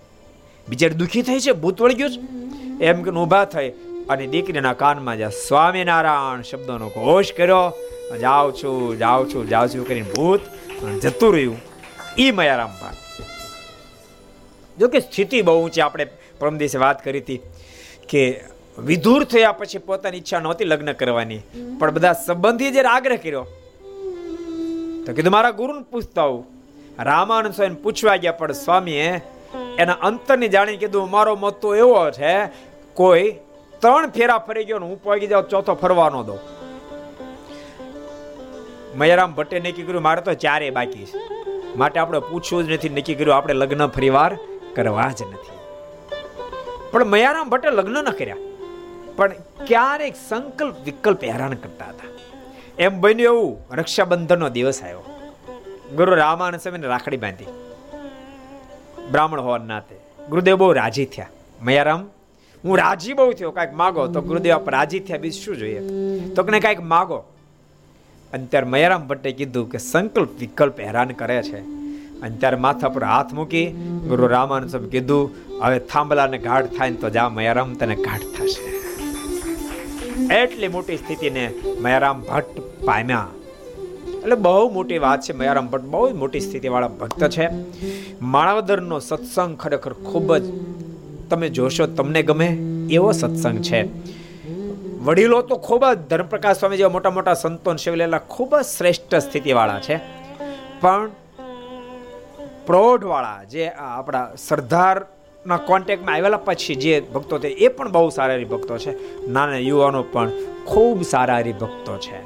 બિચારી 0.68 0.99
દુઃખી 1.03 1.25
થઈ 1.29 1.41
છે, 1.47 1.53
ભૂત 1.64 1.77
વળગ્યું 1.83 2.12
છે? 2.14 2.20
એમ 2.85 2.99
કે 3.05 3.11
ઊભા 3.22 3.47
થઈ 3.55 3.70
અને 4.11 4.25
દીકરીના 4.33 4.77
કાનમાં 4.83 5.16
જ્યાં 5.20 5.37
સ્વામિનારાયણ 5.39 6.43
શબ્દોનો 6.43 6.87
ઘોષ 6.97 7.29
કર્યો, 7.37 7.66
જાઉં 8.25 8.53
છું 8.61 8.99
જાઉં 8.99 9.25
છું 9.31 9.45
જાઉં 9.49 9.68
છું 9.75 9.85
કરીને 9.89 10.11
ભૂત 10.16 10.43
જતું 11.03 11.31
રહ્યું 11.35 11.61
ઈ 12.18 12.33
મયારામ 12.39 12.72
ભટ્ટ 12.81 13.01
જો 14.79 14.87
કે 14.93 14.99
સ્થિતિ 15.01 15.39
બહુ 15.43 15.55
ઊંચી. 15.61 15.85
આપણે 15.87 16.05
પરમ 16.41 16.57
દિવસે 16.61 16.79
વાત 16.85 16.99
કરી 17.05 17.22
હતી 17.25 17.41
કે 18.11 18.22
વિધુર 18.79 19.25
થયા 19.25 19.53
પછી 19.53 19.79
પોતાની 19.79 20.16
ઈચ્છા 20.16 20.41
નહોતી 20.41 20.64
લગ્ન 20.64 20.93
કરવાની. 20.93 21.43
પણ 21.79 21.91
બધા 21.91 22.12
સંબંધી 22.12 22.70
જે 22.70 22.81
આગ્રહ 22.81 23.16
કર્યો, 23.16 23.45
તો 25.07 25.12
કીધું, 25.12 25.33
મારા 25.33 25.51
ગુરુને 25.51 25.85
પૂછતા 25.91 26.22
હું 26.22 26.45
રામાનંદ 27.01 27.55
સ્વામી 27.55 27.75
પૂછવા 27.75 28.16
ગયા, 28.16 28.33
પણ 28.33 28.53
સ્વામીએ 28.53 29.22
એના 29.79 29.93
અંતરની 29.93 30.49
જાણી 30.49 30.77
કીધું, 30.77 31.11
મારો 31.11 31.37
મત 31.37 31.55
તો 31.61 31.75
એવો 31.75 32.11
છે, 32.11 32.33
કોઈ 32.95 33.31
ત્રણ 33.81 34.11
ફેરા 34.11 34.39
ફરી 34.39 34.64
ગયો 34.64 34.79
હું 34.79 35.03
પહોંચી 35.03 35.27
જાઉં, 35.27 35.49
ચોથો 35.49 35.75
ફરવાનો 35.75 36.22
દો 36.22 36.39
મયરામ 38.97 39.35
ભટ્ટે 39.35 39.61
નક્કી 39.61 39.83
કર્યું, 39.83 40.03
મારે 40.03 40.20
તો 40.20 40.35
ચારે 40.35 40.70
બાકી 40.70 41.05
છે. 41.05 41.18
માટે 41.77 42.01
આપણે 42.01 42.18
પૂછવું 42.18 42.66
જ 42.66 42.72
નથી, 42.72 42.89
નક્કી 42.89 43.14
કર્યું, 43.14 43.37
આપણે 43.37 43.55
લગ્ન 43.55 43.87
ફરીવાર 43.87 44.39
કરવા 44.75 45.09
જ 45.09 45.22
નથી. 45.22 45.59
પણ 46.91 47.05
મયારામ 47.05 47.49
ભટ્ટે 47.49 47.70
લગ્ન 47.70 47.99
ન 48.03 48.11
કર્યા. 48.11 48.37
પણ 49.17 49.33
ક્યારેક 49.67 50.15
સંકલ્પ 50.29 50.75
વિકલ્પ 50.85 51.25
હેરાન 51.25 51.55
કરતા 51.55 51.85
હતા. 51.85 52.09
એમ 52.79 53.01
બન્યું 53.01 53.37
એવું, 53.37 53.75
રક્ષાબંધનનો 53.75 54.49
દિવસ 54.49 54.83
આવ્યો. 54.83 55.05
ગુરુ 55.97 56.15
રામાનંદ 56.15 56.61
સ્વામીને 56.61 56.87
રાખડી 56.87 57.17
બાંધી. 57.17 57.45
બ્રાહ્મણ 59.11 59.41
હોવા 59.41 59.59
નાતે 59.59 60.27
ગુરુદેવ 60.29 60.57
બહુ 60.57 60.73
રાજી 60.73 61.05
થયા. 61.05 61.29
મયારામ, 61.62 62.09
હું 62.65 62.79
રાજી 62.79 63.12
બહુ 63.12 63.33
થયો, 63.33 63.51
કાંઈક 63.51 63.73
માગો 63.73 64.07
તો 64.07 64.21
ગુરુદેવ 64.21 64.55
આપ 64.55 64.71
રાજી 64.71 65.01
થયા 65.01 65.19
બીજું 65.19 65.43
શું 65.43 65.57
જોઈએ? 65.57 65.81
તો 66.35 66.43
કને 66.43 66.61
કાંઈક 66.61 66.81
માગો. 66.81 67.17
અને 68.33 68.47
ત્યારે 68.47 68.67
મયારામ 68.67 69.07
ભટ્ટે 69.07 69.33
કીધું 69.33 69.71
કે 69.71 69.79
સંકલ્પ 69.79 70.31
વિકલ્પ 70.39 70.81
હેરાન 70.81 71.09
કરે 71.09 71.43
છે. 71.43 71.59
અને 72.21 72.37
ત્યારે 72.37 72.57
માથા 72.57 72.89
પર 72.89 73.05
હાથ 73.05 73.33
મૂકી 73.33 73.71
ગુરુ 74.09 74.27
રામાનંદ 74.27 74.71
સાહેબ 74.71 74.91
કીધું, 74.91 75.35
હવે 75.62 75.79
થાંભલાને 75.79 76.39
ગાઢ 76.39 76.67
થાય 76.67 76.91
ને 76.91 76.97
તો 76.97 77.11
જા 77.11 77.29
મયારામ, 77.29 77.75
તને 77.75 77.97
ગાઢ 77.97 78.21
થશે. 78.21 78.84
એટલી 80.33 80.69
મોટી 80.69 80.97
સ્થિતિને 80.97 81.55
મયારામ 81.81 82.21
ભટ્ટ 82.21 82.61
પામ્યા. 82.85 83.29
એટલે 84.23 84.35
બહુ 84.35 84.71
મોટી 84.71 84.99
વાત 84.99 85.21
છે 85.21 85.33
મયારામ 85.33 85.67
ભટ્ટ, 85.67 85.85
બહુ 85.85 86.15
મોટી 86.15 86.41
સ્થિતિવાળા 86.41 86.89
ભક્ત 86.89 87.29
છે. 87.29 87.49
માણાવદરનો 88.23 88.99
સત્સંગ 88.99 89.57
ખરેખર 89.57 89.93
ખૂબ 89.93 90.37
જ, 90.37 90.43
તમે 91.31 91.49
જોશો 91.49 91.87
તમને 91.87 92.23
ગમે 92.23 92.47
એવો 92.91 93.12
સત્સંગ 93.12 93.59
છે. 93.59 93.81
વડીલો 95.05 95.43
તો 95.43 95.57
ખૂબ 95.57 95.93
જ, 95.93 95.99
ધર્મપ્રકાશ 95.99 96.59
સ્વામી 96.59 96.77
જેવા 96.77 96.91
મોટા 96.91 97.11
મોટા 97.11 97.35
સંતોન 97.35 97.77
શિવલેલા 97.77 98.19
ખૂબ 98.19 98.57
જ 98.59 98.65
શ્રેષ્ઠ 98.65 99.15
સ્થિતિવાળા 99.15 99.81
છે. 99.81 99.97
પણ 100.81 101.11
પ્રૌઢવાળા 102.67 103.45
જે 103.45 103.69
આપણા 103.69 104.35
સરદારના 105.45 105.66
કોન્ટેક્ટમાં 105.66 106.14
આવેલા 106.14 106.36
પછી 106.36 106.74
જે 106.74 107.01
ભક્તો 107.01 107.38
છે 107.38 107.49
એ 107.49 107.68
પણ 107.68 107.92
બહુ 107.92 108.09
સારા 108.09 108.34
હરિભક્તો 108.34 108.78
છે. 108.78 108.92
નાના 109.28 109.57
યુવાનો 109.57 110.03
પણ 110.03 110.30
ખૂબ 110.64 111.03
સારા 111.03 111.36
હરિભક્તો 111.36 111.97
છે. 111.97 112.16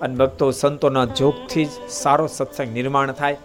અને 0.00 0.14
ભક્તો 0.14 0.50
સંતોના 0.50 1.04
જોગથી 1.04 1.64
જ 1.64 1.68
સારો 1.88 2.26
સત્સંગ 2.26 2.72
નિર્માણ 2.72 3.12
થાય. 3.12 3.36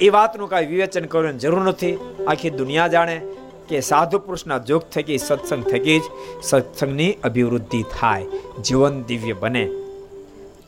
એ 0.00 0.08
વાતનું 0.08 0.48
કાંઈ 0.48 0.66
વિવેચન 0.66 1.04
કરવાની 1.04 1.38
જરૂર 1.38 1.68
નથી. 1.68 1.98
આખી 2.28 2.50
દુનિયા 2.50 2.88
જાણે 2.88 3.20
કે 3.68 3.80
સાધુ 3.80 4.18
પુરુષના 4.18 4.58
જોગ 4.58 4.82
થકી, 4.82 5.18
સત્સંગ 5.18 5.64
થકી 5.64 5.98
જ 5.98 6.02
સત્સંગની 6.42 7.12
અભિવૃદ્ધિ 7.24 7.84
થાય. 8.00 8.26
જીવન 8.62 9.02
દિવ્ય 9.02 9.32
બને. 9.32 9.64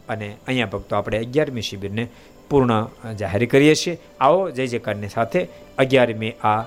અને 0.08 0.36
અહીંયા 0.46 0.66
ભક્તો 0.66 0.96
આપણે 0.96 1.18
અગિયારમી 1.18 1.62
શિબિરને 1.62 2.08
પૂર્ણ 2.50 2.86
જાહેર 3.14 3.46
કરીએ 3.46 3.74
છીએ. 3.74 4.00
આવો 4.20 4.50
જય 4.50 4.66
જયકારની 4.66 5.08
સાથે 5.08 5.48
અગિયારમી 5.78 6.30
આ 6.30 6.62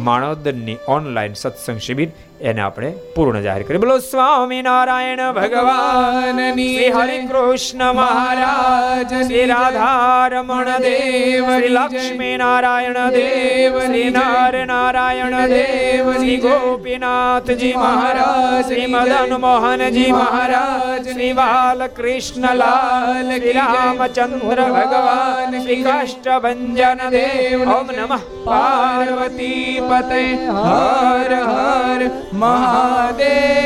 માણોદરની 0.00 0.78
ઓનલાઈન 0.88 1.34
સત્સંગ 1.34 1.80
શિબિર 1.80 2.08
એને 2.40 2.60
આપણે 2.60 2.88
પૂર્ણ 3.14 3.42
જાહેર 3.42 3.62
કરી 3.62 3.78
બોલો 3.78 3.94
સ્વામી 3.98 4.62
નારાયણ 4.62 5.20
ભગવાન 5.34 6.40
શ્રી 6.48 6.90
હરિ 6.90 7.18
કૃષ્ણ 7.26 7.84
મહારાજ 7.94 9.12
શ્રી 9.20 9.46
રાધારમણ 9.46 10.68
દેવ 10.78 11.48
શ્રી 11.48 11.70
લક્ષ્મી 11.70 12.36
નારાયણ 12.36 12.98
દેવ 13.10 13.78
શ્રી 13.80 14.10
નર 14.10 14.58
નારાયણ 14.66 15.36
દેવ 15.46 16.12
શ્રી 16.12 16.36
ગોપીનાથજી 16.36 17.72
મહારાજ 17.76 18.60
શ્રી 18.66 18.86
મદન 18.86 19.32
મોહનજી 19.38 20.12
મહારાજ 20.12 21.08
શ્રી 21.08 21.32
બાલકૃષ્ણ 21.32 22.46
લાલ 22.54 23.32
શ્રી 23.32 23.52
રામચંદ્ર 23.52 24.62
ભગવાન 24.70 25.58
શ્રી 25.62 25.80
કાષ્ટભંજન 25.82 27.02
દેવ 27.10 27.66
ઓમ 27.70 27.88
નમઃ. 27.92 28.20
પાર્વતી 28.44 29.80
પતે 29.88 30.22
હર 30.60 31.32
હર 31.46 32.00
મહાદેવ. 32.34 33.56